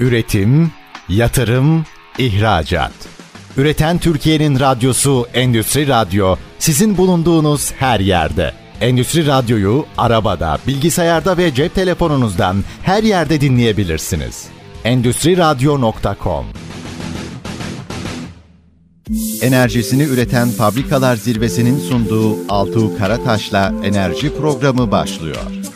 Üretim, 0.00 0.70
yatırım, 1.08 1.84
ihracat. 2.18 2.92
Üreten 3.56 3.98
Türkiye'nin 3.98 4.60
radyosu 4.60 5.26
Endüstri 5.34 5.88
Radyo 5.88 6.36
sizin 6.58 6.96
bulunduğunuz 6.96 7.72
her 7.72 8.00
yerde. 8.00 8.52
Endüstri 8.80 9.26
Radyo'yu 9.26 9.86
arabada, 9.96 10.58
bilgisayarda 10.66 11.36
ve 11.36 11.54
cep 11.54 11.74
telefonunuzdan 11.74 12.64
her 12.82 13.02
yerde 13.02 13.40
dinleyebilirsiniz. 13.40 14.46
Endüstri 14.84 15.36
Radyo.com 15.36 16.46
Enerjisini 19.42 20.02
üreten 20.02 20.48
fabrikalar 20.48 21.16
zirvesinin 21.16 21.78
sunduğu 21.78 22.36
Altuğ 22.48 22.98
Karataş'la 22.98 23.74
enerji 23.84 24.36
programı 24.36 24.90
başlıyor. 24.90 25.67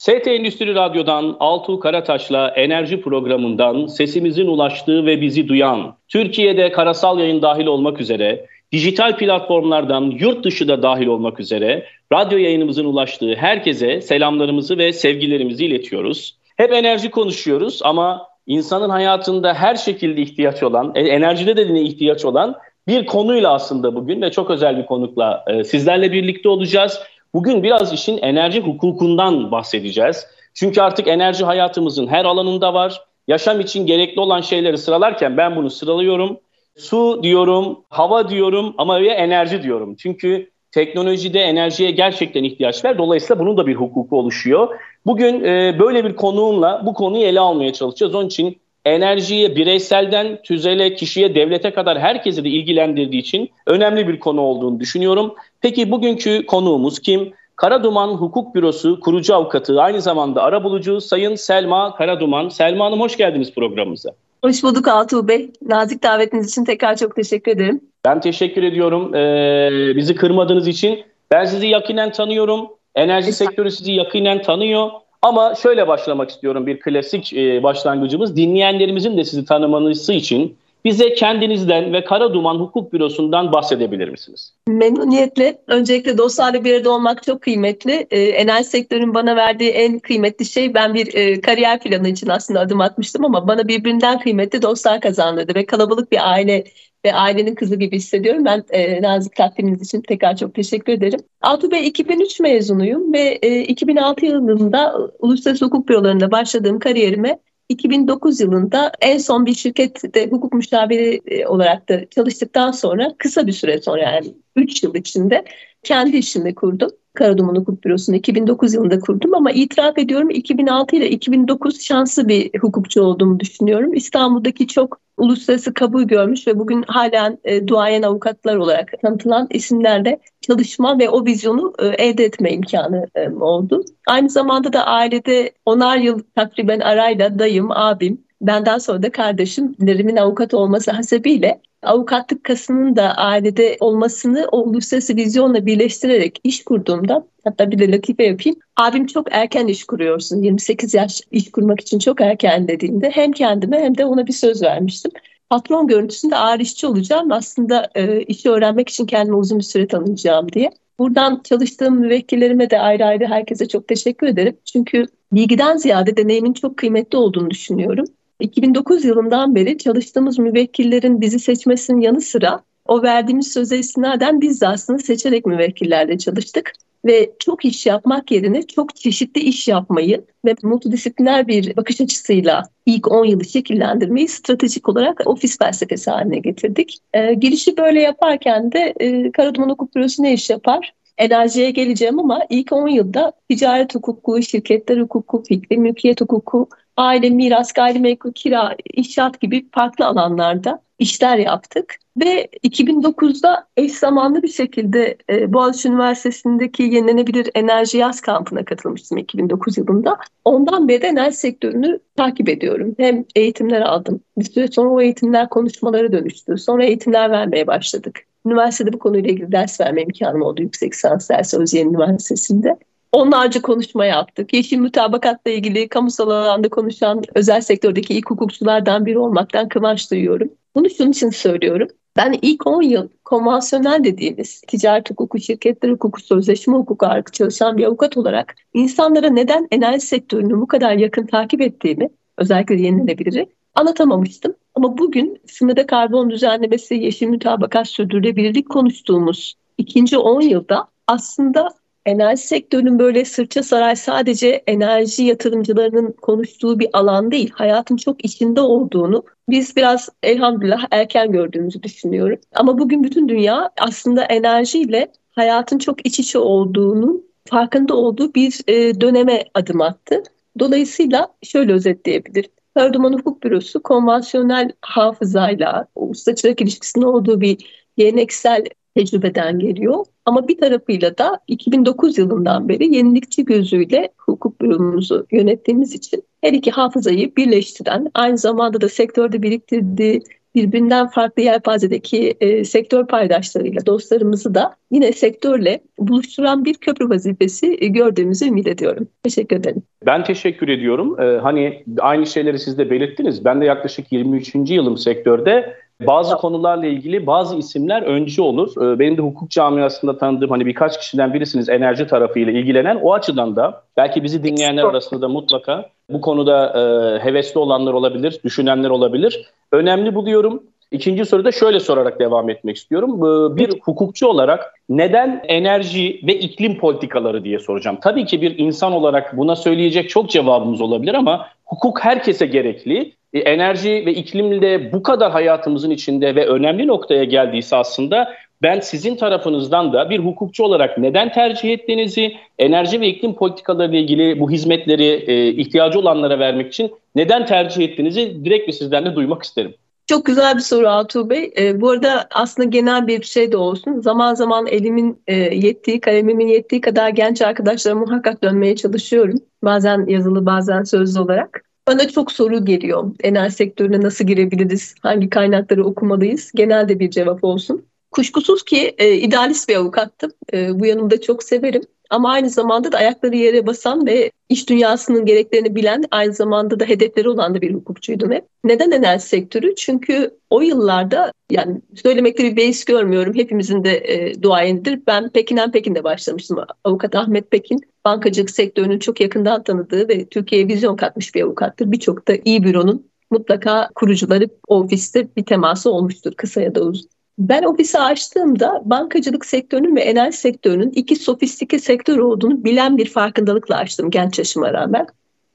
ST 0.00 0.26
Endüstri 0.26 0.74
Radyo'dan 0.74 1.36
Altuğ 1.40 1.80
Karataş'la 1.80 2.48
enerji 2.48 3.00
programından 3.00 3.86
sesimizin 3.86 4.46
ulaştığı 4.46 5.06
ve 5.06 5.20
bizi 5.20 5.48
duyan, 5.48 5.96
Türkiye'de 6.08 6.72
karasal 6.72 7.18
yayın 7.18 7.42
dahil 7.42 7.66
olmak 7.66 8.00
üzere, 8.00 8.46
dijital 8.72 9.16
platformlardan 9.16 10.02
yurt 10.20 10.44
dışı 10.44 10.68
da 10.68 10.82
dahil 10.82 11.06
olmak 11.06 11.40
üzere 11.40 11.86
radyo 12.12 12.38
yayınımızın 12.38 12.84
ulaştığı 12.84 13.34
herkese 13.34 14.00
selamlarımızı 14.00 14.78
ve 14.78 14.92
sevgilerimizi 14.92 15.64
iletiyoruz. 15.64 16.36
Hep 16.56 16.72
enerji 16.72 17.10
konuşuyoruz 17.10 17.80
ama 17.84 18.26
insanın 18.46 18.90
hayatında 18.90 19.54
her 19.54 19.74
şekilde 19.74 20.22
ihtiyaç 20.22 20.62
olan, 20.62 20.92
e, 20.94 21.00
enerjide 21.00 21.56
de 21.56 21.62
yine 21.62 21.82
ihtiyaç 21.82 22.24
olan 22.24 22.56
bir 22.88 23.06
konuyla 23.06 23.52
aslında 23.52 23.94
bugün 23.94 24.22
ve 24.22 24.30
çok 24.30 24.50
özel 24.50 24.78
bir 24.78 24.86
konukla 24.86 25.44
e, 25.46 25.64
sizlerle 25.64 26.12
birlikte 26.12 26.48
olacağız. 26.48 27.00
Bugün 27.34 27.62
biraz 27.62 27.92
işin 27.92 28.18
enerji 28.18 28.60
hukukundan 28.60 29.50
bahsedeceğiz. 29.50 30.26
Çünkü 30.54 30.80
artık 30.80 31.08
enerji 31.08 31.44
hayatımızın 31.44 32.06
her 32.06 32.24
alanında 32.24 32.74
var. 32.74 33.04
Yaşam 33.28 33.60
için 33.60 33.86
gerekli 33.86 34.20
olan 34.20 34.40
şeyleri 34.40 34.78
sıralarken 34.78 35.36
ben 35.36 35.56
bunu 35.56 35.70
sıralıyorum. 35.70 36.40
Su 36.76 37.22
diyorum, 37.22 37.84
hava 37.88 38.28
diyorum 38.28 38.74
ama 38.78 39.00
ve 39.00 39.08
enerji 39.08 39.62
diyorum. 39.62 39.96
Çünkü 39.96 40.50
teknolojide 40.72 41.40
enerjiye 41.40 41.90
gerçekten 41.90 42.44
ihtiyaç 42.44 42.84
var. 42.84 42.98
Dolayısıyla 42.98 43.42
bunun 43.42 43.56
da 43.56 43.66
bir 43.66 43.74
hukuku 43.74 44.18
oluşuyor. 44.18 44.68
Bugün 45.06 45.44
e, 45.44 45.76
böyle 45.78 46.04
bir 46.04 46.16
konuğumla 46.16 46.82
bu 46.86 46.94
konuyu 46.94 47.22
ele 47.22 47.40
almaya 47.40 47.72
çalışacağız. 47.72 48.14
Onun 48.14 48.26
için 48.26 48.60
enerjiye 48.84 49.56
bireyselden 49.56 50.42
tüzele, 50.42 50.94
kişiye, 50.94 51.34
devlete 51.34 51.70
kadar 51.70 51.98
herkesi 51.98 52.44
de 52.44 52.48
ilgilendirdiği 52.48 53.22
için 53.22 53.50
önemli 53.66 54.08
bir 54.08 54.20
konu 54.20 54.40
olduğunu 54.40 54.80
düşünüyorum. 54.80 55.34
Peki 55.60 55.90
bugünkü 55.90 56.46
konuğumuz 56.46 56.98
kim? 56.98 57.32
Karaduman 57.56 58.08
Hukuk 58.08 58.54
Bürosu 58.54 59.00
kurucu 59.00 59.34
avukatı, 59.34 59.82
aynı 59.82 60.00
zamanda 60.00 60.42
arabulucu 60.42 61.00
Sayın 61.00 61.34
Selma 61.34 61.96
Karaduman. 61.96 62.48
Selma 62.48 62.84
Hanım 62.84 63.00
hoş 63.00 63.16
geldiniz 63.16 63.54
programımıza. 63.54 64.10
Hoş 64.44 64.62
bulduk 64.62 64.88
Altuğ 64.88 65.28
Bey. 65.28 65.50
Nazik 65.66 66.02
davetiniz 66.02 66.48
için 66.48 66.64
tekrar 66.64 66.96
çok 66.96 67.16
teşekkür 67.16 67.52
ederim. 67.52 67.80
Ben 68.04 68.20
teşekkür 68.20 68.62
ediyorum 68.62 69.14
ee, 69.14 69.96
bizi 69.96 70.14
kırmadığınız 70.14 70.68
için. 70.68 71.04
Ben 71.30 71.44
sizi 71.44 71.66
yakinen 71.66 72.12
tanıyorum. 72.12 72.68
Enerji 72.94 73.32
sektörü 73.32 73.70
sizi 73.70 73.92
yakinen 73.92 74.42
tanıyor. 74.42 74.90
Ama 75.22 75.54
şöyle 75.54 75.88
başlamak 75.88 76.30
istiyorum 76.30 76.66
bir 76.66 76.80
klasik 76.80 77.32
e, 77.32 77.62
başlangıcımız. 77.62 78.36
Dinleyenlerimizin 78.36 79.16
de 79.16 79.24
sizi 79.24 79.44
tanımanızı 79.44 80.12
için 80.12 80.56
bize 80.84 81.14
kendinizden 81.14 81.92
ve 81.92 82.04
Kara 82.04 82.34
Duman 82.34 82.54
Hukuk 82.54 82.92
Bürosu'ndan 82.92 83.52
bahsedebilir 83.52 84.08
misiniz? 84.08 84.52
Memnuniyetle. 84.68 85.58
Öncelikle 85.66 86.18
dostlarla 86.18 86.64
bir 86.64 86.74
arada 86.74 86.90
olmak 86.90 87.22
çok 87.22 87.42
kıymetli. 87.42 88.06
Ee, 88.10 88.20
enerji 88.20 88.64
sektörünün 88.64 89.14
bana 89.14 89.36
verdiği 89.36 89.70
en 89.70 89.98
kıymetli 89.98 90.44
şey 90.44 90.74
ben 90.74 90.94
bir 90.94 91.14
e, 91.14 91.40
kariyer 91.40 91.80
planı 91.80 92.08
için 92.08 92.28
aslında 92.28 92.60
adım 92.60 92.80
atmıştım 92.80 93.24
ama 93.24 93.48
bana 93.48 93.68
birbirinden 93.68 94.20
kıymetli 94.20 94.62
dostlar 94.62 95.00
kazandırdı 95.00 95.54
ve 95.54 95.66
kalabalık 95.66 96.12
bir 96.12 96.30
aile 96.32 96.64
ve 97.04 97.14
ailenin 97.14 97.54
kızı 97.54 97.76
gibi 97.76 97.96
hissediyorum. 97.96 98.44
Ben 98.44 98.64
e, 98.70 99.02
nazik 99.02 99.36
takdiminiz 99.36 99.82
için 99.82 100.00
tekrar 100.00 100.36
çok 100.36 100.54
teşekkür 100.54 100.92
ederim. 100.92 101.20
Altuğ 101.42 101.70
Bey 101.70 101.86
2003 101.86 102.40
mezunuyum 102.40 103.12
ve 103.12 103.38
e, 103.42 103.62
2006 103.62 104.26
yılında 104.26 104.96
uluslararası 105.18 105.64
hukuk 105.64 105.88
bürolarında 105.88 106.30
başladığım 106.30 106.78
kariyerime 106.78 107.38
2009 107.68 108.40
yılında 108.40 108.92
en 109.00 109.18
son 109.18 109.46
bir 109.46 109.54
şirkette 109.54 110.26
hukuk 110.30 110.52
müşaviri 110.52 111.20
e, 111.26 111.46
olarak 111.46 111.88
da 111.88 112.10
çalıştıktan 112.10 112.70
sonra 112.70 113.14
kısa 113.18 113.46
bir 113.46 113.52
süre 113.52 113.82
sonra 113.82 114.02
yani 114.02 114.34
3 114.56 114.82
yıl 114.82 114.94
içinde 114.94 115.44
kendi 115.82 116.16
işimi 116.16 116.54
kurdum. 116.54 116.90
Karaduman 117.14 117.56
Hukuk 117.56 117.84
Bürosu'nu 117.84 118.16
2009 118.16 118.74
yılında 118.74 119.00
kurdum 119.00 119.34
ama 119.34 119.52
itiraf 119.52 119.98
ediyorum 119.98 120.30
2006 120.30 120.96
ile 120.96 121.10
2009 121.10 121.80
şanslı 121.80 122.28
bir 122.28 122.50
hukukçu 122.60 123.02
olduğumu 123.02 123.40
düşünüyorum. 123.40 123.94
İstanbul'daki 123.94 124.66
çok 124.66 125.00
uluslararası 125.16 125.74
kabul 125.74 126.02
görmüş 126.02 126.46
ve 126.46 126.58
bugün 126.58 126.82
halen 126.82 127.38
e, 127.44 127.68
duayen 127.68 128.02
avukatlar 128.02 128.56
olarak 128.56 128.92
tanıtılan 129.02 129.46
isimlerle 129.50 130.20
çalışma 130.40 130.98
ve 130.98 131.08
o 131.08 131.26
vizyonu 131.26 131.74
e, 131.78 131.86
elde 131.86 132.24
etme 132.24 132.52
imkanı 132.52 133.06
e, 133.14 133.30
oldu. 133.30 133.84
Aynı 134.06 134.30
zamanda 134.30 134.72
da 134.72 134.86
ailede 134.86 135.52
onar 135.66 135.96
yıl 135.96 136.22
takriben 136.34 136.80
arayla 136.80 137.38
dayım, 137.38 137.70
abim, 137.70 138.24
benden 138.40 138.78
sonra 138.78 139.02
da 139.02 139.12
kardeşimlerimin 139.12 140.16
avukat 140.16 140.54
olması 140.54 140.90
hasebiyle 140.90 141.60
avukatlık 141.82 142.44
kasının 142.44 142.96
da 142.96 143.14
ailede 143.16 143.76
olmasını 143.80 144.48
o 144.52 144.58
uluslararası 144.60 145.16
vizyonla 145.16 145.66
birleştirerek 145.66 146.40
iş 146.44 146.64
kurduğumda 146.64 147.26
hatta 147.44 147.70
bir 147.70 147.78
de 147.78 147.92
latife 147.92 148.24
yapayım. 148.24 148.58
Abim 148.76 149.06
çok 149.06 149.26
erken 149.30 149.66
iş 149.66 149.84
kuruyorsun. 149.84 150.42
28 150.42 150.94
yaş 150.94 151.20
iş 151.30 151.50
kurmak 151.50 151.80
için 151.80 151.98
çok 151.98 152.20
erken 152.20 152.68
dediğinde 152.68 153.10
hem 153.10 153.32
kendime 153.32 153.78
hem 153.78 153.98
de 153.98 154.04
ona 154.04 154.26
bir 154.26 154.32
söz 154.32 154.62
vermiştim. 154.62 155.10
Patron 155.50 155.86
görüntüsünde 155.86 156.36
ağır 156.36 156.60
işçi 156.60 156.86
olacağım. 156.86 157.32
Aslında 157.32 157.90
e, 157.94 158.22
işi 158.22 158.50
öğrenmek 158.50 158.88
için 158.88 159.06
kendime 159.06 159.36
uzun 159.36 159.58
bir 159.58 159.64
süre 159.64 159.86
tanıyacağım 159.86 160.52
diye. 160.52 160.70
Buradan 160.98 161.40
çalıştığım 161.44 162.00
müvekkillerime 162.00 162.70
de 162.70 162.80
ayrı 162.80 163.04
ayrı 163.04 163.26
herkese 163.26 163.68
çok 163.68 163.88
teşekkür 163.88 164.26
ederim. 164.26 164.56
Çünkü 164.64 165.06
bilgiden 165.32 165.76
ziyade 165.76 166.16
deneyimin 166.16 166.52
çok 166.52 166.76
kıymetli 166.76 167.18
olduğunu 167.18 167.50
düşünüyorum. 167.50 168.04
2009 168.40 169.04
yılından 169.04 169.54
beri 169.54 169.78
çalıştığımız 169.78 170.38
müvekkillerin 170.38 171.20
bizi 171.20 171.38
seçmesinin 171.38 172.00
yanı 172.00 172.20
sıra 172.20 172.60
o 172.86 173.02
verdiğimiz 173.02 173.52
söze 173.52 173.78
istinaden 173.78 174.40
biz 174.40 174.60
de 174.60 174.68
aslında 174.68 174.98
seçerek 174.98 175.46
müvekkillerle 175.46 176.18
çalıştık 176.18 176.72
ve 177.04 177.30
çok 177.38 177.64
iş 177.64 177.86
yapmak 177.86 178.30
yerine 178.30 178.62
çok 178.62 178.96
çeşitli 178.96 179.40
iş 179.40 179.68
yapmayı 179.68 180.24
ve 180.44 180.54
multidisipliner 180.62 181.48
bir 181.48 181.76
bakış 181.76 182.00
açısıyla 182.00 182.62
ilk 182.86 183.12
10 183.12 183.24
yılı 183.24 183.44
şekillendirmeyi 183.44 184.28
stratejik 184.28 184.88
olarak 184.88 185.22
ofis 185.26 185.58
felsefesi 185.58 186.10
haline 186.10 186.38
getirdik. 186.38 186.98
E, 187.14 187.34
girişi 187.34 187.76
böyle 187.76 188.02
yaparken 188.02 188.72
de 188.72 188.94
e, 189.00 189.32
Karaduman 189.32 189.68
Hukuk 189.68 189.94
Bürosu 189.94 190.22
ne 190.22 190.32
iş 190.32 190.50
yapar? 190.50 190.94
Enerjiye 191.20 191.70
geleceğim 191.70 192.18
ama 192.18 192.40
ilk 192.50 192.72
10 192.72 192.88
yılda 192.88 193.32
ticaret 193.48 193.94
hukuku, 193.94 194.42
şirketler 194.42 194.98
hukuku, 194.98 195.42
fikri 195.42 195.78
mülkiyet 195.78 196.20
hukuku, 196.20 196.68
aile, 196.96 197.30
miras, 197.30 197.72
gayrimenkul, 197.72 198.32
kira, 198.32 198.76
inşaat 198.94 199.40
gibi 199.40 199.68
farklı 199.70 200.06
alanlarda 200.06 200.82
işler 200.98 201.38
yaptık. 201.38 201.96
Ve 202.20 202.48
2009'da 202.64 203.68
eş 203.76 203.92
zamanlı 203.92 204.42
bir 204.42 204.48
şekilde 204.48 205.16
e, 205.30 205.52
Boğaziçi 205.52 205.88
Üniversitesi'ndeki 205.88 206.82
yenilenebilir 206.82 207.50
enerji 207.54 207.98
yaz 207.98 208.20
kampına 208.20 208.64
katılmıştım 208.64 209.18
2009 209.18 209.78
yılında. 209.78 210.16
Ondan 210.44 210.88
beri 210.88 211.04
enerji 211.04 211.36
sektörünü 211.36 212.00
takip 212.16 212.48
ediyorum. 212.48 212.94
Hem 212.98 213.24
eğitimler 213.36 213.80
aldım. 213.80 214.20
Bir 214.38 214.44
süre 214.44 214.68
sonra 214.68 214.90
o 214.90 215.00
eğitimler 215.00 215.48
konuşmalara 215.48 216.12
dönüştü. 216.12 216.58
Sonra 216.58 216.84
eğitimler 216.84 217.30
vermeye 217.30 217.66
başladık. 217.66 218.29
Üniversitede 218.46 218.92
bu 218.92 218.98
konuyla 218.98 219.30
ilgili 219.30 219.52
ders 219.52 219.80
verme 219.80 220.02
imkanım 220.02 220.42
oldu 220.42 220.62
yüksek 220.62 220.92
lisans 220.92 221.30
dersi 221.30 221.58
Özyeğin 221.58 221.88
Üniversitesi'nde. 221.88 222.76
Onlarca 223.12 223.62
konuşma 223.62 224.04
yaptık. 224.04 224.54
Yeşil 224.54 224.78
mutabakatla 224.78 225.50
ilgili 225.50 225.88
kamusal 225.88 226.30
alanda 226.30 226.68
konuşan 226.68 227.22
özel 227.34 227.60
sektördeki 227.60 228.14
ilk 228.14 228.30
hukukçulardan 228.30 229.06
biri 229.06 229.18
olmaktan 229.18 229.68
kıvanç 229.68 230.10
duyuyorum. 230.10 230.50
Bunu 230.74 230.90
şunun 230.90 231.10
için 231.10 231.30
söylüyorum. 231.30 231.88
Ben 232.16 232.38
ilk 232.42 232.66
10 232.66 232.82
yıl 232.82 233.08
konvansiyonel 233.24 234.04
dediğimiz 234.04 234.60
ticaret 234.60 235.10
hukuku, 235.10 235.38
şirketler 235.38 235.90
hukuku, 235.90 236.20
sözleşme 236.20 236.76
hukuku 236.76 237.06
ağırlıklı 237.06 237.32
çalışan 237.32 237.76
bir 237.76 237.84
avukat 237.84 238.16
olarak 238.16 238.54
insanlara 238.74 239.30
neden 239.30 239.68
enerji 239.70 240.06
sektörünü 240.06 240.60
bu 240.60 240.66
kadar 240.66 240.92
yakın 240.92 241.26
takip 241.26 241.60
ettiğimi, 241.60 242.08
özellikle 242.38 242.74
yenilenebiliri 242.74 243.46
anlatamamıştım. 243.74 244.54
Ama 244.74 244.98
bugün 244.98 245.40
sınırda 245.46 245.86
karbon 245.86 246.30
düzenlemesi, 246.30 246.94
yeşil 246.94 247.26
mütabakat, 247.26 247.88
sürdürülebilirlik 247.88 248.70
konuştuğumuz 248.70 249.54
ikinci 249.78 250.18
10 250.18 250.40
yılda 250.40 250.86
aslında 251.06 251.68
enerji 252.06 252.42
sektörünün 252.42 252.98
böyle 252.98 253.24
sırça 253.24 253.62
saray 253.62 253.96
sadece 253.96 254.62
enerji 254.66 255.22
yatırımcılarının 255.22 256.12
konuştuğu 256.12 256.78
bir 256.78 256.88
alan 256.92 257.30
değil. 257.30 257.50
Hayatın 257.54 257.96
çok 257.96 258.24
içinde 258.24 258.60
olduğunu 258.60 259.24
biz 259.48 259.76
biraz 259.76 260.08
elhamdülillah 260.22 260.86
erken 260.90 261.32
gördüğümüzü 261.32 261.82
düşünüyorum. 261.82 262.38
Ama 262.54 262.78
bugün 262.78 263.04
bütün 263.04 263.28
dünya 263.28 263.70
aslında 263.80 264.24
enerjiyle 264.24 265.12
hayatın 265.30 265.78
çok 265.78 266.06
iç 266.06 266.20
içe 266.20 266.38
olduğunu 266.38 267.22
farkında 267.44 267.94
olduğu 267.94 268.34
bir 268.34 268.60
e, 268.68 269.00
döneme 269.00 269.44
adım 269.54 269.80
attı. 269.80 270.22
Dolayısıyla 270.58 271.28
şöyle 271.42 271.72
özetleyebilirim. 271.72 272.50
Perduman 272.74 273.12
Hukuk 273.12 273.42
Bürosu 273.42 273.82
konvansiyonel 273.82 274.72
hafızayla 274.80 275.86
usta 275.94 276.34
çırak 276.34 276.60
ilişkisinin 276.60 277.04
olduğu 277.04 277.40
bir 277.40 277.86
geleneksel 277.96 278.64
tecrübeden 278.94 279.58
geliyor. 279.58 280.04
Ama 280.24 280.48
bir 280.48 280.58
tarafıyla 280.58 281.18
da 281.18 281.40
2009 281.46 282.18
yılından 282.18 282.68
beri 282.68 282.94
yenilikçi 282.96 283.44
gözüyle 283.44 284.08
hukuk 284.18 284.60
büromuzu 284.60 285.26
yönettiğimiz 285.32 285.94
için 285.94 286.22
her 286.40 286.52
iki 286.52 286.70
hafızayı 286.70 287.36
birleştiren, 287.36 288.10
aynı 288.14 288.38
zamanda 288.38 288.80
da 288.80 288.88
sektörde 288.88 289.42
biriktirdiği 289.42 290.22
birbirinden 290.54 291.08
farklı 291.08 291.42
yelpazedeki 291.42 292.34
e, 292.40 292.64
sektör 292.64 293.06
paydaşlarıyla 293.06 293.86
dostlarımızı 293.86 294.54
da 294.54 294.76
yine 294.90 295.12
sektörle 295.12 295.80
buluşturan 295.98 296.64
bir 296.64 296.74
köprü 296.74 297.10
vazifesi 297.10 297.78
e, 297.80 297.86
gördüğümüzü 297.86 298.48
ümit 298.48 298.66
ediyorum. 298.66 299.08
Teşekkür 299.22 299.56
ederim. 299.56 299.82
Ben 300.06 300.24
teşekkür 300.24 300.68
ediyorum. 300.68 301.20
Ee, 301.20 301.38
hani 301.38 301.84
aynı 301.98 302.26
şeyleri 302.26 302.58
siz 302.58 302.78
de 302.78 302.90
belirttiniz. 302.90 303.44
Ben 303.44 303.60
de 303.60 303.64
yaklaşık 303.64 304.12
23. 304.12 304.54
yılım 304.54 304.96
sektörde 304.98 305.76
bazı 306.06 306.36
konularla 306.36 306.86
ilgili 306.86 307.26
bazı 307.26 307.56
isimler 307.56 308.02
öncü 308.02 308.42
olur. 308.42 308.94
Ee, 308.94 308.98
benim 308.98 309.16
de 309.16 309.22
hukuk 309.22 309.50
camiasında 309.50 310.18
tanıdığım 310.18 310.50
hani 310.50 310.66
birkaç 310.66 310.98
kişiden 310.98 311.34
birisiniz 311.34 311.68
enerji 311.68 312.06
tarafıyla 312.06 312.52
ilgilenen. 312.52 312.96
O 313.02 313.12
açıdan 313.12 313.56
da 313.56 313.82
belki 313.96 314.22
bizi 314.22 314.44
dinleyenler 314.44 314.84
arasında 314.84 315.20
da 315.20 315.28
mutlaka 315.28 315.90
bu 316.12 316.20
konuda 316.20 316.66
e, 316.66 317.24
hevesli 317.24 317.58
olanlar 317.58 317.92
olabilir, 317.92 318.40
düşünenler 318.44 318.90
olabilir. 318.90 319.44
Önemli 319.72 320.14
buluyorum. 320.14 320.62
İkinci 320.90 321.24
soruda 321.24 321.52
şöyle 321.52 321.80
sorarak 321.80 322.20
devam 322.20 322.50
etmek 322.50 322.76
istiyorum. 322.76 323.20
Bir 323.56 323.80
hukukçu 323.80 324.26
olarak 324.26 324.74
neden 324.88 325.44
enerji 325.48 326.20
ve 326.26 326.34
iklim 326.34 326.78
politikaları 326.78 327.44
diye 327.44 327.58
soracağım. 327.58 327.98
Tabii 328.02 328.24
ki 328.24 328.42
bir 328.42 328.58
insan 328.58 328.92
olarak 328.92 329.36
buna 329.36 329.56
söyleyecek 329.56 330.10
çok 330.10 330.30
cevabımız 330.30 330.80
olabilir 330.80 331.14
ama 331.14 331.46
hukuk 331.64 332.04
herkese 332.04 332.46
gerekli. 332.46 333.12
E, 333.32 333.38
enerji 333.38 334.02
ve 334.06 334.14
iklim 334.14 334.62
de 334.62 334.92
bu 334.92 335.02
kadar 335.02 335.32
hayatımızın 335.32 335.90
içinde 335.90 336.34
ve 336.34 336.46
önemli 336.46 336.86
noktaya 336.86 337.24
geldiyse 337.24 337.76
aslında 337.76 338.34
ben 338.62 338.80
sizin 338.80 339.16
tarafınızdan 339.16 339.92
da 339.92 340.10
bir 340.10 340.18
hukukçu 340.18 340.64
olarak 340.64 340.98
neden 340.98 341.32
tercih 341.32 341.72
ettiğinizi, 341.72 342.32
enerji 342.58 343.00
ve 343.00 343.08
iklim 343.08 343.34
politikaları 343.34 343.90
ile 343.90 344.00
ilgili 344.00 344.40
bu 344.40 344.50
hizmetleri 344.50 345.24
e, 345.26 345.48
ihtiyacı 345.48 345.98
olanlara 345.98 346.38
vermek 346.38 346.68
için 346.68 346.92
neden 347.14 347.46
tercih 347.46 347.84
ettiğinizi 347.84 348.44
direkt 348.44 348.68
bir 348.68 348.72
sizden 348.72 349.04
de 349.04 349.14
duymak 349.14 349.42
isterim. 349.42 349.74
Çok 350.06 350.26
güzel 350.26 350.54
bir 350.54 350.60
soru 350.60 350.88
Altuğ 350.88 351.30
Bey. 351.30 351.52
E, 351.58 351.80
bu 351.80 351.90
arada 351.90 352.28
aslında 352.34 352.68
genel 352.68 353.06
bir 353.06 353.22
şey 353.22 353.52
de 353.52 353.56
olsun. 353.56 354.00
Zaman 354.00 354.34
zaman 354.34 354.66
elimin 354.66 355.22
e, 355.26 355.34
yettiği, 355.36 356.00
kalemimin 356.00 356.48
yettiği 356.48 356.80
kadar 356.80 357.08
genç 357.08 357.42
arkadaşlara 357.42 357.94
muhakkak 357.94 358.42
dönmeye 358.42 358.76
çalışıyorum. 358.76 359.38
Bazen 359.64 360.06
yazılı, 360.06 360.46
bazen 360.46 360.82
sözlü 360.82 361.20
olarak. 361.20 361.64
Bana 361.88 362.08
çok 362.08 362.32
soru 362.32 362.64
geliyor. 362.64 363.10
Enerji 363.22 363.54
sektörüne 363.54 364.00
nasıl 364.00 364.24
girebiliriz? 364.24 364.94
Hangi 365.00 365.30
kaynakları 365.30 365.84
okumalıyız? 365.84 366.52
Genelde 366.54 366.98
bir 367.00 367.10
cevap 367.10 367.44
olsun. 367.44 367.84
Kuşkusuz 368.10 368.62
ki 368.62 368.94
e, 368.98 369.14
idealist 369.14 369.68
bir 369.68 369.76
avukattım. 369.76 370.32
E, 370.52 370.80
bu 370.80 370.86
yanımda 370.86 371.20
çok 371.20 371.42
severim. 371.42 371.82
Ama 372.10 372.30
aynı 372.30 372.50
zamanda 372.50 372.92
da 372.92 372.98
ayakları 372.98 373.36
yere 373.36 373.66
basan 373.66 374.06
ve 374.06 374.30
iş 374.48 374.68
dünyasının 374.68 375.24
gereklerini 375.24 375.74
bilen, 375.74 376.04
aynı 376.10 376.32
zamanda 376.32 376.80
da 376.80 376.84
hedefleri 376.84 377.28
olan 377.28 377.54
da 377.54 377.60
bir 377.60 377.74
hukukçuydum 377.74 378.30
hep. 378.30 378.44
Neden 378.64 378.90
enerji 378.90 379.26
sektörü? 379.26 379.74
Çünkü 379.74 380.38
o 380.50 380.60
yıllarda 380.60 381.32
yani 381.50 381.80
söylemekte 382.02 382.44
bir 382.44 382.56
beis 382.56 382.84
görmüyorum. 382.84 383.34
Hepimizin 383.34 383.84
de 383.84 383.96
e, 383.96 384.42
duayenidir. 384.42 385.00
Ben 385.06 385.28
Pekin'en 385.28 385.72
Pekin'de 385.72 386.04
başlamıştım. 386.04 386.58
Avukat 386.84 387.14
Ahmet 387.14 387.50
Pekin 387.50 387.78
bankacılık 388.04 388.50
sektörünün 388.50 388.98
çok 388.98 389.20
yakından 389.20 389.62
tanıdığı 389.62 390.08
ve 390.08 390.26
Türkiye'ye 390.26 390.68
vizyon 390.68 390.96
katmış 390.96 391.34
bir 391.34 391.42
avukattır. 391.42 391.92
Birçok 391.92 392.28
da 392.28 392.32
iyi 392.44 392.64
büronun 392.64 393.10
mutlaka 393.30 393.88
kurucuları 393.94 394.48
ofiste 394.68 395.28
bir 395.36 395.44
teması 395.44 395.90
olmuştur 395.90 396.32
kısa 396.34 396.60
ya 396.60 396.74
da 396.74 396.80
uzun. 396.80 397.10
Ben 397.40 397.62
ofisi 397.62 397.98
açtığımda 397.98 398.82
bankacılık 398.84 399.46
sektörünün 399.46 399.96
ve 399.96 400.00
enerji 400.00 400.36
sektörünün 400.36 400.90
iki 400.90 401.16
sofistike 401.16 401.78
sektör 401.78 402.18
olduğunu 402.18 402.64
bilen 402.64 402.96
bir 402.96 403.08
farkındalıkla 403.08 403.76
açtım 403.76 404.10
genç 404.10 404.38
yaşıma 404.38 404.72
rağmen. 404.72 405.06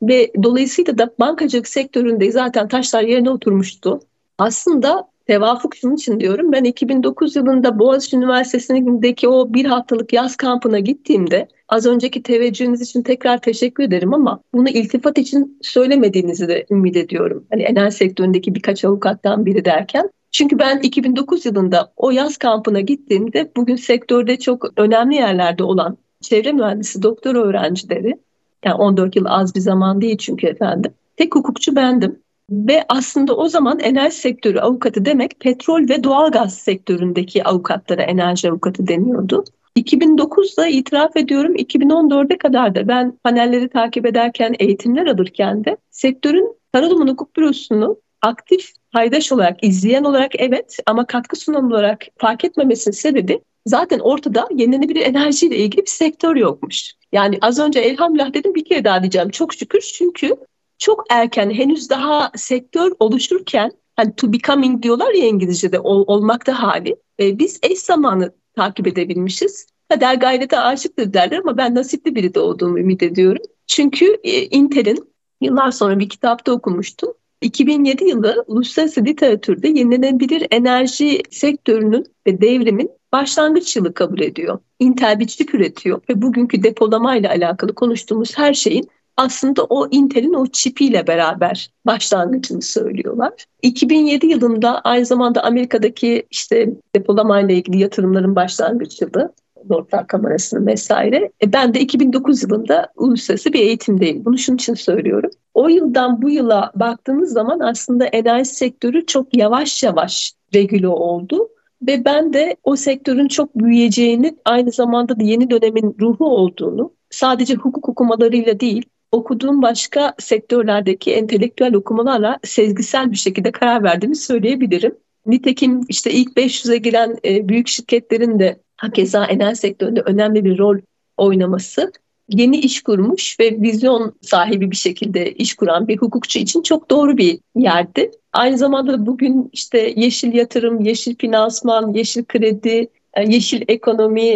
Ve 0.01 0.31
dolayısıyla 0.43 0.97
da 0.97 1.13
bankacılık 1.19 1.67
sektöründe 1.67 2.31
zaten 2.31 2.67
taşlar 2.67 3.03
yerine 3.03 3.29
oturmuştu. 3.29 3.99
Aslında 4.37 5.07
tevafuk 5.27 5.75
şunun 5.75 5.95
için 5.95 6.19
diyorum. 6.19 6.51
Ben 6.51 6.63
2009 6.63 7.35
yılında 7.35 7.79
Boğaziçi 7.79 8.17
Üniversitesi'ndeki 8.17 9.27
o 9.27 9.53
bir 9.53 9.65
haftalık 9.65 10.13
yaz 10.13 10.35
kampına 10.35 10.79
gittiğimde 10.79 11.47
az 11.69 11.85
önceki 11.85 12.23
teveccühünüz 12.23 12.81
için 12.81 13.03
tekrar 13.03 13.41
teşekkür 13.41 13.83
ederim 13.83 14.13
ama 14.13 14.39
bunu 14.53 14.69
iltifat 14.69 15.17
için 15.17 15.57
söylemediğinizi 15.61 16.47
de 16.47 16.65
ümit 16.71 16.97
ediyorum. 16.97 17.45
Hani 17.51 17.63
enerji 17.63 17.95
sektöründeki 17.95 18.55
birkaç 18.55 18.85
avukattan 18.85 19.45
biri 19.45 19.65
derken 19.65 20.09
çünkü 20.37 20.59
ben 20.59 20.79
2009 20.79 21.45
yılında 21.45 21.93
o 21.97 22.11
yaz 22.11 22.37
kampına 22.37 22.79
gittiğimde 22.79 23.51
bugün 23.55 23.75
sektörde 23.75 24.39
çok 24.39 24.65
önemli 24.77 25.15
yerlerde 25.15 25.63
olan 25.63 25.97
çevre 26.21 26.51
mühendisi 26.51 27.03
doktor 27.03 27.35
öğrencileri 27.35 28.19
yani 28.65 28.75
14 28.75 29.15
yıl 29.15 29.25
az 29.27 29.55
bir 29.55 29.59
zaman 29.59 30.01
değil 30.01 30.17
çünkü 30.17 30.47
efendim. 30.47 30.93
Tek 31.17 31.35
hukukçu 31.35 31.75
bendim. 31.75 32.19
Ve 32.49 32.85
aslında 32.89 33.35
o 33.35 33.49
zaman 33.49 33.79
enerji 33.79 34.15
sektörü 34.15 34.59
avukatı 34.59 35.05
demek 35.05 35.39
petrol 35.39 35.89
ve 35.89 36.03
doğalgaz 36.03 36.53
sektöründeki 36.53 37.43
avukatlara 37.43 38.01
enerji 38.01 38.49
avukatı 38.49 38.87
deniyordu. 38.87 39.43
2009'da 39.77 40.67
itiraf 40.67 41.17
ediyorum 41.17 41.55
2014'e 41.55 42.37
kadar 42.37 42.75
da 42.75 42.87
ben 42.87 43.11
panelleri 43.23 43.69
takip 43.69 44.05
ederken 44.05 44.55
eğitimler 44.59 45.05
alırken 45.05 45.65
de 45.65 45.77
sektörün 45.91 46.55
Karaduman 46.73 47.07
Hukuk 47.07 47.35
Bürosu'nu 47.35 47.97
aktif 48.21 48.71
paydaş 48.95 49.31
olarak, 49.31 49.63
izleyen 49.63 50.03
olarak 50.03 50.31
evet 50.37 50.77
ama 50.85 51.05
katkı 51.07 51.35
sunan 51.35 51.71
olarak 51.71 52.05
fark 52.17 52.45
etmemesinin 52.45 52.95
sebebi 52.95 53.41
zaten 53.65 53.99
ortada 53.99 54.47
yenilenebilir 54.51 55.01
enerjiyle 55.01 55.57
ilgili 55.57 55.81
bir 55.81 55.91
sektör 55.91 56.35
yokmuş. 56.35 56.91
Yani 57.11 57.37
az 57.41 57.59
önce 57.59 57.79
elhamdülillah 57.79 58.33
dedim 58.33 58.55
bir 58.55 58.65
kere 58.65 58.83
daha 58.83 59.01
diyeceğim 59.01 59.29
çok 59.29 59.53
şükür 59.53 59.81
çünkü 59.81 60.35
çok 60.77 61.03
erken 61.09 61.49
henüz 61.49 61.89
daha 61.89 62.31
sektör 62.35 62.91
oluşurken 62.99 63.71
hani 63.95 64.15
to 64.15 64.33
becoming 64.33 64.83
diyorlar 64.83 65.13
ya 65.13 65.25
İngilizce'de 65.25 65.79
ol, 65.79 66.03
olmakta 66.07 66.63
hali. 66.63 66.95
E, 67.19 67.39
biz 67.39 67.59
eş 67.63 67.79
zamanı 67.79 68.31
takip 68.55 68.87
edebilmişiz. 68.87 69.67
Kader 69.89 70.15
gayrete 70.15 70.59
aşıktır 70.59 71.13
derler 71.13 71.37
ama 71.37 71.57
ben 71.57 71.75
nasipli 71.75 72.15
biri 72.15 72.33
de 72.33 72.39
olduğumu 72.39 72.79
ümit 72.79 73.03
ediyorum. 73.03 73.43
Çünkü 73.67 74.17
e, 74.23 74.41
Intel'in 74.41 75.13
yıllar 75.41 75.71
sonra 75.71 75.99
bir 75.99 76.09
kitapta 76.09 76.51
okumuştum. 76.51 77.13
2007 77.45 78.05
yılı 78.05 78.43
uluslararası 78.47 79.05
literatürde 79.05 79.67
yenilenebilir 79.67 80.47
enerji 80.51 81.23
sektörünün 81.29 82.05
ve 82.27 82.41
devrimin 82.41 82.91
başlangıç 83.11 83.75
yılı 83.75 83.93
kabul 83.93 84.19
ediyor. 84.19 84.59
Intel 84.79 85.19
bir 85.19 85.27
çip 85.27 85.53
üretiyor 85.55 86.01
ve 86.09 86.21
bugünkü 86.21 86.63
depolamayla 86.63 87.29
alakalı 87.29 87.75
konuştuğumuz 87.75 88.37
her 88.37 88.53
şeyin 88.53 88.89
aslında 89.17 89.63
o 89.63 89.87
Intel'in 89.91 90.33
o 90.33 90.47
çipiyle 90.47 91.07
beraber 91.07 91.69
başlangıcını 91.85 92.61
söylüyorlar. 92.61 93.33
2007 93.61 94.27
yılında 94.27 94.81
aynı 94.81 95.05
zamanda 95.05 95.43
Amerika'daki 95.43 96.27
işte 96.31 96.69
depolamayla 96.95 97.55
ilgili 97.55 97.79
yatırımların 97.79 98.35
başlangıç 98.35 99.01
yılı. 99.01 99.33
Notlar 99.69 100.07
kamerasının 100.07 100.67
vesaire. 100.67 101.31
E 101.43 101.53
ben 101.53 101.73
de 101.73 101.79
2009 101.79 102.43
yılında 102.43 102.87
uluslararası 102.95 103.53
bir 103.53 103.59
eğitimdeyim. 103.59 104.25
Bunu 104.25 104.37
şunun 104.37 104.57
için 104.57 104.73
söylüyorum. 104.73 105.29
O 105.53 105.67
yıldan 105.67 106.21
bu 106.21 106.29
yıla 106.29 106.71
baktığımız 106.75 107.31
zaman 107.31 107.59
aslında 107.59 108.05
enerji 108.05 108.49
sektörü 108.49 109.05
çok 109.05 109.37
yavaş 109.37 109.83
yavaş 109.83 110.33
regüle 110.55 110.87
oldu. 110.87 111.49
Ve 111.87 112.05
ben 112.05 112.33
de 112.33 112.55
o 112.63 112.75
sektörün 112.75 113.27
çok 113.27 113.55
büyüyeceğini 113.55 114.37
aynı 114.45 114.71
zamanda 114.71 115.19
da 115.19 115.23
yeni 115.23 115.49
dönemin 115.49 115.95
ruhu 116.01 116.25
olduğunu 116.25 116.91
sadece 117.09 117.55
hukuk 117.55 117.89
okumalarıyla 117.89 118.59
değil 118.59 118.85
okuduğum 119.11 119.61
başka 119.61 120.13
sektörlerdeki 120.19 121.13
entelektüel 121.13 121.75
okumalarla 121.75 122.39
sezgisel 122.43 123.11
bir 123.11 123.17
şekilde 123.17 123.51
karar 123.51 123.83
verdiğimi 123.83 124.15
söyleyebilirim. 124.15 124.97
Nitekim 125.25 125.81
işte 125.89 126.11
ilk 126.11 126.37
500'e 126.37 126.77
giren 126.77 127.17
e, 127.25 127.49
büyük 127.49 127.67
şirketlerin 127.67 128.39
de 128.39 128.59
hakeza 128.77 129.25
enerji 129.25 129.55
sektöründe 129.55 130.01
önemli 130.01 130.45
bir 130.45 130.57
rol 130.57 130.77
oynaması 131.17 131.91
yeni 132.29 132.57
iş 132.57 132.83
kurmuş 132.83 133.39
ve 133.39 133.61
vizyon 133.61 134.15
sahibi 134.21 134.71
bir 134.71 134.75
şekilde 134.75 135.31
iş 135.31 135.53
kuran 135.53 135.87
bir 135.87 135.97
hukukçu 135.97 136.39
için 136.39 136.61
çok 136.61 136.89
doğru 136.89 137.17
bir 137.17 137.39
yerdi. 137.55 138.11
Aynı 138.33 138.57
zamanda 138.57 139.05
bugün 139.05 139.49
işte 139.53 139.93
yeşil 139.95 140.33
yatırım, 140.33 140.81
yeşil 140.81 141.15
finansman, 141.15 141.93
yeşil 141.93 142.25
kredi, 142.25 142.87
yeşil 143.21 143.61
ekonomi, 143.67 144.29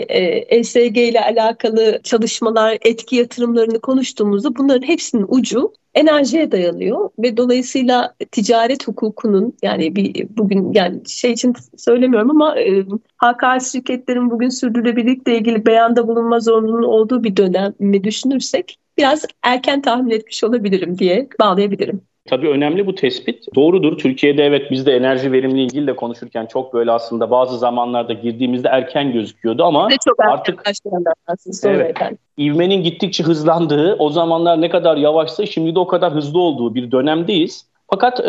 ESG 0.50 0.98
e 0.98 1.08
ile 1.08 1.22
alakalı 1.22 2.00
çalışmalar, 2.04 2.78
etki 2.82 3.16
yatırımlarını 3.16 3.80
konuştuğumuzda 3.80 4.56
bunların 4.56 4.88
hepsinin 4.88 5.26
ucu 5.28 5.74
enerjiye 5.94 6.52
dayanıyor 6.52 7.10
ve 7.20 7.38
dolayısıyla 7.38 8.16
ticaret 8.32 8.88
hukukunun 8.88 9.54
yani 9.64 9.96
bir 9.96 10.28
bugün 10.30 10.74
yani 10.74 11.02
şey 11.08 11.32
için 11.32 11.54
söylemiyorum 11.78 12.30
ama 12.30 12.60
e, 12.60 12.86
HKS 13.24 13.72
şirketlerin 13.72 14.32
bugün 14.32 14.50
sürdürülebilirlikle 14.50 15.38
ilgili 15.38 15.66
beyanda 15.66 16.08
bulunma 16.08 16.40
zorunluluğu 16.40 16.88
olduğu 16.88 17.24
bir 17.24 17.38
dönemi 17.38 18.04
düşünürsek 18.04 18.78
biraz 19.00 19.26
erken 19.44 19.82
tahmin 19.82 20.12
etmiş 20.12 20.44
olabilirim 20.44 20.98
diye 20.98 21.28
bağlayabilirim. 21.40 22.02
Tabii 22.30 22.50
önemli 22.50 22.88
bu 22.88 22.96
tespit. 22.96 23.56
Doğrudur. 23.56 23.98
Türkiye'de 23.98 24.44
evet 24.44 24.72
biz 24.72 24.86
de 24.86 24.96
enerji 24.96 25.32
verimliliği 25.32 25.66
ilgili 25.66 25.88
de 25.88 25.96
konuşurken 25.96 26.46
çok 26.46 26.74
böyle 26.74 26.92
aslında 26.92 27.32
bazı 27.32 27.58
zamanlarda 27.58 28.14
girdiğimizde 28.14 28.68
erken 28.68 29.12
gözüküyordu 29.12 29.64
ama 29.64 29.88
çok 30.06 30.20
artık 30.20 30.62
evet, 31.66 31.98
ivmenin 32.38 32.84
gittikçe 32.84 33.24
hızlandığı, 33.24 33.96
o 34.00 34.10
zamanlar 34.10 34.62
ne 34.62 34.70
kadar 34.70 34.98
yavaşsa 34.98 35.46
şimdi 35.46 35.76
de 35.76 35.80
o 35.80 35.88
kadar 35.88 36.14
hızlı 36.14 36.40
olduğu 36.40 36.76
bir 36.76 36.92
dönemdeyiz. 36.92 37.66
Fakat 37.90 38.20
e, 38.20 38.24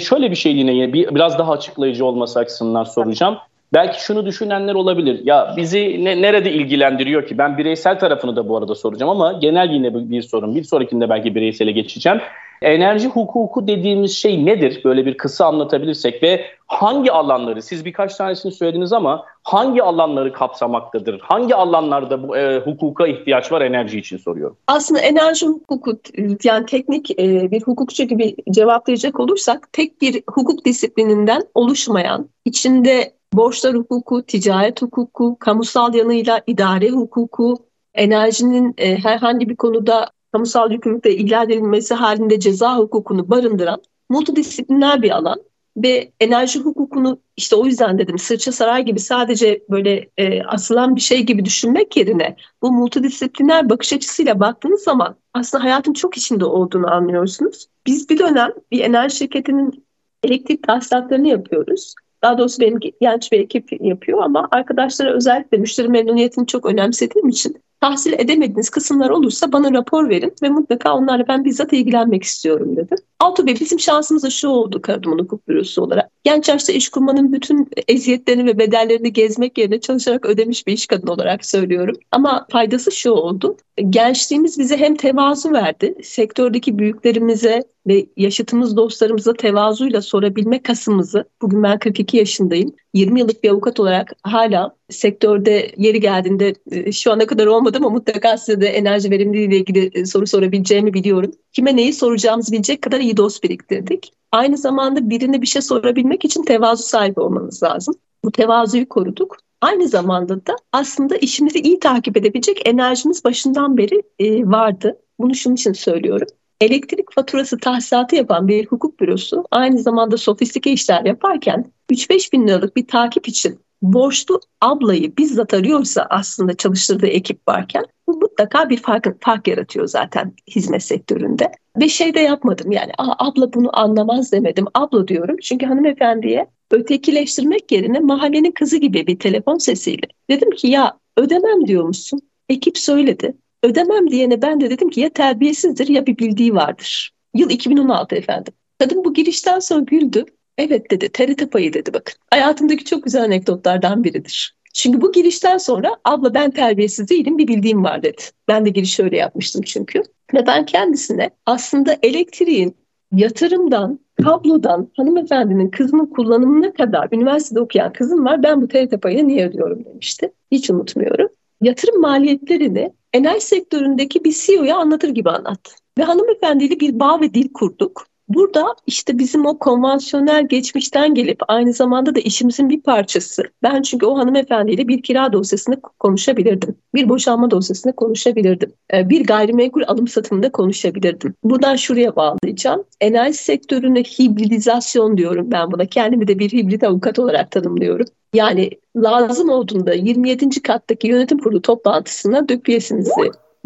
şöyle 0.00 0.30
bir 0.30 0.36
şey 0.36 0.56
yine 0.56 0.92
bir, 0.92 1.14
biraz 1.14 1.38
daha 1.38 1.52
açıklayıcı 1.52 2.04
olması 2.04 2.38
açısından 2.38 2.84
soracağım. 2.84 3.36
Belki 3.72 4.04
şunu 4.04 4.26
düşünenler 4.26 4.74
olabilir. 4.74 5.20
Ya 5.24 5.54
bizi 5.56 6.04
ne, 6.04 6.22
nerede 6.22 6.52
ilgilendiriyor 6.52 7.26
ki? 7.26 7.38
Ben 7.38 7.58
bireysel 7.58 7.98
tarafını 7.98 8.36
da 8.36 8.48
bu 8.48 8.56
arada 8.56 8.74
soracağım 8.74 9.10
ama 9.10 9.32
genel 9.32 9.70
yine 9.70 9.94
bir, 9.94 10.10
bir 10.10 10.22
sorun. 10.22 10.54
Bir 10.54 10.64
sonrakinde 10.64 11.10
belki 11.10 11.34
bireysele 11.34 11.72
geçeceğim. 11.72 12.20
Enerji 12.62 13.08
hukuku 13.08 13.66
dediğimiz 13.66 14.16
şey 14.16 14.46
nedir? 14.46 14.80
Böyle 14.84 15.06
bir 15.06 15.16
kısa 15.16 15.46
anlatabilirsek 15.46 16.22
ve 16.22 16.44
hangi 16.66 17.12
alanları, 17.12 17.62
siz 17.62 17.84
birkaç 17.84 18.14
tanesini 18.14 18.52
söylediniz 18.52 18.92
ama 18.92 19.24
hangi 19.42 19.82
alanları 19.82 20.32
kapsamaktadır? 20.32 21.20
Hangi 21.20 21.54
alanlarda 21.54 22.28
bu 22.28 22.36
e, 22.36 22.58
hukuka 22.58 23.06
ihtiyaç 23.06 23.52
var 23.52 23.60
enerji 23.60 23.98
için 23.98 24.16
soruyorum. 24.16 24.56
Aslında 24.66 25.00
enerji 25.00 25.46
hukuku 25.46 25.98
yani 26.44 26.66
teknik 26.66 27.10
e, 27.10 27.50
bir 27.50 27.62
hukukçu 27.62 28.04
gibi 28.04 28.36
cevaplayacak 28.50 29.20
olursak 29.20 29.72
tek 29.72 30.00
bir 30.00 30.22
hukuk 30.30 30.64
disiplininden 30.64 31.42
oluşmayan, 31.54 32.28
içinde 32.44 33.12
borçlar 33.36 33.74
hukuku, 33.74 34.22
ticaret 34.22 34.82
hukuku, 34.82 35.36
kamusal 35.38 35.94
yanıyla 35.94 36.42
idare 36.46 36.90
hukuku, 36.90 37.56
enerjinin 37.94 38.74
e, 38.78 38.96
herhangi 38.96 39.48
bir 39.48 39.56
konuda 39.56 40.10
kamusal 40.32 40.72
yükümlülükle 40.72 41.16
ihlal 41.16 41.50
edilmesi 41.50 41.94
halinde 41.94 42.40
ceza 42.40 42.78
hukukunu 42.78 43.30
barındıran 43.30 43.82
multidisipliner 44.10 45.02
bir 45.02 45.10
alan 45.10 45.42
ve 45.76 46.12
enerji 46.20 46.60
hukukunu 46.60 47.18
işte 47.36 47.56
o 47.56 47.66
yüzden 47.66 47.98
dedim 47.98 48.18
sırça 48.18 48.52
saray 48.52 48.84
gibi 48.84 49.00
sadece 49.00 49.62
böyle 49.70 50.10
e, 50.16 50.42
asılan 50.42 50.96
bir 50.96 51.00
şey 51.00 51.22
gibi 51.22 51.44
düşünmek 51.44 51.96
yerine 51.96 52.36
bu 52.62 52.72
multidisipliner 52.72 53.70
bakış 53.70 53.92
açısıyla 53.92 54.40
baktığınız 54.40 54.82
zaman 54.82 55.16
aslında 55.34 55.64
hayatın 55.64 55.92
çok 55.92 56.16
içinde 56.16 56.44
olduğunu 56.44 56.90
anlıyorsunuz. 56.90 57.66
Biz 57.86 58.10
bir 58.10 58.18
dönem 58.18 58.52
bir 58.70 58.80
enerji 58.80 59.16
şirketinin 59.16 59.86
elektrik 60.22 60.66
tahsilatlarını 60.66 61.28
yapıyoruz. 61.28 61.94
Daha 62.26 62.38
doğrusu 62.38 62.60
benim 62.60 62.80
genç 63.00 63.32
bir 63.32 63.40
ekip 63.40 63.82
yapıyor 63.82 64.22
ama 64.22 64.48
arkadaşlara 64.50 65.12
özellikle 65.12 65.58
müşteri 65.58 65.88
memnuniyetini 65.88 66.46
çok 66.46 66.66
önemsediğim 66.66 67.28
için 67.28 67.56
tahsil 67.80 68.12
edemediğiniz 68.12 68.70
kısımlar 68.70 69.10
olursa 69.10 69.52
bana 69.52 69.72
rapor 69.72 70.08
verin 70.08 70.34
ve 70.42 70.48
mutlaka 70.48 70.94
onlarla 70.94 71.28
ben 71.28 71.44
bizzat 71.44 71.72
ilgilenmek 71.72 72.22
istiyorum 72.22 72.76
dedi. 72.76 72.94
Altı 73.20 73.46
Bey 73.46 73.56
bizim 73.60 73.80
şansımız 73.80 74.22
da 74.22 74.30
şu 74.30 74.48
oldu 74.48 74.82
Karaduman 74.82 75.18
Hukuk 75.18 75.48
Bürosu 75.48 75.82
olarak. 75.82 76.10
Genç 76.24 76.48
yaşta 76.48 76.72
iş 76.72 76.88
kurmanın 76.88 77.32
bütün 77.32 77.68
eziyetlerini 77.88 78.46
ve 78.46 78.58
bedellerini 78.58 79.12
gezmek 79.12 79.58
yerine 79.58 79.80
çalışarak 79.80 80.26
ödemiş 80.26 80.66
bir 80.66 80.72
iş 80.72 80.86
kadın 80.86 81.06
olarak 81.06 81.44
söylüyorum. 81.44 81.96
Ama 82.12 82.46
faydası 82.50 82.92
şu 82.92 83.10
oldu. 83.10 83.56
Gençliğimiz 83.90 84.58
bize 84.58 84.76
hem 84.76 84.94
tevazu 84.94 85.52
verdi, 85.52 85.94
sektördeki 86.02 86.78
büyüklerimize 86.78 87.62
ve 87.86 88.06
yaşıtımız 88.16 88.76
dostlarımıza 88.76 89.32
tevazuyla 89.32 90.02
sorabilme 90.02 90.62
kasımızı, 90.62 91.24
bugün 91.42 91.62
ben 91.62 91.78
42 91.78 92.16
yaşındayım, 92.16 92.74
20 92.94 93.20
yıllık 93.20 93.44
bir 93.44 93.50
avukat 93.50 93.80
olarak 93.80 94.12
hala 94.22 94.76
sektörde 94.90 95.72
yeri 95.76 96.00
geldiğinde 96.00 96.54
e, 96.70 96.92
şu 96.92 97.12
ana 97.12 97.26
kadar 97.26 97.46
olmadı 97.46 97.76
ama 97.80 97.90
mutlaka 97.90 98.38
size 98.38 98.60
de 98.60 98.66
enerji 98.66 99.10
verimliliği 99.10 99.48
ile 99.48 99.56
ilgili 99.56 99.90
e, 99.94 100.06
soru 100.06 100.26
sorabileceğimi 100.26 100.94
biliyorum. 100.94 101.32
Kime 101.52 101.76
neyi 101.76 101.92
soracağımızı 101.92 102.52
bilecek 102.52 102.82
kadar 102.82 103.00
iyi 103.00 103.16
dost 103.16 103.44
biriktirdik. 103.44 104.12
Aynı 104.32 104.56
zamanda 104.56 105.10
birine 105.10 105.42
bir 105.42 105.46
şey 105.46 105.62
sorabilmek 105.62 106.24
için 106.24 106.42
tevazu 106.42 106.82
sahibi 106.82 107.20
olmanız 107.20 107.62
lazım. 107.62 107.94
Bu 108.24 108.32
tevazuyu 108.32 108.88
koruduk. 108.88 109.36
Aynı 109.60 109.88
zamanda 109.88 110.46
da 110.46 110.56
aslında 110.72 111.16
işimizi 111.16 111.58
iyi 111.58 111.80
takip 111.80 112.16
edebilecek 112.16 112.68
enerjimiz 112.68 113.24
başından 113.24 113.76
beri 113.76 114.02
e, 114.18 114.46
vardı. 114.46 114.98
Bunu 115.18 115.34
şunun 115.34 115.54
için 115.54 115.72
söylüyorum. 115.72 116.28
Elektrik 116.60 117.12
faturası 117.12 117.58
tahsisatı 117.58 118.16
yapan 118.16 118.48
bir 118.48 118.66
hukuk 118.66 119.00
bürosu 119.00 119.44
aynı 119.50 119.78
zamanda 119.78 120.16
sofistike 120.16 120.72
işler 120.72 121.04
yaparken 121.04 121.64
3-5 121.90 122.32
bin 122.32 122.48
liralık 122.48 122.76
bir 122.76 122.86
takip 122.86 123.28
için 123.28 123.60
borçlu 123.82 124.40
ablayı 124.60 125.16
bizzat 125.16 125.54
arıyorsa 125.54 126.06
aslında 126.10 126.54
çalıştırdığı 126.54 127.06
ekip 127.06 127.48
varken 127.48 127.84
bu 128.06 128.16
mutlaka 128.16 128.70
bir 128.70 128.76
fark, 128.76 129.24
fark 129.24 129.48
yaratıyor 129.48 129.86
zaten 129.86 130.32
hizmet 130.50 130.82
sektöründe. 130.82 131.52
Ve 131.80 131.88
şey 131.88 132.14
de 132.14 132.20
yapmadım 132.20 132.72
yani 132.72 132.92
abla 132.98 133.52
bunu 133.52 133.78
anlamaz 133.78 134.32
demedim. 134.32 134.66
Abla 134.74 135.08
diyorum 135.08 135.36
çünkü 135.42 135.66
hanımefendiye 135.66 136.46
ötekileştirmek 136.70 137.72
yerine 137.72 138.00
mahallenin 138.00 138.52
kızı 138.52 138.76
gibi 138.76 139.06
bir 139.06 139.18
telefon 139.18 139.58
sesiyle. 139.58 140.06
Dedim 140.30 140.50
ki 140.50 140.68
ya 140.68 140.98
ödemem 141.16 141.66
diyormuşsun. 141.66 142.20
Ekip 142.48 142.78
söyledi. 142.78 143.36
Ödemem 143.66 144.10
diyene 144.10 144.42
ben 144.42 144.60
de 144.60 144.70
dedim 144.70 144.90
ki 144.90 145.00
ya 145.00 145.08
terbiyesizdir 145.08 145.88
ya 145.88 146.06
bir 146.06 146.18
bildiği 146.18 146.54
vardır. 146.54 147.10
Yıl 147.34 147.50
2016 147.50 148.14
efendim. 148.14 148.54
Kadın 148.78 149.04
bu 149.04 149.14
girişten 149.14 149.58
sonra 149.58 149.80
güldü. 149.80 150.24
Evet 150.58 150.90
dedi 150.90 151.08
TRT 151.08 151.52
payı 151.52 151.72
dedi 151.72 151.94
bakın. 151.94 152.14
Hayatımdaki 152.30 152.84
çok 152.84 153.04
güzel 153.04 153.22
anekdotlardan 153.22 154.04
biridir. 154.04 154.56
Çünkü 154.74 155.00
bu 155.00 155.12
girişten 155.12 155.58
sonra 155.58 155.90
abla 156.04 156.34
ben 156.34 156.50
terbiyesiz 156.50 157.10
değilim 157.10 157.38
bir 157.38 157.48
bildiğim 157.48 157.84
var 157.84 158.02
dedi. 158.02 158.22
Ben 158.48 158.64
de 158.64 158.70
giriş 158.70 159.00
öyle 159.00 159.16
yapmıştım 159.16 159.62
çünkü. 159.62 160.02
Ve 160.34 160.46
ben 160.46 160.66
kendisine 160.66 161.30
aslında 161.46 161.96
elektriğin 162.02 162.76
yatırımdan, 163.12 164.00
kablodan 164.24 164.90
hanımefendinin 164.96 165.70
kızının 165.70 166.06
kullanımına 166.06 166.72
kadar 166.72 167.08
üniversitede 167.12 167.60
okuyan 167.60 167.92
kızım 167.92 168.24
var. 168.24 168.42
Ben 168.42 168.62
bu 168.62 168.68
TRT 168.68 169.02
payını 169.02 169.28
niye 169.28 169.48
ödüyorum 169.48 169.84
demişti. 169.84 170.32
Hiç 170.52 170.70
unutmuyorum. 170.70 171.28
Yatırım 171.60 172.00
maliyetlerini 172.00 172.92
enerji 173.16 173.46
sektöründeki 173.46 174.24
bir 174.24 174.32
CEO'ya 174.32 174.76
anlatır 174.76 175.08
gibi 175.08 175.30
anlattı. 175.30 175.72
Ve 175.98 176.02
hanımefendiyle 176.02 176.80
bir 176.80 177.00
bağ 177.00 177.20
ve 177.20 177.34
dil 177.34 177.52
kurduk. 177.52 178.06
Burada 178.28 178.74
işte 178.86 179.18
bizim 179.18 179.46
o 179.46 179.58
konvansiyonel 179.58 180.48
geçmişten 180.48 181.14
gelip 181.14 181.38
aynı 181.48 181.72
zamanda 181.72 182.14
da 182.14 182.20
işimizin 182.20 182.68
bir 182.68 182.80
parçası. 182.80 183.42
Ben 183.62 183.82
çünkü 183.82 184.06
o 184.06 184.18
hanımefendiyle 184.18 184.88
bir 184.88 185.02
kira 185.02 185.32
dosyasını 185.32 185.80
konuşabilirdim. 185.80 186.76
Bir 186.94 187.08
boşanma 187.08 187.50
dosyasını 187.50 187.96
konuşabilirdim. 187.96 188.72
Ee, 188.94 189.08
bir 189.08 189.26
gayrimenkul 189.26 189.82
alım 189.86 190.08
satımında 190.08 190.52
konuşabilirdim. 190.52 191.34
Buradan 191.44 191.76
şuraya 191.76 192.16
bağlayacağım. 192.16 192.84
Enerji 193.00 193.38
sektörüne 193.38 194.02
hibridizasyon 194.02 195.18
diyorum 195.18 195.50
ben 195.50 195.72
buna. 195.72 195.86
Kendimi 195.86 196.28
de 196.28 196.38
bir 196.38 196.52
hibrit 196.52 196.84
avukat 196.84 197.18
olarak 197.18 197.50
tanımlıyorum. 197.50 198.06
Yani 198.34 198.70
lazım 198.96 199.48
olduğunda 199.48 199.94
27. 199.94 200.62
kattaki 200.62 201.08
yönetim 201.08 201.38
kurulu 201.38 201.62
toplantısına 201.62 202.48
döküyesinizi 202.48 203.10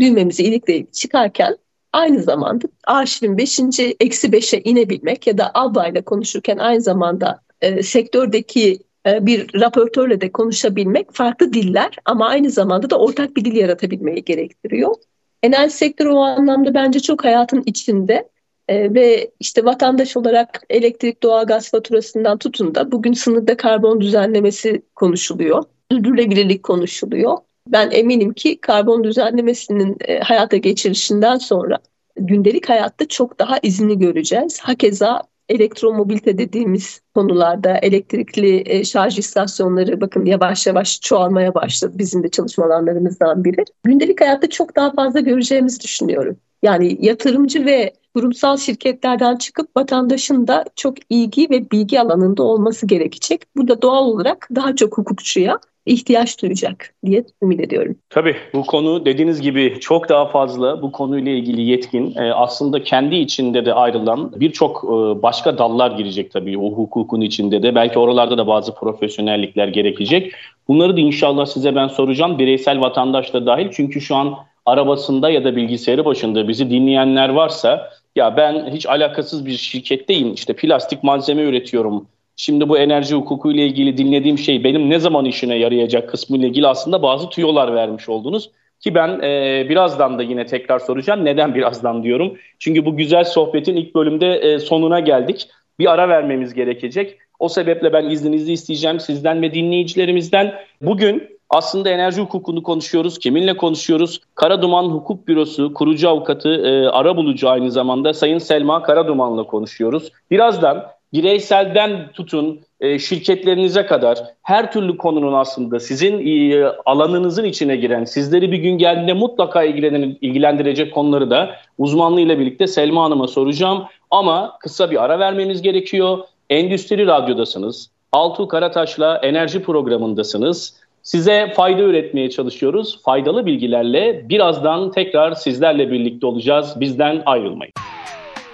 düğmemizi 0.00 0.42
ilikleyip 0.42 0.92
çıkarken 0.92 1.56
aynı 1.92 2.22
zamanda 2.22 2.66
arşivin 2.86 3.38
5. 3.38 3.60
eksi 4.00 4.28
5'e 4.28 4.60
inebilmek 4.64 5.26
ya 5.26 5.38
da 5.38 5.50
ablayla 5.54 6.02
konuşurken 6.02 6.58
aynı 6.58 6.80
zamanda 6.80 7.40
e, 7.60 7.82
sektördeki 7.82 8.78
e, 9.06 9.26
bir 9.26 9.60
raportörle 9.60 10.20
de 10.20 10.32
konuşabilmek 10.32 11.12
farklı 11.12 11.52
diller 11.52 11.96
ama 12.04 12.28
aynı 12.28 12.50
zamanda 12.50 12.90
da 12.90 12.98
ortak 12.98 13.36
bir 13.36 13.44
dil 13.44 13.56
yaratabilmeyi 13.56 14.24
gerektiriyor. 14.24 14.94
Enerji 15.42 15.74
sektörü 15.74 16.08
o 16.08 16.18
anlamda 16.18 16.74
bence 16.74 17.00
çok 17.00 17.24
hayatın 17.24 17.62
içinde 17.66 18.28
e, 18.68 18.94
ve 18.94 19.30
işte 19.40 19.64
vatandaş 19.64 20.16
olarak 20.16 20.62
elektrik, 20.70 21.22
doğalgaz 21.22 21.70
faturasından 21.70 22.38
tutun 22.38 22.74
da 22.74 22.92
bugün 22.92 23.12
sınırda 23.12 23.56
karbon 23.56 24.00
düzenlemesi 24.00 24.82
konuşuluyor. 24.94 25.64
Sürdürülebilirlik 25.90 26.62
konuşuluyor. 26.62 27.36
Ben 27.66 27.90
eminim 27.90 28.32
ki 28.32 28.60
karbon 28.60 29.04
düzenlemesinin 29.04 29.96
e, 30.00 30.20
hayata 30.20 30.56
geçirişinden 30.56 31.38
sonra 31.38 31.78
gündelik 32.16 32.68
hayatta 32.68 33.08
çok 33.08 33.38
daha 33.38 33.58
izini 33.62 33.98
göreceğiz. 33.98 34.60
Hakeza 34.60 35.22
elektromobilite 35.48 36.38
dediğimiz 36.38 37.00
konularda 37.14 37.76
elektrikli 37.76 38.62
e, 38.66 38.84
şarj 38.84 39.18
istasyonları 39.18 40.00
bakın 40.00 40.24
yavaş 40.24 40.66
yavaş 40.66 41.00
çoğalmaya 41.00 41.54
başladı. 41.54 41.92
Bizim 41.98 42.22
de 42.22 42.28
çalışma 42.28 42.64
alanlarımızdan 42.64 43.44
biri. 43.44 43.64
Gündelik 43.84 44.20
hayatta 44.20 44.48
çok 44.48 44.76
daha 44.76 44.92
fazla 44.92 45.20
göreceğimizi 45.20 45.80
düşünüyorum. 45.80 46.36
Yani 46.62 46.98
yatırımcı 47.00 47.64
ve 47.66 47.92
kurumsal 48.14 48.56
şirketlerden 48.56 49.36
çıkıp 49.36 49.76
vatandaşın 49.76 50.46
da 50.46 50.64
çok 50.76 50.94
ilgi 51.10 51.50
ve 51.50 51.70
bilgi 51.70 52.00
alanında 52.00 52.42
olması 52.42 52.86
gerekecek. 52.86 53.42
Bu 53.56 53.68
da 53.68 53.82
doğal 53.82 54.04
olarak 54.04 54.48
daha 54.54 54.76
çok 54.76 54.98
hukukçuya 54.98 55.58
ihtiyaç 55.86 56.42
duyacak 56.42 56.94
diye 57.06 57.24
ümit 57.42 57.60
ediyorum. 57.60 57.96
Tabii 58.10 58.36
bu 58.54 58.66
konu 58.66 59.04
dediğiniz 59.04 59.40
gibi 59.40 59.76
çok 59.80 60.08
daha 60.08 60.26
fazla 60.26 60.82
bu 60.82 60.92
konuyla 60.92 61.32
ilgili 61.32 61.62
yetkin 61.62 62.16
e, 62.16 62.32
aslında 62.32 62.82
kendi 62.82 63.16
içinde 63.16 63.66
de 63.66 63.74
ayrılan 63.74 64.32
birçok 64.40 64.84
e, 64.84 65.22
başka 65.22 65.58
dallar 65.58 65.90
girecek 65.90 66.30
tabii 66.30 66.58
o 66.58 66.70
hukukun 66.70 67.20
içinde 67.20 67.62
de 67.62 67.74
belki 67.74 67.98
oralarda 67.98 68.38
da 68.38 68.46
bazı 68.46 68.74
profesyonellikler 68.74 69.68
gerekecek. 69.68 70.32
Bunları 70.68 70.96
da 70.96 71.00
inşallah 71.00 71.46
size 71.46 71.74
ben 71.74 71.88
soracağım 71.88 72.38
bireysel 72.38 72.80
vatandaş 72.80 73.32
da 73.32 73.46
dahil 73.46 73.68
çünkü 73.72 74.00
şu 74.00 74.16
an 74.16 74.34
arabasında 74.66 75.30
ya 75.30 75.44
da 75.44 75.56
bilgisayarı 75.56 76.04
başında 76.04 76.48
bizi 76.48 76.70
dinleyenler 76.70 77.28
varsa 77.28 77.90
ya 78.16 78.36
ben 78.36 78.70
hiç 78.70 78.86
alakasız 78.86 79.46
bir 79.46 79.56
şirketteyim 79.56 80.34
işte 80.34 80.52
plastik 80.52 81.02
malzeme 81.02 81.42
üretiyorum. 81.42 82.06
Şimdi 82.42 82.68
bu 82.68 82.78
enerji 82.78 83.14
hukuku 83.14 83.52
ile 83.52 83.66
ilgili 83.66 83.98
dinlediğim 83.98 84.38
şey 84.38 84.64
benim 84.64 84.90
ne 84.90 84.98
zaman 84.98 85.24
işine 85.24 85.56
yarayacak 85.56 86.08
kısmı 86.08 86.36
ile 86.36 86.46
ilgili 86.46 86.66
aslında 86.66 87.02
bazı 87.02 87.28
tüyolar 87.28 87.74
vermiş 87.74 88.08
oldunuz. 88.08 88.50
Ki 88.80 88.94
ben 88.94 89.20
e, 89.22 89.66
birazdan 89.68 90.18
da 90.18 90.22
yine 90.22 90.46
tekrar 90.46 90.78
soracağım. 90.78 91.24
Neden 91.24 91.54
birazdan 91.54 92.02
diyorum? 92.02 92.38
Çünkü 92.58 92.84
bu 92.84 92.96
güzel 92.96 93.24
sohbetin 93.24 93.76
ilk 93.76 93.94
bölümde 93.94 94.34
e, 94.34 94.58
sonuna 94.58 95.00
geldik. 95.00 95.48
Bir 95.78 95.92
ara 95.92 96.08
vermemiz 96.08 96.54
gerekecek. 96.54 97.18
O 97.38 97.48
sebeple 97.48 97.92
ben 97.92 98.04
izninizi 98.10 98.52
isteyeceğim 98.52 99.00
sizden 99.00 99.42
ve 99.42 99.54
dinleyicilerimizden. 99.54 100.54
Bugün 100.82 101.38
aslında 101.50 101.90
enerji 101.90 102.20
hukukunu 102.20 102.62
konuşuyoruz. 102.62 103.18
Kiminle 103.18 103.56
konuşuyoruz? 103.56 104.20
Karaduman 104.34 104.84
Hukuk 104.84 105.28
Bürosu 105.28 105.74
kurucu 105.74 106.08
avukatı, 106.08 106.54
e, 106.54 106.88
ara 106.88 107.16
bulucu 107.16 107.48
aynı 107.48 107.70
zamanda 107.70 108.14
Sayın 108.14 108.38
Selma 108.38 108.82
Karaduman'la 108.82 109.42
konuşuyoruz. 109.42 110.12
Birazdan 110.30 110.99
bireyselden 111.12 112.12
tutun 112.12 112.60
e, 112.80 112.98
şirketlerinize 112.98 113.86
kadar 113.86 114.18
her 114.42 114.72
türlü 114.72 114.96
konunun 114.96 115.32
aslında 115.32 115.80
sizin 115.80 116.26
e, 116.26 116.64
alanınızın 116.86 117.44
içine 117.44 117.76
giren, 117.76 118.04
sizleri 118.04 118.52
bir 118.52 118.58
gün 118.58 118.78
geldiğinde 118.78 119.12
mutlaka 119.12 119.64
ilgilendirecek 119.64 120.94
konuları 120.94 121.30
da 121.30 121.50
uzmanlığıyla 121.78 122.38
birlikte 122.38 122.66
Selma 122.66 123.04
Hanım'a 123.04 123.28
soracağım. 123.28 123.84
Ama 124.10 124.58
kısa 124.60 124.90
bir 124.90 125.04
ara 125.04 125.18
vermemiz 125.18 125.62
gerekiyor. 125.62 126.18
Endüstri 126.50 127.06
Radyo'dasınız. 127.06 127.90
Altuğ 128.12 128.48
Karataş'la 128.48 129.16
enerji 129.22 129.62
programındasınız. 129.62 130.80
Size 131.02 131.52
fayda 131.56 131.82
üretmeye 131.82 132.30
çalışıyoruz. 132.30 133.02
Faydalı 133.02 133.46
bilgilerle 133.46 134.28
birazdan 134.28 134.90
tekrar 134.90 135.32
sizlerle 135.32 135.90
birlikte 135.90 136.26
olacağız. 136.26 136.80
Bizden 136.80 137.22
ayrılmayın. 137.26 137.72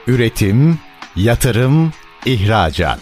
Üretim, 0.07 0.79
yatırım, 1.17 1.91
ihracat. 2.27 3.01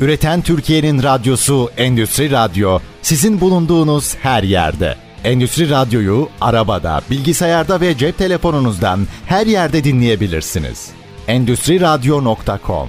Üreten 0.00 0.42
Türkiye'nin 0.42 1.02
radyosu 1.02 1.68
Endüstri 1.76 2.30
Radyo 2.30 2.78
sizin 3.02 3.40
bulunduğunuz 3.40 4.16
her 4.16 4.42
yerde. 4.42 4.94
Endüstri 5.24 5.70
Radyo'yu 5.70 6.28
arabada, 6.40 7.00
bilgisayarda 7.10 7.80
ve 7.80 7.96
cep 7.96 8.18
telefonunuzdan 8.18 9.00
her 9.26 9.46
yerde 9.46 9.84
dinleyebilirsiniz. 9.84 10.92
Endüstri 11.28 11.80
Radyo.com 11.80 12.88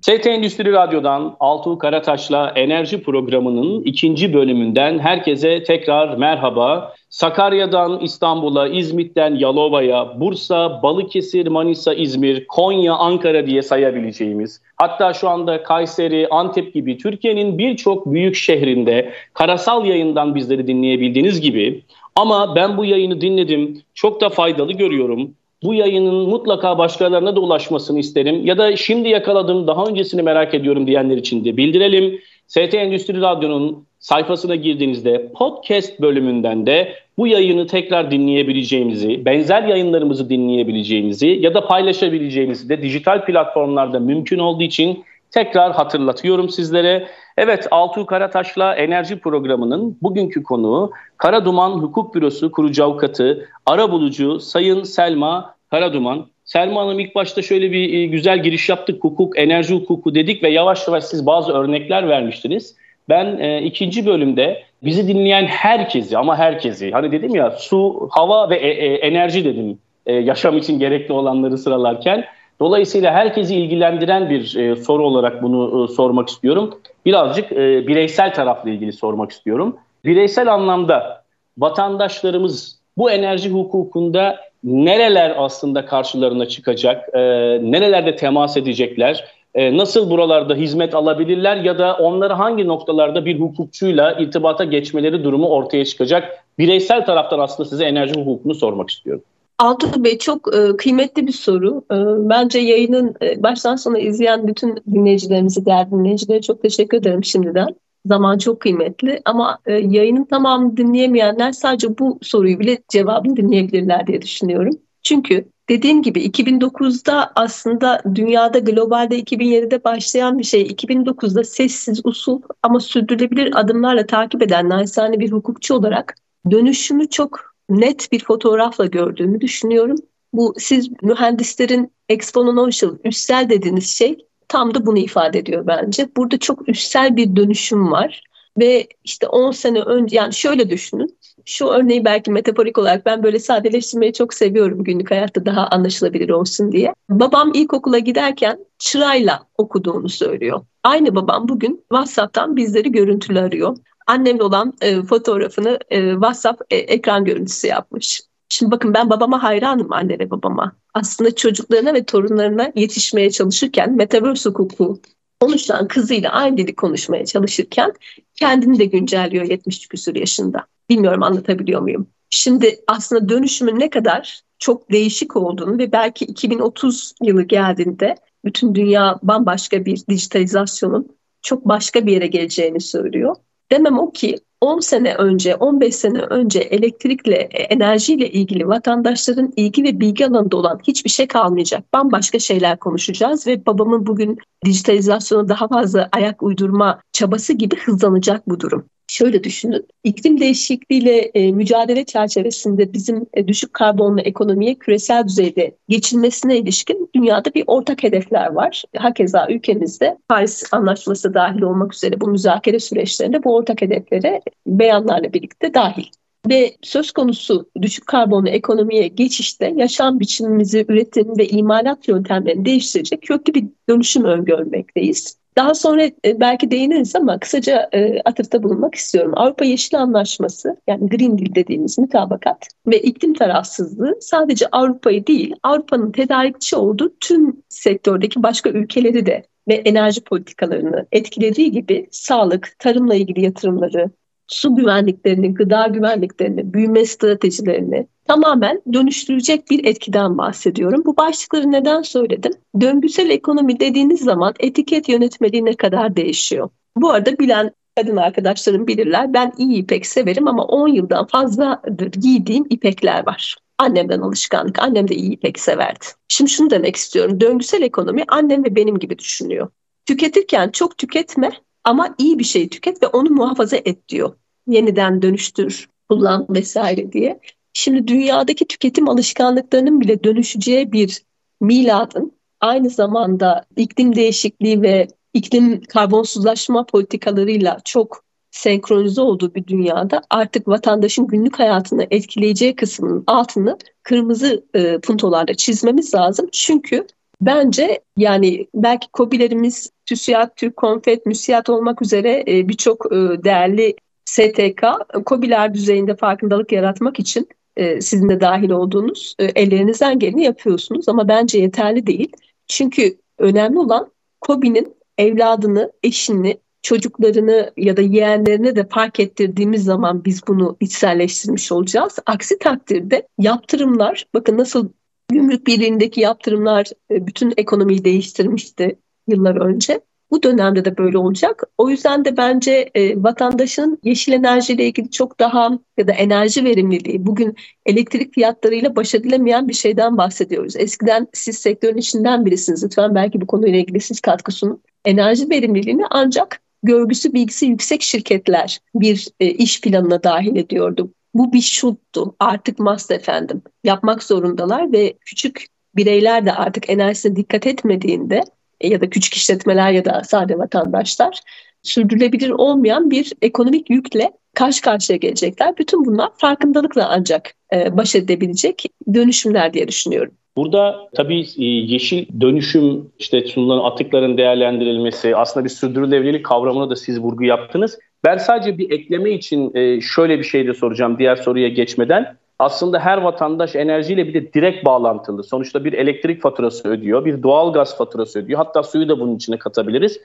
ST 0.00 0.26
Endüstri 0.26 0.72
Radyo'dan 0.72 1.36
Altuğ 1.40 1.78
Karataş'la 1.78 2.52
enerji 2.56 3.02
programının 3.02 3.82
ikinci 3.82 4.34
bölümünden 4.34 4.98
herkese 4.98 5.62
tekrar 5.62 6.16
merhaba. 6.16 6.94
Sakarya'dan 7.10 8.00
İstanbul'a, 8.00 8.68
İzmit'ten 8.68 9.34
Yalova'ya, 9.34 10.20
Bursa, 10.20 10.82
Balıkesir, 10.82 11.46
Manisa, 11.46 11.94
İzmir, 11.94 12.46
Konya, 12.46 12.94
Ankara 12.94 13.46
diye 13.46 13.62
sayabileceğimiz, 13.62 14.60
hatta 14.76 15.12
şu 15.12 15.28
anda 15.28 15.62
Kayseri, 15.62 16.28
Antep 16.30 16.74
gibi 16.74 16.98
Türkiye'nin 16.98 17.58
birçok 17.58 18.06
büyük 18.06 18.34
şehrinde 18.34 19.12
karasal 19.34 19.86
yayından 19.86 20.34
bizleri 20.34 20.66
dinleyebildiğiniz 20.66 21.40
gibi 21.40 21.82
ama 22.16 22.56
ben 22.56 22.76
bu 22.76 22.84
yayını 22.84 23.20
dinledim, 23.20 23.82
çok 23.94 24.20
da 24.20 24.28
faydalı 24.28 24.72
görüyorum 24.72 25.30
bu 25.62 25.74
yayının 25.74 26.14
mutlaka 26.14 26.78
başkalarına 26.78 27.36
da 27.36 27.40
ulaşmasını 27.40 27.98
isterim. 27.98 28.46
Ya 28.46 28.58
da 28.58 28.76
şimdi 28.76 29.08
yakaladım 29.08 29.66
daha 29.66 29.84
öncesini 29.84 30.22
merak 30.22 30.54
ediyorum 30.54 30.86
diyenler 30.86 31.16
için 31.16 31.44
de 31.44 31.56
bildirelim. 31.56 32.20
ST 32.48 32.74
Endüstri 32.74 33.20
Radyo'nun 33.20 33.86
sayfasına 33.98 34.54
girdiğinizde 34.54 35.32
podcast 35.34 36.00
bölümünden 36.00 36.66
de 36.66 36.94
bu 37.18 37.26
yayını 37.26 37.66
tekrar 37.66 38.10
dinleyebileceğimizi, 38.10 39.24
benzer 39.24 39.62
yayınlarımızı 39.62 40.30
dinleyebileceğinizi 40.30 41.26
ya 41.26 41.54
da 41.54 41.66
paylaşabileceğimizi 41.66 42.68
de 42.68 42.82
dijital 42.82 43.24
platformlarda 43.24 44.00
mümkün 44.00 44.38
olduğu 44.38 44.62
için 44.62 45.04
tekrar 45.30 45.72
hatırlatıyorum 45.72 46.48
sizlere. 46.48 47.08
Evet 47.36 47.68
Altuğ 47.70 48.06
Karataş'la 48.06 48.74
enerji 48.74 49.18
programının 49.18 49.98
bugünkü 50.02 50.42
konuğu 50.42 50.90
Karaduman 51.16 51.70
Hukuk 51.70 52.14
Bürosu 52.14 52.52
kurucu 52.52 52.84
avukatı, 52.84 53.48
ara 53.66 53.92
bulucu 53.92 54.40
Sayın 54.40 54.82
Selma 54.82 55.54
Karaduman. 55.70 56.26
Selma 56.48 56.80
Hanım 56.80 56.98
ilk 56.98 57.14
başta 57.14 57.42
şöyle 57.42 57.72
bir 57.72 57.92
e, 57.92 58.06
güzel 58.06 58.42
giriş 58.42 58.68
yaptık. 58.68 59.04
Hukuk, 59.04 59.38
enerji 59.38 59.74
hukuku 59.74 60.14
dedik 60.14 60.42
ve 60.42 60.50
yavaş 60.50 60.88
yavaş 60.88 61.04
siz 61.04 61.26
bazı 61.26 61.52
örnekler 61.52 62.08
vermiştiniz. 62.08 62.76
Ben 63.08 63.38
e, 63.38 63.62
ikinci 63.62 64.06
bölümde 64.06 64.62
bizi 64.82 65.08
dinleyen 65.08 65.46
herkesi 65.46 66.18
ama 66.18 66.38
herkesi 66.38 66.90
hani 66.90 67.12
dedim 67.12 67.34
ya 67.34 67.50
su, 67.50 68.08
hava 68.10 68.50
ve 68.50 68.56
e, 68.56 68.68
e, 68.68 68.94
enerji 68.94 69.44
dedim 69.44 69.78
e, 70.06 70.14
yaşam 70.14 70.56
için 70.56 70.78
gerekli 70.78 71.12
olanları 71.12 71.58
sıralarken. 71.58 72.24
Dolayısıyla 72.60 73.12
herkesi 73.12 73.56
ilgilendiren 73.56 74.30
bir 74.30 74.56
e, 74.56 74.76
soru 74.76 75.06
olarak 75.06 75.42
bunu 75.42 75.84
e, 75.84 75.94
sormak 75.94 76.28
istiyorum. 76.28 76.80
Birazcık 77.06 77.52
e, 77.52 77.86
bireysel 77.86 78.34
tarafla 78.34 78.70
ilgili 78.70 78.92
sormak 78.92 79.30
istiyorum. 79.30 79.76
Bireysel 80.04 80.54
anlamda 80.54 81.24
vatandaşlarımız 81.58 82.78
bu 82.96 83.10
enerji 83.10 83.50
hukukunda 83.50 84.47
nereler 84.64 85.34
aslında 85.36 85.86
karşılarına 85.86 86.46
çıkacak, 86.46 87.08
e, 87.14 87.18
nerelerde 87.62 88.16
temas 88.16 88.56
edecekler, 88.56 89.24
e, 89.54 89.76
nasıl 89.76 90.10
buralarda 90.10 90.54
hizmet 90.54 90.94
alabilirler 90.94 91.56
ya 91.56 91.78
da 91.78 91.96
onları 91.96 92.32
hangi 92.32 92.66
noktalarda 92.66 93.24
bir 93.24 93.40
hukukçuyla 93.40 94.12
irtibata 94.12 94.64
geçmeleri 94.64 95.24
durumu 95.24 95.48
ortaya 95.48 95.84
çıkacak. 95.84 96.44
Bireysel 96.58 97.06
taraftan 97.06 97.38
aslında 97.38 97.68
size 97.68 97.84
enerji 97.84 98.14
hukukunu 98.20 98.54
sormak 98.54 98.90
istiyorum. 98.90 99.22
Altuğ 99.58 100.04
Bey 100.04 100.18
çok 100.18 100.56
e, 100.56 100.76
kıymetli 100.76 101.26
bir 101.26 101.32
soru. 101.32 101.82
E, 101.92 101.96
bence 102.28 102.58
yayının 102.58 103.14
e, 103.22 103.42
baştan 103.42 103.76
sona 103.76 103.98
izleyen 103.98 104.48
bütün 104.48 104.76
dinleyicilerimize, 104.92 105.64
değerli 105.64 105.90
dinleyicilere 105.90 106.42
çok 106.42 106.62
teşekkür 106.62 106.98
ederim 106.98 107.24
şimdiden. 107.24 107.68
Zaman 108.08 108.38
çok 108.38 108.60
kıymetli 108.60 109.20
ama 109.24 109.58
e, 109.66 109.72
yayının 109.72 110.24
tamamını 110.24 110.76
dinleyemeyenler 110.76 111.52
sadece 111.52 111.98
bu 111.98 112.18
soruyu 112.22 112.60
bile 112.60 112.78
cevabını 112.88 113.36
dinleyebilirler 113.36 114.06
diye 114.06 114.22
düşünüyorum. 114.22 114.74
Çünkü 115.02 115.44
dediğim 115.68 116.02
gibi 116.02 116.20
2009'da 116.24 117.32
aslında 117.36 118.02
dünyada 118.14 118.58
globalde 118.58 119.20
2007'de 119.20 119.84
başlayan 119.84 120.38
bir 120.38 120.44
şey 120.44 120.62
2009'da 120.62 121.44
sessiz 121.44 122.00
usul 122.04 122.42
ama 122.62 122.80
sürdürülebilir 122.80 123.60
adımlarla 123.60 124.06
takip 124.06 124.42
eden 124.42 124.68
naçizane 124.68 125.20
bir 125.20 125.32
hukukçu 125.32 125.74
olarak 125.74 126.14
dönüşümü 126.50 127.08
çok 127.08 127.54
net 127.70 128.12
bir 128.12 128.24
fotoğrafla 128.24 128.86
gördüğümü 128.86 129.40
düşünüyorum. 129.40 129.96
Bu 130.32 130.54
siz 130.58 130.90
mühendislerin 131.02 131.92
exponential, 132.08 132.96
üstsel 133.04 133.48
dediğiniz 133.48 133.90
şey 133.90 134.27
tam 134.48 134.74
da 134.74 134.86
bunu 134.86 134.98
ifade 134.98 135.38
ediyor 135.38 135.66
bence. 135.66 136.08
Burada 136.16 136.38
çok 136.38 136.68
üstsel 136.68 137.16
bir 137.16 137.36
dönüşüm 137.36 137.92
var 137.92 138.22
ve 138.58 138.86
işte 139.04 139.26
10 139.28 139.50
sene 139.50 139.80
önce 139.80 140.16
yani 140.16 140.34
şöyle 140.34 140.70
düşünün. 140.70 141.18
Şu 141.44 141.66
örneği 141.66 142.04
belki 142.04 142.30
metaforik 142.30 142.78
olarak 142.78 143.06
ben 143.06 143.22
böyle 143.22 143.38
sadeleştirmeyi 143.38 144.12
çok 144.12 144.34
seviyorum 144.34 144.84
günlük 144.84 145.10
hayatta 145.10 145.46
daha 145.46 145.66
anlaşılabilir 145.66 146.28
olsun 146.28 146.72
diye. 146.72 146.94
Babam 147.10 147.50
ilkokula 147.54 147.98
giderken 147.98 148.58
çırayla 148.78 149.42
okuduğunu 149.58 150.08
söylüyor. 150.08 150.60
Aynı 150.82 151.14
babam 151.14 151.48
bugün 151.48 151.84
WhatsApp'tan 151.92 152.56
bizleri 152.56 152.92
görüntülü 152.92 153.40
arıyor 153.40 153.76
annemle 154.08 154.42
olan 154.42 154.72
e, 154.80 155.02
fotoğrafını 155.02 155.78
e, 155.90 156.12
WhatsApp 156.12 156.62
e, 156.70 156.76
ekran 156.76 157.24
görüntüsü 157.24 157.66
yapmış. 157.66 158.20
Şimdi 158.48 158.70
bakın 158.70 158.94
ben 158.94 159.10
babama 159.10 159.42
hayranım 159.42 159.92
anne 159.92 160.18
ve 160.18 160.30
babama. 160.30 160.72
Aslında 160.94 161.34
çocuklarına 161.34 161.94
ve 161.94 162.04
torunlarına 162.04 162.72
yetişmeye 162.74 163.30
çalışırken 163.30 163.96
Metaverse 163.96 164.50
hukuku 164.50 165.00
konuşan 165.40 165.88
kızıyla 165.88 166.30
aynı 166.30 166.56
dili 166.56 166.74
konuşmaya 166.74 167.24
çalışırken 167.24 167.92
kendini 168.34 168.78
de 168.78 168.84
güncelliyor 168.84 169.44
70 169.44 169.86
küsur 169.88 170.14
yaşında. 170.14 170.66
Bilmiyorum 170.90 171.22
anlatabiliyor 171.22 171.80
muyum? 171.80 172.06
Şimdi 172.30 172.80
aslında 172.86 173.28
dönüşümün 173.28 173.78
ne 173.78 173.90
kadar 173.90 174.42
çok 174.58 174.92
değişik 174.92 175.36
olduğunu 175.36 175.78
ve 175.78 175.92
belki 175.92 176.24
2030 176.24 177.12
yılı 177.22 177.42
geldiğinde 177.42 178.16
bütün 178.44 178.74
dünya 178.74 179.18
bambaşka 179.22 179.84
bir 179.84 180.06
dijitalizasyonun 180.08 181.08
çok 181.42 181.68
başka 181.68 182.06
bir 182.06 182.12
yere 182.12 182.26
geleceğini 182.26 182.80
söylüyor. 182.80 183.36
Demem 183.72 183.98
o 183.98 184.12
ki 184.12 184.36
10 184.60 184.80
sene 184.80 185.14
önce, 185.14 185.54
15 185.54 185.94
sene 185.94 186.18
önce 186.18 186.58
elektrikle, 186.58 187.34
e, 187.34 187.62
enerjiyle 187.62 188.30
ilgili 188.30 188.68
vatandaşların 188.68 189.52
ilgi 189.56 189.84
ve 189.84 190.00
bilgi 190.00 190.26
alanında 190.26 190.56
olan 190.56 190.80
hiçbir 190.86 191.10
şey 191.10 191.26
kalmayacak. 191.26 191.92
Bambaşka 191.92 192.38
şeyler 192.38 192.78
konuşacağız 192.78 193.46
ve 193.46 193.66
babamın 193.66 194.06
bugün 194.06 194.38
dijitalizasyona 194.64 195.48
daha 195.48 195.68
fazla 195.68 196.08
ayak 196.12 196.42
uydurma 196.42 197.00
çabası 197.12 197.52
gibi 197.52 197.76
hızlanacak 197.76 198.48
bu 198.48 198.60
durum. 198.60 198.84
Şöyle 199.08 199.44
düşünün, 199.44 199.86
iklim 200.04 200.40
değişikliğiyle 200.40 201.18
e, 201.18 201.52
mücadele 201.52 202.04
çerçevesinde 202.04 202.92
bizim 202.92 203.26
e, 203.34 203.48
düşük 203.48 203.74
karbonlu 203.74 204.20
ekonomiye 204.20 204.74
küresel 204.74 205.28
düzeyde 205.28 205.76
geçilmesine 205.88 206.58
ilişkin 206.58 207.10
dünyada 207.14 207.54
bir 207.54 207.64
ortak 207.66 208.02
hedefler 208.02 208.52
var. 208.52 208.82
Hakeza 208.96 209.46
ülkemizde 209.50 210.18
Paris 210.28 210.64
Anlaşması 210.72 211.34
dahil 211.34 211.62
olmak 211.62 211.94
üzere 211.94 212.20
bu 212.20 212.28
müzakere 212.28 212.80
süreçlerinde 212.80 213.44
bu 213.44 213.54
ortak 213.54 213.82
hedeflere 213.82 214.40
beyanlarla 214.66 215.32
birlikte 215.32 215.74
dahil. 215.74 216.04
Ve 216.48 216.76
söz 216.82 217.12
konusu 217.12 217.70
düşük 217.82 218.06
karbonlu 218.06 218.48
ekonomiye 218.48 219.08
geçişte 219.08 219.72
yaşam 219.76 220.20
biçimimizi, 220.20 220.84
üretim 220.88 221.38
ve 221.38 221.48
imalat 221.48 222.08
yöntemlerini 222.08 222.64
değiştirecek 222.64 223.22
köklü 223.22 223.54
bir 223.54 223.64
dönüşüm 223.88 224.24
öngörmekteyiz. 224.24 225.38
Daha 225.58 225.74
sonra 225.74 226.02
e, 226.24 226.40
belki 226.40 226.70
değiniriz 226.70 227.16
ama 227.16 227.38
kısaca 227.38 227.88
e, 227.92 228.20
atıfta 228.24 228.62
bulunmak 228.62 228.94
istiyorum. 228.94 229.32
Avrupa 229.36 229.64
Yeşil 229.64 230.00
Anlaşması 230.00 230.76
yani 230.86 231.08
Green 231.08 231.38
Deal 231.38 231.54
dediğimiz 231.54 231.98
mutabakat 231.98 232.68
ve 232.86 233.00
iklim 233.00 233.34
tarafsızlığı 233.34 234.16
sadece 234.20 234.66
Avrupa'yı 234.72 235.26
değil 235.26 235.54
Avrupa'nın 235.62 236.12
tedarikçi 236.12 236.76
olduğu 236.76 237.12
tüm 237.20 237.62
sektördeki 237.68 238.42
başka 238.42 238.70
ülkeleri 238.70 239.26
de 239.26 239.42
ve 239.68 239.74
enerji 239.74 240.20
politikalarını 240.20 241.06
etkilediği 241.12 241.72
gibi 241.72 242.08
sağlık, 242.10 242.74
tarımla 242.78 243.14
ilgili 243.14 243.44
yatırımları, 243.44 244.10
su 244.48 244.74
güvenliklerini, 244.74 245.54
gıda 245.54 245.86
güvenliklerini, 245.86 246.74
büyüme 246.74 247.04
stratejilerini 247.04 248.06
tamamen 248.28 248.82
dönüştürecek 248.92 249.70
bir 249.70 249.84
etkiden 249.84 250.38
bahsediyorum. 250.38 251.02
Bu 251.06 251.16
başlıkları 251.16 251.72
neden 251.72 252.02
söyledim? 252.02 252.52
Döngüsel 252.80 253.30
ekonomi 253.30 253.80
dediğiniz 253.80 254.20
zaman 254.20 254.54
etiket 254.60 255.08
yönetmeliği 255.08 255.64
ne 255.64 255.76
kadar 255.76 256.16
değişiyor? 256.16 256.68
Bu 256.96 257.10
arada 257.10 257.38
bilen 257.38 257.72
kadın 257.96 258.16
arkadaşlarım 258.16 258.86
bilirler. 258.86 259.34
Ben 259.34 259.52
iyi 259.58 259.82
ipek 259.82 260.06
severim 260.06 260.48
ama 260.48 260.64
10 260.64 260.88
yıldan 260.88 261.26
fazladır 261.26 262.12
giydiğim 262.12 262.66
ipekler 262.70 263.26
var. 263.26 263.56
Annemden 263.78 264.20
alışkanlık. 264.20 264.78
Annem 264.82 265.08
de 265.08 265.14
iyi 265.14 265.32
ipek 265.32 265.60
severdi. 265.60 266.04
Şimdi 266.28 266.50
şunu 266.50 266.70
demek 266.70 266.96
istiyorum. 266.96 267.40
Döngüsel 267.40 267.82
ekonomi 267.82 268.24
annem 268.28 268.64
ve 268.64 268.76
benim 268.76 268.98
gibi 268.98 269.18
düşünüyor. 269.18 269.68
Tüketirken 270.06 270.70
çok 270.70 270.98
tüketme 270.98 271.50
ama 271.88 272.14
iyi 272.18 272.38
bir 272.38 272.44
şey 272.44 272.68
tüket 272.68 273.02
ve 273.02 273.06
onu 273.06 273.30
muhafaza 273.30 273.76
et 273.76 274.08
diyor. 274.08 274.34
Yeniden 274.66 275.22
dönüştür, 275.22 275.88
kullan 276.08 276.46
vesaire 276.50 277.12
diye. 277.12 277.40
Şimdi 277.72 278.08
dünyadaki 278.08 278.64
tüketim 278.64 279.08
alışkanlıklarının 279.08 280.00
bile 280.00 280.24
dönüşeceği 280.24 280.92
bir 280.92 281.22
miladın 281.60 282.32
aynı 282.60 282.90
zamanda 282.90 283.64
iklim 283.76 284.14
değişikliği 284.14 284.82
ve 284.82 285.08
iklim 285.34 285.80
karbonsuzlaşma 285.80 286.86
politikalarıyla 286.86 287.78
çok 287.84 288.24
senkronize 288.50 289.20
olduğu 289.20 289.54
bir 289.54 289.66
dünyada 289.66 290.22
artık 290.30 290.68
vatandaşın 290.68 291.26
günlük 291.26 291.58
hayatını 291.58 292.06
etkileyeceği 292.10 292.76
kısmının 292.76 293.24
altını 293.26 293.78
kırmızı 294.02 294.64
e, 294.74 294.98
puntolarla 294.98 295.54
çizmemiz 295.54 296.14
lazım. 296.14 296.48
Çünkü 296.52 297.06
bence 297.40 298.00
yani 298.16 298.66
belki 298.74 299.08
kobilerimiz 299.12 299.90
TÜSİAD, 300.06 300.50
Türk 300.56 300.76
Konfet, 300.76 301.26
MÜSİAD 301.26 301.66
olmak 301.66 302.02
üzere 302.02 302.44
e, 302.48 302.68
birçok 302.68 303.06
e, 303.12 303.16
değerli 303.44 303.96
STK 304.24 304.84
kobiler 305.26 305.74
düzeyinde 305.74 306.16
farkındalık 306.16 306.72
yaratmak 306.72 307.18
için 307.18 307.48
e, 307.76 308.00
sizin 308.00 308.28
de 308.28 308.40
dahil 308.40 308.70
olduğunuz 308.70 309.34
ellerinizden 309.38 310.18
geleni 310.18 310.44
yapıyorsunuz 310.44 311.08
ama 311.08 311.28
bence 311.28 311.58
yeterli 311.58 312.06
değil. 312.06 312.32
Çünkü 312.66 313.18
önemli 313.38 313.78
olan 313.78 314.12
KOBİ'nin 314.40 314.96
evladını, 315.18 315.92
eşini, 316.02 316.58
çocuklarını 316.82 317.72
ya 317.76 317.96
da 317.96 318.00
yeğenlerini 318.00 318.76
de 318.76 318.88
fark 318.88 319.20
ettirdiğimiz 319.20 319.84
zaman 319.84 320.24
biz 320.24 320.46
bunu 320.48 320.76
içselleştirmiş 320.80 321.72
olacağız. 321.72 322.18
Aksi 322.26 322.58
takdirde 322.58 323.28
yaptırımlar, 323.38 324.26
bakın 324.34 324.58
nasıl 324.58 324.88
gümrük 325.30 325.66
birliğindeki 325.66 326.20
yaptırımlar 326.20 326.86
e, 327.10 327.26
bütün 327.26 327.54
ekonomiyi 327.56 328.04
değiştirmişti 328.04 328.98
yıllar 329.28 329.56
önce. 329.56 330.00
Bu 330.30 330.42
dönemde 330.42 330.84
de 330.84 330.96
böyle 330.96 331.18
olacak. 331.18 331.62
O 331.78 331.90
yüzden 331.90 332.24
de 332.24 332.36
bence 332.36 332.90
e, 332.94 333.22
vatandaşın 333.22 333.98
yeşil 334.02 334.32
enerjiyle 334.32 334.86
ilgili 334.86 335.10
çok 335.10 335.40
daha 335.40 335.78
ya 335.98 336.06
da 336.06 336.12
enerji 336.12 336.64
verimliliği 336.64 337.26
bugün 337.26 337.56
elektrik 337.86 338.34
fiyatlarıyla 338.34 338.96
baş 338.96 339.14
edilemeyen 339.14 339.68
bir 339.68 339.74
şeyden 339.74 340.16
bahsediyoruz. 340.16 340.76
Eskiden 340.76 341.28
siz 341.32 341.58
sektörün 341.58 341.96
içinden 341.96 342.46
birisiniz. 342.46 342.84
Lütfen 342.84 343.14
belki 343.14 343.40
bu 343.40 343.46
konuyla 343.46 343.78
ilgili 343.78 344.00
siz 344.00 344.20
katkı 344.20 344.52
sunun. 344.52 344.82
Enerji 345.04 345.50
verimliliğini 345.50 346.04
ancak 346.10 346.60
görgüsü 346.82 347.32
bilgisi 347.32 347.66
yüksek 347.66 348.02
şirketler 348.02 348.78
bir 348.94 349.28
e, 349.40 349.46
iş 349.46 349.80
planına 349.80 350.22
dahil 350.22 350.56
ediyordu. 350.56 351.12
Bu 351.38 351.52
bir 351.52 351.60
şuttu. 351.60 352.34
Artık 352.40 352.78
must 352.78 353.10
efendim. 353.10 353.62
Yapmak 353.84 354.22
zorundalar 354.22 354.92
ve 354.92 355.14
küçük 355.20 355.66
bireyler 355.96 356.46
de 356.46 356.52
artık 356.52 356.90
enerjisine 356.90 357.36
dikkat 357.36 357.66
etmediğinde 357.66 358.40
ya 358.82 359.00
da 359.00 359.10
küçük 359.10 359.34
işletmeler 359.34 359.90
ya 359.92 360.04
da 360.04 360.22
sade 360.24 360.58
vatandaşlar 360.58 361.40
sürdürülebilir 361.82 362.50
olmayan 362.50 363.10
bir 363.10 363.32
ekonomik 363.42 363.90
yükle 363.90 364.32
karşı 364.54 364.82
karşıya 364.82 365.16
gelecekler. 365.16 365.76
Bütün 365.78 366.04
bunlar 366.04 366.28
farkındalıkla 366.36 367.08
ancak 367.08 367.54
e, 367.74 367.96
baş 367.96 368.14
edebilecek 368.14 368.84
dönüşümler 369.14 369.74
diye 369.74 369.88
düşünüyorum. 369.88 370.34
Burada 370.56 371.08
tabii 371.14 371.40
e, 371.58 371.64
yeşil 371.64 372.40
dönüşüm, 372.40 373.12
işte 373.18 373.40
sunulan 373.40 373.90
atıkların 373.90 374.36
değerlendirilmesi, 374.36 375.36
aslında 375.36 375.64
bir 375.64 375.70
sürdürülebilirlik 375.70 376.44
kavramına 376.44 376.90
da 376.90 376.96
siz 376.96 377.20
vurgu 377.20 377.44
yaptınız. 377.44 377.98
Ben 378.24 378.38
sadece 378.38 378.78
bir 378.78 378.90
ekleme 378.90 379.30
için 379.30 379.74
e, 379.74 380.00
şöyle 380.00 380.38
bir 380.38 380.44
şey 380.44 380.66
de 380.66 380.74
soracağım 380.74 381.18
diğer 381.18 381.36
soruya 381.36 381.68
geçmeden 381.68 382.36
aslında 382.58 382.98
her 383.00 383.18
vatandaş 383.18 383.76
enerjiyle 383.76 384.28
bir 384.28 384.34
de 384.34 384.52
direkt 384.52 384.84
bağlantılı. 384.84 385.44
Sonuçta 385.44 385.84
bir 385.84 385.92
elektrik 385.92 386.42
faturası 386.42 386.88
ödüyor, 386.88 387.24
bir 387.24 387.42
doğal 387.42 387.72
gaz 387.72 387.98
faturası 387.98 388.38
ödüyor. 388.38 388.58
Hatta 388.58 388.82
suyu 388.82 389.08
da 389.08 389.20
bunun 389.20 389.36
içine 389.36 389.58
katabiliriz. 389.58 390.20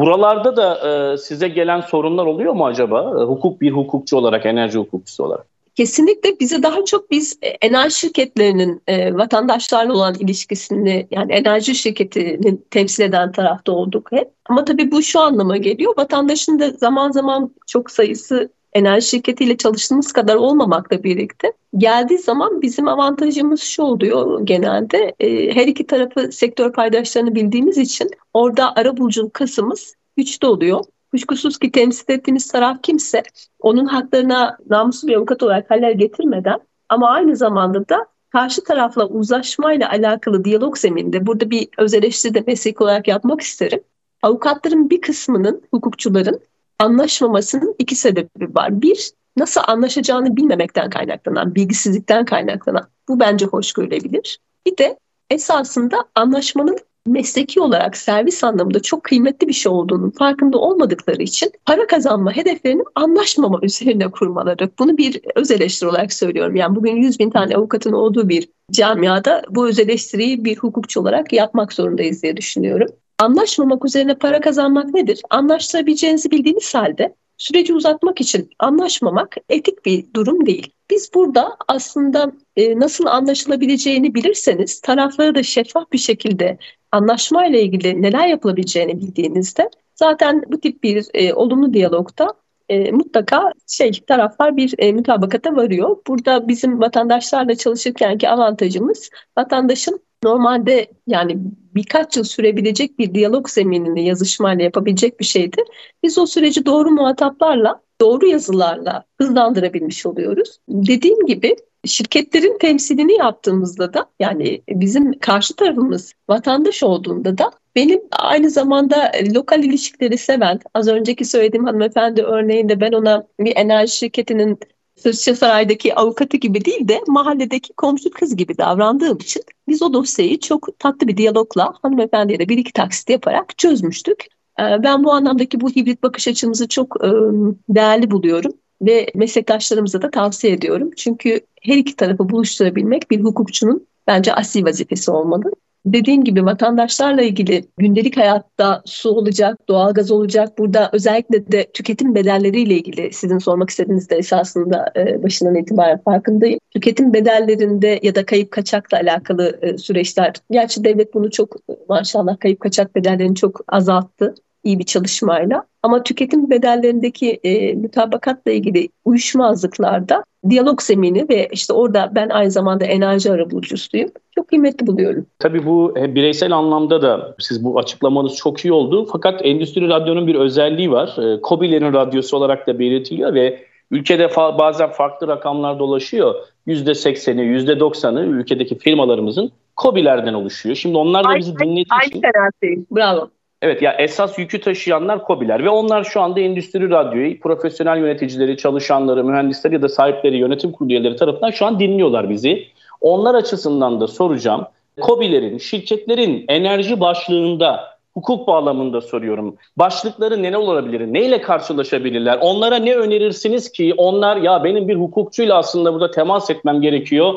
Buralarda 0.00 0.56
da 0.56 0.88
e, 0.88 1.16
size 1.16 1.48
gelen 1.48 1.80
sorunlar 1.80 2.26
oluyor 2.26 2.52
mu 2.52 2.66
acaba? 2.66 3.00
E, 3.00 3.24
hukuk 3.24 3.60
bir 3.60 3.70
hukukçu 3.70 4.16
olarak, 4.16 4.46
enerji 4.46 4.78
hukukçusu 4.78 5.24
olarak. 5.24 5.51
Kesinlikle 5.74 6.40
bize 6.40 6.62
daha 6.62 6.84
çok 6.84 7.10
biz 7.10 7.38
e, 7.42 7.48
enerji 7.48 7.96
şirketlerinin 7.96 8.82
e, 8.86 9.14
vatandaşlarla 9.14 9.92
olan 9.92 10.14
ilişkisini 10.14 11.06
yani 11.10 11.32
enerji 11.32 11.74
şirketini 11.74 12.58
temsil 12.70 13.02
eden 13.02 13.32
tarafta 13.32 13.72
olduk 13.72 14.12
hep. 14.12 14.30
Ama 14.46 14.64
tabii 14.64 14.90
bu 14.90 15.02
şu 15.02 15.20
anlama 15.20 15.56
geliyor. 15.56 15.94
Vatandaşın 15.96 16.58
da 16.58 16.70
zaman 16.70 17.10
zaman 17.10 17.54
çok 17.66 17.90
sayısı 17.90 18.50
enerji 18.72 19.08
şirketiyle 19.08 19.56
çalıştığımız 19.56 20.12
kadar 20.12 20.34
olmamakla 20.34 21.02
birlikte 21.02 21.52
geldiği 21.76 22.18
zaman 22.18 22.62
bizim 22.62 22.88
avantajımız 22.88 23.62
şu 23.62 23.82
oluyor 23.82 24.46
genelde 24.46 25.14
e, 25.20 25.54
her 25.54 25.66
iki 25.66 25.86
tarafı 25.86 26.32
sektör 26.32 26.72
paydaşlarını 26.72 27.34
bildiğimiz 27.34 27.78
için 27.78 28.10
orada 28.34 28.74
ara 28.76 28.96
buluculuk 28.96 29.34
kasımız 29.34 29.94
güçlü 30.16 30.46
oluyor. 30.46 30.84
Kuşkusuz 31.12 31.58
ki 31.58 31.72
temsil 31.72 32.12
ettiğimiz 32.12 32.48
taraf 32.48 32.82
kimse 32.82 33.22
onun 33.60 33.86
haklarına 33.86 34.58
namuslu 34.70 35.08
bir 35.08 35.16
avukat 35.16 35.42
olarak 35.42 35.70
haller 35.70 35.90
getirmeden 35.90 36.60
ama 36.88 37.10
aynı 37.10 37.36
zamanda 37.36 37.88
da 37.88 38.06
karşı 38.30 38.64
tarafla 38.64 39.06
uzlaşmayla 39.06 39.90
alakalı 39.90 40.44
diyalog 40.44 40.78
zemininde 40.78 41.26
burada 41.26 41.50
bir 41.50 41.68
öz 41.78 41.92
de 41.92 42.44
meslek 42.46 42.80
olarak 42.80 43.08
yapmak 43.08 43.40
isterim. 43.40 43.80
Avukatların 44.22 44.90
bir 44.90 45.00
kısmının, 45.00 45.62
hukukçuların 45.70 46.40
anlaşmamasının 46.78 47.74
iki 47.78 47.96
sebebi 47.96 48.54
var. 48.54 48.82
Bir, 48.82 49.10
nasıl 49.36 49.60
anlaşacağını 49.66 50.36
bilmemekten 50.36 50.90
kaynaklanan, 50.90 51.54
bilgisizlikten 51.54 52.24
kaynaklanan. 52.24 52.86
Bu 53.08 53.20
bence 53.20 53.46
hoş 53.46 53.72
görülebilir. 53.72 54.38
Bir 54.66 54.76
de 54.76 54.98
esasında 55.30 56.04
anlaşmanın 56.14 56.78
mesleki 57.06 57.60
olarak 57.60 57.96
servis 57.96 58.44
anlamında 58.44 58.82
çok 58.82 59.04
kıymetli 59.04 59.48
bir 59.48 59.52
şey 59.52 59.72
olduğunun 59.72 60.10
farkında 60.10 60.58
olmadıkları 60.58 61.22
için 61.22 61.52
para 61.66 61.86
kazanma 61.86 62.36
hedeflerini 62.36 62.82
anlaşmama 62.94 63.58
üzerine 63.62 64.10
kurmaları. 64.10 64.70
Bunu 64.78 64.96
bir 64.96 65.20
öz 65.34 65.50
eleştiri 65.50 65.88
olarak 65.88 66.12
söylüyorum. 66.12 66.56
Yani 66.56 66.76
bugün 66.76 66.96
100 66.96 67.18
bin 67.18 67.30
tane 67.30 67.56
avukatın 67.56 67.92
olduğu 67.92 68.28
bir 68.28 68.48
camiada 68.70 69.42
bu 69.50 69.68
öz 69.68 69.78
eleştiriyi 69.78 70.44
bir 70.44 70.56
hukukçu 70.56 71.00
olarak 71.00 71.32
yapmak 71.32 71.72
zorundayız 71.72 72.22
diye 72.22 72.36
düşünüyorum. 72.36 72.88
Anlaşmamak 73.18 73.84
üzerine 73.84 74.14
para 74.14 74.40
kazanmak 74.40 74.94
nedir? 74.94 75.22
Anlaştırabileceğinizi 75.30 76.30
bildiğiniz 76.30 76.74
halde 76.74 77.14
süreci 77.42 77.74
uzatmak 77.74 78.20
için 78.20 78.50
anlaşmamak 78.58 79.36
etik 79.48 79.86
bir 79.86 80.04
durum 80.14 80.46
değil. 80.46 80.72
Biz 80.90 81.10
burada 81.14 81.56
aslında 81.68 82.32
e, 82.56 82.78
nasıl 82.78 83.06
anlaşılabileceğini 83.06 84.14
bilirseniz 84.14 84.80
tarafları 84.80 85.34
da 85.34 85.42
şeffaf 85.42 85.92
bir 85.92 85.98
şekilde 85.98 86.58
anlaşmayla 86.92 87.58
ilgili 87.58 88.02
neler 88.02 88.26
yapılabileceğini 88.26 89.00
bildiğinizde 89.00 89.70
zaten 89.94 90.42
bu 90.48 90.60
tip 90.60 90.82
bir 90.82 91.06
e, 91.14 91.34
olumlu 91.34 91.74
diyalogta 91.74 92.28
e, 92.68 92.92
mutlaka 92.92 93.52
şey 93.66 93.92
taraflar 93.92 94.56
bir 94.56 94.74
e, 94.78 94.92
mutabakata 94.92 95.56
varıyor. 95.56 95.96
Burada 96.06 96.48
bizim 96.48 96.80
vatandaşlarla 96.80 97.54
çalışırkenki 97.54 98.28
avantajımız 98.28 99.10
vatandaşın 99.38 100.00
normalde 100.24 100.90
yani 101.06 101.38
birkaç 101.74 102.16
yıl 102.16 102.24
sürebilecek 102.24 102.98
bir 102.98 103.14
diyalog 103.14 103.48
zeminini 103.48 104.04
yazışmayla 104.04 104.64
yapabilecek 104.64 105.20
bir 105.20 105.24
şeydi. 105.24 105.62
Biz 106.02 106.18
o 106.18 106.26
süreci 106.26 106.66
doğru 106.66 106.90
muhataplarla, 106.90 107.80
doğru 108.02 108.26
yazılarla 108.26 109.04
hızlandırabilmiş 109.20 110.06
oluyoruz. 110.06 110.58
Dediğim 110.68 111.26
gibi 111.26 111.56
şirketlerin 111.84 112.58
temsilini 112.58 113.12
yaptığımızda 113.12 113.94
da 113.94 114.06
yani 114.20 114.62
bizim 114.68 115.18
karşı 115.18 115.56
tarafımız 115.56 116.12
vatandaş 116.28 116.82
olduğunda 116.82 117.38
da 117.38 117.50
benim 117.76 118.00
aynı 118.12 118.50
zamanda 118.50 119.12
lokal 119.34 119.64
ilişkileri 119.64 120.18
seven, 120.18 120.60
az 120.74 120.88
önceki 120.88 121.24
söylediğim 121.24 121.64
hanımefendi 121.64 122.22
örneğinde 122.22 122.80
ben 122.80 122.92
ona 122.92 123.26
bir 123.40 123.56
enerji 123.56 123.96
şirketinin 123.96 124.58
Sırça 124.96 125.34
Saray'daki 125.34 125.94
avukatı 125.94 126.36
gibi 126.36 126.64
değil 126.64 126.88
de 126.88 127.00
mahalledeki 127.06 127.72
komşu 127.72 128.10
kız 128.10 128.36
gibi 128.36 128.58
davrandığım 128.58 129.16
için 129.16 129.42
biz 129.68 129.82
o 129.82 129.92
dosyayı 129.92 130.40
çok 130.40 130.78
tatlı 130.78 131.08
bir 131.08 131.16
diyalogla 131.16 131.74
hanımefendiye 131.82 132.38
de 132.38 132.48
bir 132.48 132.58
iki 132.58 132.72
taksit 132.72 133.10
yaparak 133.10 133.58
çözmüştük. 133.58 134.26
Ee, 134.60 134.82
ben 134.82 135.04
bu 135.04 135.12
anlamdaki 135.12 135.60
bu 135.60 135.70
hibrit 135.70 136.02
bakış 136.02 136.28
açımızı 136.28 136.68
çok 136.68 137.04
ıı, 137.04 137.54
değerli 137.68 138.10
buluyorum 138.10 138.52
ve 138.82 139.06
meslektaşlarımıza 139.14 140.02
da 140.02 140.10
tavsiye 140.10 140.52
ediyorum. 140.52 140.90
Çünkü 140.96 141.40
her 141.62 141.76
iki 141.76 141.96
tarafı 141.96 142.28
buluşturabilmek 142.28 143.10
bir 143.10 143.20
hukukçunun 143.20 143.86
bence 144.06 144.34
asli 144.34 144.64
vazifesi 144.64 145.10
olmalı. 145.10 145.52
Dediğim 145.86 146.24
gibi 146.24 146.44
vatandaşlarla 146.44 147.22
ilgili 147.22 147.64
gündelik 147.78 148.16
hayatta 148.16 148.82
su 148.84 149.10
olacak, 149.10 149.68
doğalgaz 149.68 150.10
olacak. 150.10 150.58
Burada 150.58 150.90
özellikle 150.92 151.52
de 151.52 151.66
tüketim 151.74 152.14
bedelleriyle 152.14 152.74
ilgili 152.74 153.12
sizin 153.12 153.38
sormak 153.38 153.70
istediğiniz 153.70 154.10
de 154.10 154.16
esasında 154.16 154.92
e, 154.96 155.22
başından 155.22 155.54
itibaren 155.54 156.02
farkındayım. 156.04 156.58
Tüketim 156.70 157.12
bedellerinde 157.12 158.00
ya 158.02 158.14
da 158.14 158.26
kayıp 158.26 158.50
kaçakla 158.50 158.98
alakalı 158.98 159.58
e, 159.62 159.78
süreçler. 159.78 160.34
Gerçi 160.50 160.84
devlet 160.84 161.14
bunu 161.14 161.30
çok 161.30 161.56
maşallah 161.88 162.40
kayıp 162.40 162.60
kaçak 162.60 162.94
bedellerini 162.94 163.34
çok 163.34 163.60
azalttı 163.68 164.34
iyi 164.64 164.78
bir 164.78 164.84
çalışmayla. 164.84 165.64
Ama 165.82 166.02
tüketim 166.02 166.50
bedellerindeki 166.50 167.30
e, 167.44 167.74
mütabakatla 167.74 168.50
ilgili 168.50 168.88
uyuşmazlıklarda 169.04 170.24
diyalog 170.50 170.82
zemini 170.82 171.28
ve 171.28 171.48
işte 171.52 171.72
orada 171.72 172.12
ben 172.14 172.28
aynı 172.28 172.50
zamanda 172.50 172.84
enerji 172.84 173.32
arabulucusuyum. 173.32 174.10
Çok 174.34 174.48
kıymetli 174.48 174.86
buluyorum. 174.86 175.26
Tabii 175.38 175.66
bu 175.66 175.94
bireysel 175.96 176.52
anlamda 176.52 177.02
da 177.02 177.34
siz 177.38 177.64
bu 177.64 177.78
açıklamanız 177.78 178.36
çok 178.36 178.64
iyi 178.64 178.72
oldu. 178.72 179.06
Fakat 179.12 179.40
Endüstri 179.44 179.88
Radyo'nun 179.88 180.26
bir 180.26 180.34
özelliği 180.34 180.90
var. 180.90 181.08
E, 181.18 181.40
COBİ'lerin 181.42 181.92
radyosu 181.92 182.36
olarak 182.36 182.66
da 182.66 182.78
belirtiliyor 182.78 183.34
ve 183.34 183.64
ülkede 183.90 184.24
fa- 184.24 184.58
bazen 184.58 184.90
farklı 184.90 185.28
rakamlar 185.28 185.78
dolaşıyor. 185.78 186.34
%80'i, 186.66 187.66
%90'ı 187.66 188.22
ülkedeki 188.22 188.78
firmalarımızın 188.78 189.50
COBİ'lerden 189.82 190.34
oluşuyor. 190.34 190.76
Şimdi 190.76 190.96
onlar 190.96 191.24
da 191.24 191.36
bizi 191.36 191.58
dinlediği 191.58 191.82
için... 191.82 192.22
Aynı 192.22 192.86
Bravo. 192.90 193.28
Evet 193.62 193.82
ya 193.82 193.92
esas 193.92 194.38
yükü 194.38 194.60
taşıyanlar 194.60 195.26
COBİ'ler 195.26 195.64
ve 195.64 195.68
onlar 195.68 196.04
şu 196.04 196.20
anda 196.20 196.40
Endüstri 196.40 196.90
Radyo'yu 196.90 197.40
profesyonel 197.40 197.98
yöneticileri, 197.98 198.56
çalışanları, 198.56 199.24
mühendisleri 199.24 199.74
ya 199.74 199.82
da 199.82 199.88
sahipleri, 199.88 200.36
yönetim 200.36 200.72
kurulu 200.72 200.92
üyeleri 200.92 201.16
tarafından 201.16 201.50
şu 201.50 201.66
an 201.66 201.80
dinliyorlar 201.80 202.30
bizi. 202.30 202.66
Onlar 203.00 203.34
açısından 203.34 204.00
da 204.00 204.08
soracağım. 204.08 204.66
COBİ'lerin, 205.02 205.58
şirketlerin 205.58 206.44
enerji 206.48 207.00
başlığında 207.00 207.80
hukuk 208.14 208.46
bağlamında 208.46 209.00
soruyorum. 209.00 209.56
Başlıkları 209.76 210.42
neler 210.42 210.58
olabilir? 210.58 211.12
Neyle 211.12 211.40
karşılaşabilirler? 211.40 212.38
Onlara 212.40 212.76
ne 212.76 212.96
önerirsiniz 212.96 213.72
ki 213.72 213.94
onlar 213.96 214.36
ya 214.36 214.64
benim 214.64 214.88
bir 214.88 214.96
hukukçuyla 214.96 215.58
aslında 215.58 215.94
burada 215.94 216.10
temas 216.10 216.50
etmem 216.50 216.80
gerekiyor 216.80 217.34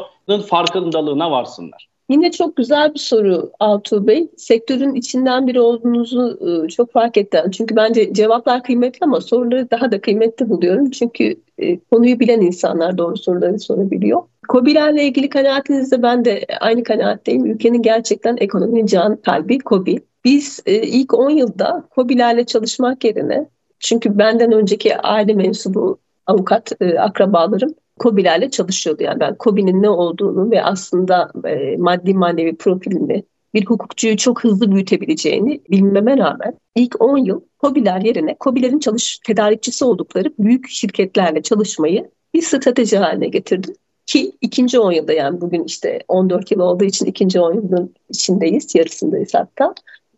farkındalığına 0.50 1.32
varsınlar? 1.32 1.95
Yine 2.10 2.32
çok 2.32 2.56
güzel 2.56 2.94
bir 2.94 3.00
soru 3.00 3.52
Altuğ 3.60 4.08
Bey. 4.08 4.28
Sektörün 4.38 4.96
içinden 4.96 5.48
biri 5.48 5.60
olduğunuzu 5.60 6.40
e, 6.66 6.70
çok 6.70 6.92
fark 6.92 7.18
ettim. 7.18 7.52
Çünkü 7.52 7.76
bence 7.76 8.14
cevaplar 8.14 8.64
kıymetli 8.64 8.98
ama 9.02 9.22
soruları 9.22 9.72
daha 9.72 9.92
da 9.92 10.02
kıymetli 10.02 10.50
buluyorum. 10.50 10.92
Çünkü 10.92 11.36
e, 11.58 11.80
konuyu 11.80 12.20
bilen 12.20 12.42
insanlar 12.42 12.98
doğru 12.98 13.18
soruları 13.18 13.60
sorabiliyor. 13.60 14.22
COBİ'lerle 14.50 15.04
ilgili 15.04 15.30
kanaatinizde 15.30 16.04
ben 16.04 16.26
de 16.26 16.46
aynı 16.60 16.84
kanaatteyim. 16.84 17.46
Ülkenin 17.46 17.82
gerçekten 17.82 18.38
ekonominin 18.40 18.86
can 18.86 19.16
kalbi 19.16 19.60
COBİ. 19.60 20.00
Biz 20.26 20.60
e, 20.66 20.74
ilk 20.82 21.14
10 21.14 21.30
yılda 21.30 21.84
COBİ'lerle 21.96 22.46
çalışmak 22.46 23.04
yerine 23.04 23.50
çünkü 23.80 24.18
benden 24.18 24.52
önceki 24.52 24.98
aile 24.98 25.34
mensubu 25.34 25.98
avukat 26.26 26.72
akrabalarım 27.00 27.74
COBİ'lerle 28.00 28.50
çalışıyordu. 28.50 29.04
Yani 29.04 29.20
ben 29.20 29.36
COBİ'nin 29.40 29.82
ne 29.82 29.90
olduğunu 29.90 30.52
ve 30.52 30.64
aslında 30.64 31.32
e, 31.46 31.78
maddi 31.78 32.14
manevi 32.14 32.56
profilini 32.56 33.24
bir 33.54 33.66
hukukçuyu 33.66 34.18
çok 34.18 34.44
hızlı 34.44 34.72
büyütebileceğini 34.72 35.62
bilmeme 35.72 36.18
rağmen 36.18 36.54
ilk 36.76 37.02
10 37.02 37.18
yıl 37.18 37.42
COBİ'ler 37.62 38.02
yerine 38.02 38.36
COBİ'lerin 38.42 38.80
çalış 38.80 39.20
tedarikçisi 39.20 39.86
oldukları 39.86 40.34
büyük 40.40 40.70
şirketlerle 40.70 41.42
çalışmayı 41.42 42.10
bir 42.34 42.42
strateji 42.42 42.98
haline 42.98 43.28
getirdim. 43.28 43.76
Ki 44.06 44.32
ikinci 44.42 44.80
10 44.80 44.92
yılda 44.92 45.14
yani 45.14 45.42
bugün 45.42 45.64
işte 45.64 46.04
14 46.08 46.52
yıl 46.52 46.60
olduğu 46.60 46.84
için 46.84 47.06
ikinci 47.06 47.40
10 47.40 47.54
yılın 47.54 47.96
içindeyiz, 48.10 48.76
yarısındayız 48.76 49.34
hatta. 49.34 49.74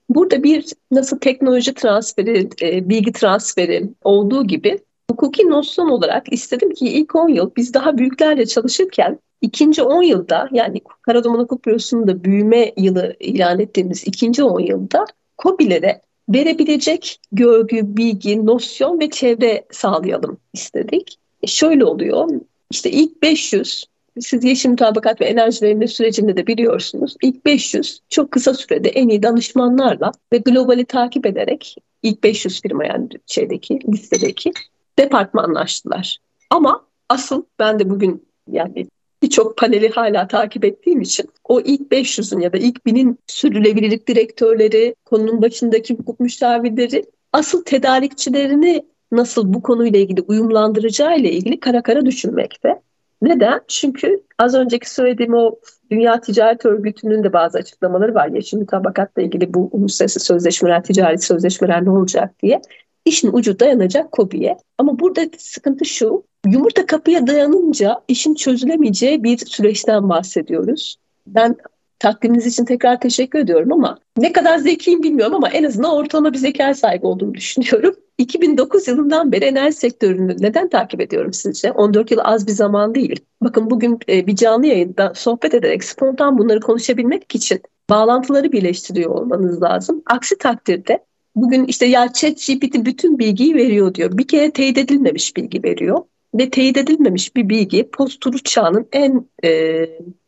Burada 0.09 0.43
bir 0.43 0.65
nasıl 0.91 1.19
teknoloji 1.19 1.73
transferi, 1.73 2.49
e, 2.61 2.89
bilgi 2.89 3.11
transferi 3.11 3.89
olduğu 4.03 4.47
gibi 4.47 4.79
Hukuki 5.11 5.49
nosyon 5.49 5.89
olarak 5.89 6.33
istedim 6.33 6.73
ki 6.73 6.89
ilk 6.89 7.15
10 7.15 7.29
yıl 7.29 7.51
biz 7.55 7.73
daha 7.73 7.97
büyüklerle 7.97 8.45
çalışırken 8.45 9.19
ikinci 9.41 9.83
10 9.83 10.03
yılda 10.03 10.49
yani 10.51 10.81
Karaduman 11.01 11.39
Hukuk 11.39 11.65
Bürosu'nun 11.65 12.07
da 12.07 12.23
büyüme 12.23 12.73
yılı 12.77 13.15
ilan 13.19 13.59
ettiğimiz 13.59 14.07
ikinci 14.07 14.43
10 14.43 14.59
yılda 14.59 15.05
COBİ'lere 15.37 16.01
verebilecek 16.29 17.19
görgü, 17.31 17.97
bilgi, 17.97 18.45
nosyon 18.45 18.99
ve 18.99 19.09
çevre 19.09 19.65
sağlayalım 19.71 20.37
istedik. 20.53 21.19
E 21.43 21.47
şöyle 21.47 21.85
oluyor, 21.85 22.29
işte 22.71 22.91
ilk 22.91 23.21
500, 23.21 23.85
siz 24.19 24.43
yeşil 24.43 24.69
mutabakat 24.69 25.21
ve 25.21 25.25
enerji 25.25 25.61
verimli 25.61 25.87
sürecinde 25.87 26.37
de 26.37 26.47
biliyorsunuz, 26.47 27.15
ilk 27.21 27.45
500 27.45 27.99
çok 28.09 28.31
kısa 28.31 28.53
sürede 28.53 28.89
en 28.89 29.09
iyi 29.09 29.23
danışmanlarla 29.23 30.11
ve 30.33 30.37
globali 30.37 30.85
takip 30.85 31.25
ederek 31.25 31.75
ilk 32.03 32.23
500 32.23 32.61
firma 32.61 32.85
yani 32.85 33.07
şeydeki 33.25 33.79
listedeki 33.93 34.51
departmanlaştılar. 34.99 36.17
Ama 36.49 36.85
asıl 37.09 37.43
ben 37.59 37.79
de 37.79 37.89
bugün 37.89 38.27
yani 38.47 38.87
birçok 39.23 39.57
paneli 39.57 39.89
hala 39.89 40.27
takip 40.27 40.65
ettiğim 40.65 41.01
için 41.01 41.29
o 41.43 41.61
ilk 41.61 41.91
500'ün 41.91 42.39
ya 42.39 42.53
da 42.53 42.57
ilk 42.57 42.77
1000'in 42.77 43.19
sürdürülebilirlik 43.27 44.07
direktörleri, 44.07 44.95
konunun 45.05 45.41
başındaki 45.41 45.93
hukuk 45.93 46.19
müşavirleri 46.19 47.05
asıl 47.33 47.63
tedarikçilerini 47.63 48.85
nasıl 49.11 49.53
bu 49.53 49.61
konuyla 49.61 49.99
ilgili 49.99 50.21
uyumlandıracağı 50.21 51.17
ile 51.17 51.31
ilgili 51.31 51.59
kara 51.59 51.83
kara 51.83 52.05
düşünmekte. 52.05 52.81
Neden? 53.21 53.61
Çünkü 53.67 54.23
az 54.39 54.55
önceki 54.55 54.89
söylediğim 54.89 55.33
o 55.33 55.55
Dünya 55.91 56.21
Ticaret 56.21 56.65
Örgütü'nün 56.65 57.23
de 57.23 57.33
bazı 57.33 57.57
açıklamaları 57.57 58.15
var. 58.15 58.27
Yeşil 58.27 58.57
mutabakatla 58.57 59.21
ilgili 59.21 59.53
bu 59.53 59.69
uluslararası 59.71 60.19
sözleşmeler, 60.19 60.83
ticari 60.83 61.17
sözleşmeler 61.17 61.85
ne 61.85 61.89
olacak 61.89 62.33
diye 62.43 62.61
işin 63.07 63.33
ucu 63.33 63.59
dayanacak 63.59 64.11
kobiye. 64.11 64.57
Ama 64.77 64.99
burada 64.99 65.21
sıkıntı 65.37 65.85
şu, 65.85 66.23
yumurta 66.45 66.85
kapıya 66.85 67.27
dayanınca 67.27 68.01
işin 68.07 68.35
çözülemeyeceği 68.35 69.23
bir 69.23 69.37
süreçten 69.37 70.09
bahsediyoruz. 70.09 70.97
Ben 71.27 71.55
takdiminiz 71.99 72.45
için 72.45 72.65
tekrar 72.65 72.99
teşekkür 72.99 73.39
ediyorum 73.39 73.73
ama 73.73 73.99
ne 74.17 74.31
kadar 74.31 74.57
zekiyim 74.57 75.03
bilmiyorum 75.03 75.35
ama 75.35 75.49
en 75.49 75.63
azından 75.63 75.95
ortalama 75.95 76.33
bir 76.33 76.37
zeka 76.37 76.73
sahibi 76.73 77.05
olduğumu 77.05 77.33
düşünüyorum. 77.33 77.95
2009 78.17 78.87
yılından 78.87 79.31
beri 79.31 79.45
enerji 79.45 79.77
sektörünü 79.77 80.35
neden 80.39 80.69
takip 80.69 81.01
ediyorum 81.01 81.33
sizce? 81.33 81.71
14 81.71 82.11
yıl 82.11 82.19
az 82.23 82.47
bir 82.47 82.51
zaman 82.51 82.95
değil. 82.95 83.19
Bakın 83.41 83.69
bugün 83.69 83.99
e, 84.09 84.27
bir 84.27 84.35
canlı 84.35 84.65
yayında 84.65 85.13
sohbet 85.15 85.53
ederek 85.53 85.83
spontan 85.83 86.37
bunları 86.37 86.59
konuşabilmek 86.59 87.35
için 87.35 87.61
bağlantıları 87.89 88.51
birleştiriyor 88.51 89.11
olmanız 89.11 89.61
lazım. 89.61 90.03
Aksi 90.05 90.37
takdirde 90.37 91.05
bugün 91.41 91.65
işte 91.65 91.85
ya 91.85 92.13
chat 92.13 92.49
bütün 92.85 93.19
bilgiyi 93.19 93.55
veriyor 93.55 93.93
diyor. 93.93 94.17
Bir 94.17 94.27
kere 94.27 94.51
teyit 94.51 94.77
edilmemiş 94.77 95.37
bilgi 95.37 95.63
veriyor. 95.63 96.01
Ve 96.35 96.49
teyit 96.49 96.77
edilmemiş 96.77 97.35
bir 97.35 97.49
bilgi 97.49 97.89
post 97.89 98.45
çağının 98.45 98.87
en 98.91 99.25
e, 99.43 99.85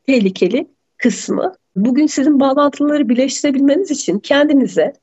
tehlikeli 0.08 0.68
kısmı. 0.98 1.54
Bugün 1.76 2.08
sizin 2.08 2.40
bağlantıları 2.40 3.10
birleştirebilmeniz 3.10 3.92
için 3.92 4.20
kendinize 4.20 4.94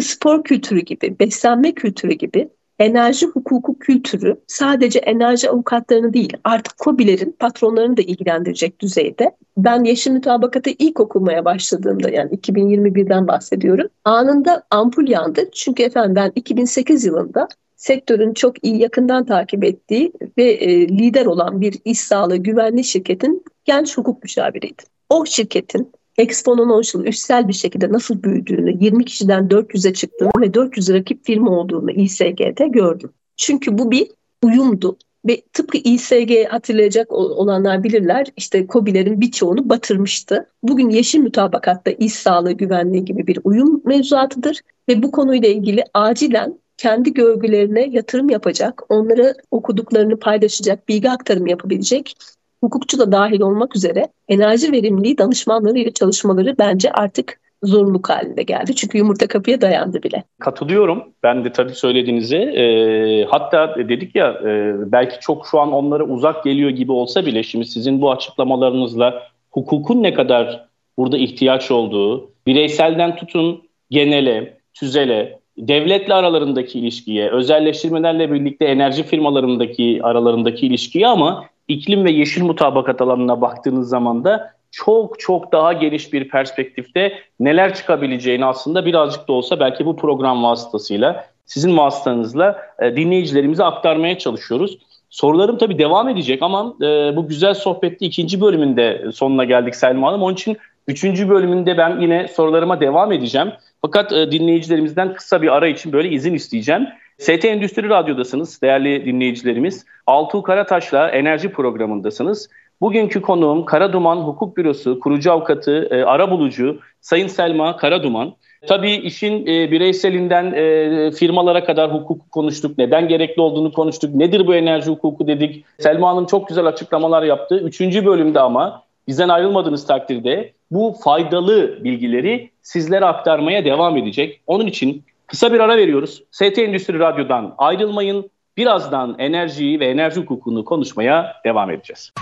spor 0.00 0.44
kültürü 0.44 0.80
gibi, 0.80 1.18
beslenme 1.20 1.72
kültürü 1.72 2.12
gibi 2.12 2.48
enerji 2.80 3.26
hukuku 3.26 3.78
kültürü 3.78 4.40
sadece 4.46 4.98
enerji 4.98 5.50
avukatlarını 5.50 6.12
değil 6.12 6.32
artık 6.44 6.78
COBİ'lerin 6.78 7.36
patronlarını 7.38 7.96
da 7.96 8.02
ilgilendirecek 8.02 8.80
düzeyde. 8.80 9.36
Ben 9.56 9.84
yeşil 9.84 10.10
mütabakatı 10.10 10.70
ilk 10.78 11.00
okumaya 11.00 11.44
başladığımda 11.44 12.10
yani 12.10 12.30
2021'den 12.30 13.28
bahsediyorum. 13.28 13.88
Anında 14.04 14.62
ampul 14.70 15.08
yandı. 15.08 15.50
Çünkü 15.52 15.82
efendim 15.82 16.14
ben 16.14 16.32
2008 16.34 17.04
yılında 17.04 17.48
sektörün 17.76 18.34
çok 18.34 18.64
iyi 18.64 18.82
yakından 18.82 19.26
takip 19.26 19.64
ettiği 19.64 20.12
ve 20.38 20.44
e, 20.44 20.88
lider 20.88 21.26
olan 21.26 21.60
bir 21.60 21.74
iş 21.84 22.00
sağlığı 22.00 22.36
güvenli 22.36 22.84
şirketin 22.84 23.44
genç 23.64 23.98
hukuk 23.98 24.22
müşaviriydim. 24.22 24.86
O 25.08 25.26
şirketin 25.26 25.92
eksponansiyel, 26.20 27.06
üstsel 27.06 27.48
bir 27.48 27.52
şekilde 27.52 27.92
nasıl 27.92 28.22
büyüdüğünü, 28.22 28.84
20 28.84 29.04
kişiden 29.04 29.48
400'e 29.48 29.92
çıktığını 29.92 30.30
ve 30.40 30.54
400 30.54 30.88
rakip 30.88 31.24
firma 31.24 31.50
olduğunu 31.50 31.90
İSG'de 31.90 32.68
gördüm. 32.68 33.10
Çünkü 33.36 33.78
bu 33.78 33.90
bir 33.90 34.08
uyumdu. 34.44 34.96
Ve 35.28 35.42
tıpkı 35.52 35.78
İSG 35.78 36.46
hatırlayacak 36.48 37.12
olanlar 37.12 37.84
bilirler 37.84 38.26
işte 38.36 38.66
COBİ'lerin 38.66 39.20
birçoğunu 39.20 39.68
batırmıştı. 39.68 40.46
Bugün 40.62 40.90
yeşil 40.90 41.18
mütabakatta 41.18 41.90
iş 41.90 42.12
sağlığı 42.12 42.52
güvenliği 42.52 43.04
gibi 43.04 43.26
bir 43.26 43.38
uyum 43.44 43.82
mevzuatıdır. 43.84 44.60
Ve 44.88 45.02
bu 45.02 45.10
konuyla 45.10 45.48
ilgili 45.48 45.84
acilen 45.94 46.58
kendi 46.76 47.14
görgülerine 47.14 47.88
yatırım 47.90 48.30
yapacak, 48.30 48.82
onlara 48.88 49.34
okuduklarını 49.50 50.18
paylaşacak, 50.18 50.88
bilgi 50.88 51.10
aktarımı 51.10 51.50
yapabilecek 51.50 52.16
hukukçu 52.60 52.98
da 52.98 53.12
dahil 53.12 53.40
olmak 53.40 53.76
üzere 53.76 54.08
enerji 54.28 54.72
verimliliği 54.72 55.18
danışmanlarıyla 55.18 55.90
çalışmaları 55.92 56.54
bence 56.58 56.92
artık 56.92 57.40
zorunluluk 57.62 58.10
halinde 58.10 58.42
geldi. 58.42 58.74
Çünkü 58.74 58.98
yumurta 58.98 59.26
kapıya 59.26 59.60
dayandı 59.60 60.02
bile. 60.02 60.24
Katılıyorum. 60.40 61.02
Ben 61.22 61.44
de 61.44 61.52
tabii 61.52 61.74
söylediğinize. 61.74 62.36
E, 62.36 63.24
hatta 63.24 63.74
dedik 63.76 64.14
ya 64.14 64.40
e, 64.44 64.74
belki 64.92 65.20
çok 65.20 65.46
şu 65.46 65.60
an 65.60 65.72
onlara 65.72 66.04
uzak 66.04 66.44
geliyor 66.44 66.70
gibi 66.70 66.92
olsa 66.92 67.26
bile 67.26 67.42
şimdi 67.42 67.64
sizin 67.64 68.00
bu 68.00 68.10
açıklamalarınızla 68.10 69.22
hukukun 69.50 70.02
ne 70.02 70.14
kadar 70.14 70.68
burada 70.98 71.18
ihtiyaç 71.18 71.70
olduğu, 71.70 72.30
bireyselden 72.46 73.16
tutun 73.16 73.62
genele, 73.90 74.58
tüzele, 74.74 75.38
devletle 75.58 76.14
aralarındaki 76.14 76.78
ilişkiye, 76.78 77.30
özelleştirmelerle 77.30 78.32
birlikte 78.32 78.64
enerji 78.64 79.02
firmalarındaki 79.02 80.00
aralarındaki 80.02 80.66
ilişkiye 80.66 81.06
ama 81.06 81.44
iklim 81.70 82.04
ve 82.04 82.10
yeşil 82.10 82.42
mutabakat 82.42 83.00
alanına 83.00 83.40
baktığınız 83.40 83.88
zaman 83.88 84.24
da 84.24 84.52
çok 84.70 85.20
çok 85.20 85.52
daha 85.52 85.72
geniş 85.72 86.12
bir 86.12 86.28
perspektifte 86.28 87.12
neler 87.40 87.74
çıkabileceğini 87.74 88.44
aslında 88.44 88.86
birazcık 88.86 89.28
da 89.28 89.32
olsa 89.32 89.60
belki 89.60 89.86
bu 89.86 89.96
program 89.96 90.42
vasıtasıyla 90.42 91.24
sizin 91.46 91.76
vasıtanızla 91.76 92.62
e, 92.78 92.96
dinleyicilerimize 92.96 93.64
aktarmaya 93.64 94.18
çalışıyoruz. 94.18 94.78
Sorularım 95.10 95.58
tabii 95.58 95.78
devam 95.78 96.08
edecek 96.08 96.42
ama 96.42 96.74
e, 96.82 97.16
bu 97.16 97.28
güzel 97.28 97.54
sohbette 97.54 98.06
ikinci 98.06 98.40
bölümünde 98.40 99.12
sonuna 99.14 99.44
geldik 99.44 99.76
Selma 99.76 100.08
Hanım. 100.08 100.22
Onun 100.22 100.34
için 100.34 100.56
üçüncü 100.88 101.28
bölümünde 101.28 101.78
ben 101.78 102.00
yine 102.00 102.28
sorularıma 102.28 102.80
devam 102.80 103.12
edeceğim. 103.12 103.52
Fakat 103.82 104.12
e, 104.12 104.32
dinleyicilerimizden 104.32 105.14
kısa 105.14 105.42
bir 105.42 105.48
ara 105.48 105.68
için 105.68 105.92
böyle 105.92 106.08
izin 106.08 106.34
isteyeceğim. 106.34 106.86
ST 107.20 107.44
Endüstri 107.44 107.88
Radyo'dasınız 107.88 108.62
değerli 108.62 109.04
dinleyicilerimiz. 109.04 109.86
Altuğ 110.06 110.42
Karataş'la 110.42 111.08
enerji 111.08 111.52
programındasınız. 111.52 112.48
Bugünkü 112.80 113.22
konuğum 113.22 113.64
Karaduman 113.64 114.16
Hukuk 114.16 114.56
Bürosu 114.56 115.00
kurucu 115.00 115.32
avukatı, 115.32 115.88
e, 115.90 116.04
arabulucu 116.04 116.78
Sayın 117.00 117.26
Selma 117.26 117.76
Karaduman. 117.76 118.34
Tabii 118.66 118.92
işin 118.92 119.46
e, 119.46 119.70
bireyselinden 119.70 120.52
e, 120.52 121.12
firmalara 121.12 121.64
kadar 121.64 121.94
hukuku 121.94 122.28
konuştuk. 122.30 122.78
Neden 122.78 123.08
gerekli 123.08 123.42
olduğunu 123.42 123.72
konuştuk. 123.72 124.14
Nedir 124.14 124.46
bu 124.46 124.54
enerji 124.54 124.90
hukuku 124.90 125.26
dedik. 125.26 125.64
Selma 125.78 126.10
Hanım 126.10 126.26
çok 126.26 126.48
güzel 126.48 126.66
açıklamalar 126.66 127.22
yaptı. 127.22 127.58
Üçüncü 127.58 128.06
bölümde 128.06 128.40
ama 128.40 128.82
bizden 129.08 129.28
ayrılmadığınız 129.28 129.86
takdirde 129.86 130.52
bu 130.70 130.94
faydalı 131.04 131.84
bilgileri 131.84 132.50
sizlere 132.62 133.04
aktarmaya 133.04 133.64
devam 133.64 133.96
edecek. 133.96 134.40
Onun 134.46 134.66
için 134.66 135.02
kısa 135.30 135.52
bir 135.52 135.60
ara 135.60 135.76
veriyoruz. 135.76 136.22
ST 136.30 136.58
Endüstri 136.58 136.98
Radyo'dan 136.98 137.54
ayrılmayın. 137.58 138.30
Birazdan 138.56 139.16
enerjiyi 139.18 139.80
ve 139.80 139.86
enerji 139.86 140.20
hukukunu 140.20 140.64
konuşmaya 140.64 141.32
devam 141.44 141.70
edeceğiz. 141.70 142.12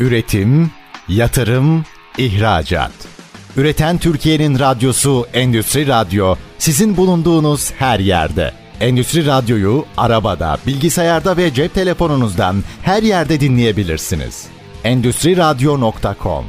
Üretim, 0.00 0.70
yatırım, 1.08 1.84
ihracat. 2.18 3.08
Üreten 3.56 3.98
Türkiye'nin 3.98 4.58
radyosu 4.58 5.26
Endüstri 5.34 5.86
Radyo 5.86 6.34
sizin 6.58 6.96
bulunduğunuz 6.96 7.72
her 7.72 7.98
yerde. 7.98 8.52
Endüstri 8.80 9.26
Radyo'yu 9.26 9.84
arabada, 9.96 10.56
bilgisayarda 10.66 11.36
ve 11.36 11.54
cep 11.54 11.74
telefonunuzdan 11.74 12.56
her 12.82 13.02
yerde 13.02 13.40
dinleyebilirsiniz. 13.40 14.48
Endüstri 14.84 15.36
Radyo.com 15.36 16.44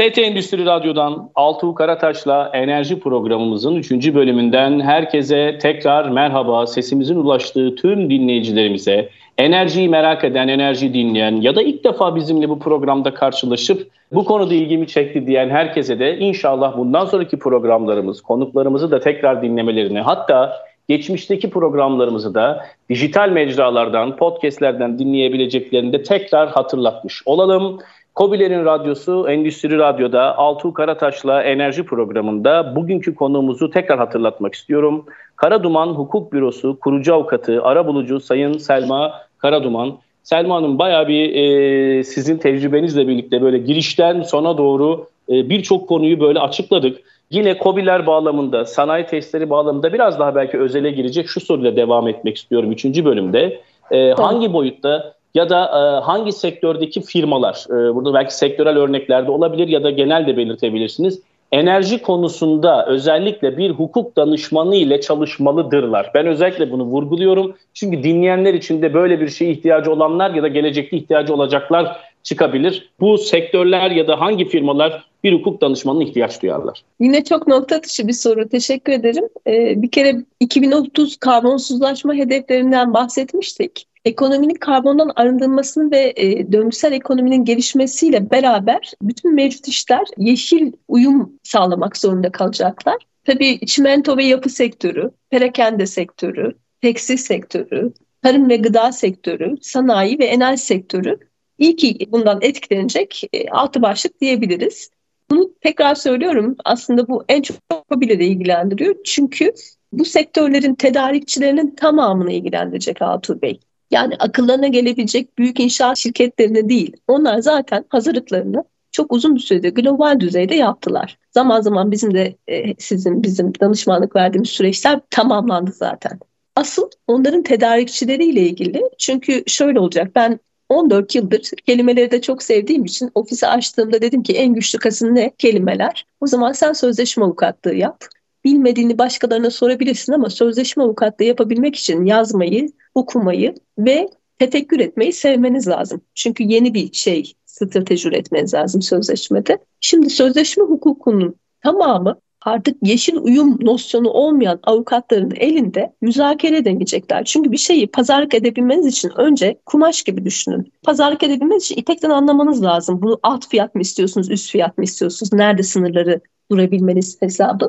ST 0.00 0.18
Endüstri 0.18 0.66
Radyo'dan 0.66 1.30
Altuğ 1.34 1.74
Karataş'la 1.74 2.50
enerji 2.54 3.00
programımızın 3.00 3.76
3. 3.76 4.14
bölümünden 4.14 4.80
herkese 4.80 5.58
tekrar 5.58 6.08
merhaba. 6.08 6.66
Sesimizin 6.66 7.16
ulaştığı 7.16 7.74
tüm 7.74 8.10
dinleyicilerimize, 8.10 9.08
enerjiyi 9.38 9.88
merak 9.88 10.24
eden, 10.24 10.48
enerji 10.48 10.94
dinleyen 10.94 11.40
ya 11.40 11.56
da 11.56 11.62
ilk 11.62 11.84
defa 11.84 12.16
bizimle 12.16 12.48
bu 12.48 12.58
programda 12.58 13.14
karşılaşıp 13.14 13.88
bu 14.12 14.24
konuda 14.24 14.54
ilgimi 14.54 14.86
çekti 14.86 15.26
diyen 15.26 15.50
herkese 15.50 15.98
de 15.98 16.18
inşallah 16.18 16.78
bundan 16.78 17.06
sonraki 17.06 17.38
programlarımız, 17.38 18.20
konuklarımızı 18.20 18.90
da 18.90 19.00
tekrar 19.00 19.42
dinlemelerini 19.42 20.00
hatta 20.00 20.52
geçmişteki 20.88 21.50
programlarımızı 21.50 22.34
da 22.34 22.64
dijital 22.90 23.28
mecralardan, 23.28 24.16
podcastlerden 24.16 24.98
dinleyebileceklerini 24.98 25.92
de 25.92 26.02
tekrar 26.02 26.48
hatırlatmış 26.48 27.22
olalım. 27.26 27.78
Kobilerin 28.14 28.64
Radyosu 28.64 29.26
Endüstri 29.28 29.78
Radyo'da 29.78 30.38
Altuğ 30.38 30.74
Karataş'la 30.74 31.42
enerji 31.42 31.82
programında 31.82 32.76
bugünkü 32.76 33.14
konuğumuzu 33.14 33.70
tekrar 33.70 33.98
hatırlatmak 33.98 34.54
istiyorum. 34.54 35.04
Karaduman 35.36 35.86
Hukuk 35.86 36.32
Bürosu 36.32 36.78
kurucu 36.80 37.14
avukatı, 37.14 37.62
arabulucu 37.62 38.20
Sayın 38.20 38.58
Selma 38.58 39.12
Karaduman. 39.38 39.98
Selma 40.22 40.56
Hanım 40.56 40.78
bayağı 40.78 41.08
bir 41.08 41.34
e, 41.34 42.04
sizin 42.04 42.38
tecrübenizle 42.38 43.08
birlikte 43.08 43.42
böyle 43.42 43.58
girişten 43.58 44.22
sona 44.22 44.58
doğru 44.58 45.06
e, 45.28 45.48
birçok 45.48 45.88
konuyu 45.88 46.20
böyle 46.20 46.40
açıkladık. 46.40 47.00
Yine 47.30 47.58
COBİ'ler 47.58 48.06
bağlamında, 48.06 48.64
sanayi 48.64 49.06
testleri 49.06 49.50
bağlamında 49.50 49.92
biraz 49.92 50.18
daha 50.18 50.34
belki 50.34 50.58
özele 50.58 50.90
girecek 50.90 51.28
şu 51.28 51.40
soruyla 51.40 51.76
devam 51.76 52.08
etmek 52.08 52.36
istiyorum 52.36 52.72
3. 52.72 52.84
bölümde. 52.84 53.60
E, 53.90 54.10
hangi 54.10 54.52
boyutta 54.52 55.14
ya 55.34 55.50
da 55.50 55.64
e, 55.64 56.04
hangi 56.04 56.32
sektördeki 56.32 57.00
firmalar, 57.00 57.64
e, 57.70 57.94
burada 57.94 58.14
belki 58.14 58.36
sektörel 58.36 58.76
örneklerde 58.76 59.30
olabilir 59.30 59.68
ya 59.68 59.84
da 59.84 59.90
genel 59.90 60.26
de 60.26 60.36
belirtebilirsiniz. 60.36 61.22
Enerji 61.52 62.02
konusunda 62.02 62.86
özellikle 62.86 63.56
bir 63.56 63.70
hukuk 63.70 64.16
danışmanı 64.16 64.76
ile 64.76 65.00
çalışmalıdırlar. 65.00 66.10
Ben 66.14 66.26
özellikle 66.26 66.70
bunu 66.70 66.84
vurguluyorum. 66.84 67.56
Çünkü 67.74 68.02
dinleyenler 68.02 68.54
için 68.54 68.82
de 68.82 68.94
böyle 68.94 69.20
bir 69.20 69.28
şeye 69.28 69.52
ihtiyacı 69.52 69.92
olanlar 69.92 70.34
ya 70.34 70.42
da 70.42 70.48
gelecekte 70.48 70.96
ihtiyacı 70.96 71.34
olacaklar 71.34 71.96
çıkabilir. 72.22 72.90
Bu 73.00 73.18
sektörler 73.18 73.90
ya 73.90 74.08
da 74.08 74.20
hangi 74.20 74.48
firmalar 74.48 75.04
bir 75.24 75.32
hukuk 75.32 75.60
danışmanına 75.60 76.04
ihtiyaç 76.04 76.42
duyarlar? 76.42 76.82
Yine 77.00 77.24
çok 77.24 77.46
nokta 77.46 77.76
atışı 77.76 78.08
bir 78.08 78.12
soru. 78.12 78.48
Teşekkür 78.48 78.92
ederim. 78.92 79.24
Ee, 79.46 79.82
bir 79.82 79.90
kere 79.90 80.14
2030 80.40 81.16
karbonsuzlaşma 81.16 82.14
hedeflerinden 82.14 82.94
bahsetmiştik 82.94 83.86
ekonominin 84.04 84.54
karbondan 84.54 85.12
arındırılmasını 85.16 85.90
ve 85.90 86.12
e, 86.16 86.52
döngüsel 86.52 86.92
ekonominin 86.92 87.44
gelişmesiyle 87.44 88.30
beraber 88.30 88.92
bütün 89.02 89.34
mevcut 89.34 89.68
işler 89.68 90.04
yeşil 90.18 90.72
uyum 90.88 91.32
sağlamak 91.42 91.96
zorunda 91.96 92.32
kalacaklar. 92.32 92.96
Tabii 93.24 93.66
çimento 93.66 94.16
ve 94.16 94.24
yapı 94.24 94.50
sektörü, 94.50 95.10
perakende 95.30 95.86
sektörü, 95.86 96.52
tekstil 96.80 97.16
sektörü, 97.16 97.92
tarım 98.22 98.48
ve 98.48 98.56
gıda 98.56 98.92
sektörü, 98.92 99.54
sanayi 99.60 100.18
ve 100.18 100.24
enerji 100.24 100.62
sektörü 100.62 101.18
iyi 101.58 101.76
ki 101.76 101.98
bundan 102.08 102.38
etkilenecek 102.42 103.22
e, 103.32 103.48
altı 103.48 103.82
başlık 103.82 104.20
diyebiliriz. 104.20 104.90
Bunu 105.30 105.54
tekrar 105.60 105.94
söylüyorum 105.94 106.56
aslında 106.64 107.08
bu 107.08 107.24
en 107.28 107.42
çok 107.42 108.00
bile 108.00 108.18
de 108.18 108.24
ilgilendiriyor. 108.24 108.94
Çünkü 109.04 109.52
bu 109.92 110.04
sektörlerin 110.04 110.74
tedarikçilerinin 110.74 111.74
tamamını 111.74 112.32
ilgilendirecek 112.32 113.02
Altuğ 113.02 113.42
Bey. 113.42 113.60
Yani 113.90 114.16
akıllarına 114.18 114.68
gelebilecek 114.68 115.38
büyük 115.38 115.60
inşaat 115.60 115.98
şirketlerine 115.98 116.68
değil. 116.68 116.96
Onlar 117.08 117.38
zaten 117.38 117.84
hazırlıklarını 117.88 118.64
çok 118.92 119.12
uzun 119.12 119.34
bir 119.34 119.40
sürede 119.40 119.70
global 119.70 120.20
düzeyde 120.20 120.54
yaptılar. 120.54 121.18
Zaman 121.30 121.60
zaman 121.60 121.90
bizim 121.90 122.14
de 122.14 122.36
e, 122.48 122.74
sizin 122.78 123.22
bizim 123.22 123.52
danışmanlık 123.60 124.16
verdiğimiz 124.16 124.50
süreçler 124.50 125.00
tamamlandı 125.10 125.72
zaten. 125.72 126.18
Asıl 126.56 126.90
onların 127.06 127.42
tedarikçileriyle 127.42 128.40
ilgili 128.40 128.82
çünkü 128.98 129.42
şöyle 129.46 129.80
olacak 129.80 130.14
ben 130.14 130.40
14 130.68 131.14
yıldır 131.14 131.40
kelimeleri 131.66 132.10
de 132.10 132.20
çok 132.20 132.42
sevdiğim 132.42 132.84
için 132.84 133.10
ofisi 133.14 133.46
açtığımda 133.46 134.02
dedim 134.02 134.22
ki 134.22 134.32
en 134.32 134.54
güçlü 134.54 134.78
kasın 134.78 135.14
ne? 135.14 135.30
Kelimeler. 135.38 136.06
O 136.20 136.26
zaman 136.26 136.52
sen 136.52 136.72
sözleşme 136.72 137.24
avukatlığı 137.24 137.74
yap. 137.74 138.04
Bilmediğini 138.44 138.98
başkalarına 138.98 139.50
sorabilirsin 139.50 140.12
ama 140.12 140.30
sözleşme 140.30 140.82
avukatlığı 140.82 141.24
yapabilmek 141.24 141.76
için 141.76 142.04
yazmayı, 142.04 142.68
okumayı 142.94 143.54
ve 143.78 144.08
tefekkür 144.38 144.80
etmeyi 144.80 145.12
sevmeniz 145.12 145.68
lazım. 145.68 146.00
Çünkü 146.14 146.44
yeni 146.44 146.74
bir 146.74 146.92
şey 146.92 147.32
strateji 147.46 148.08
üretmeniz 148.08 148.54
lazım 148.54 148.82
sözleşmede. 148.82 149.58
Şimdi 149.80 150.10
sözleşme 150.10 150.64
hukukunun 150.64 151.34
tamamı 151.62 152.20
artık 152.42 152.76
yeşil 152.82 153.16
uyum 153.16 153.58
nosyonu 153.60 154.08
olmayan 154.08 154.60
avukatların 154.62 155.32
elinde 155.36 155.92
müzakere 156.00 156.56
edemeyecekler. 156.56 157.24
Çünkü 157.24 157.52
bir 157.52 157.56
şeyi 157.56 157.86
pazarlık 157.86 158.34
edebilmeniz 158.34 158.86
için 158.86 159.12
önce 159.16 159.60
kumaş 159.66 160.02
gibi 160.02 160.24
düşünün. 160.24 160.72
Pazarlık 160.82 161.22
edebilmeniz 161.22 161.64
için 161.64 161.76
ipekten 161.76 162.10
anlamanız 162.10 162.62
lazım. 162.62 163.02
Bunu 163.02 163.20
alt 163.22 163.48
fiyat 163.48 163.74
mı 163.74 163.80
istiyorsunuz, 163.80 164.30
üst 164.30 164.50
fiyat 164.50 164.78
mı 164.78 164.84
istiyorsunuz? 164.84 165.32
Nerede 165.32 165.62
sınırları 165.62 166.20
durabilmeniz 166.50 167.22
hesabı. 167.22 167.68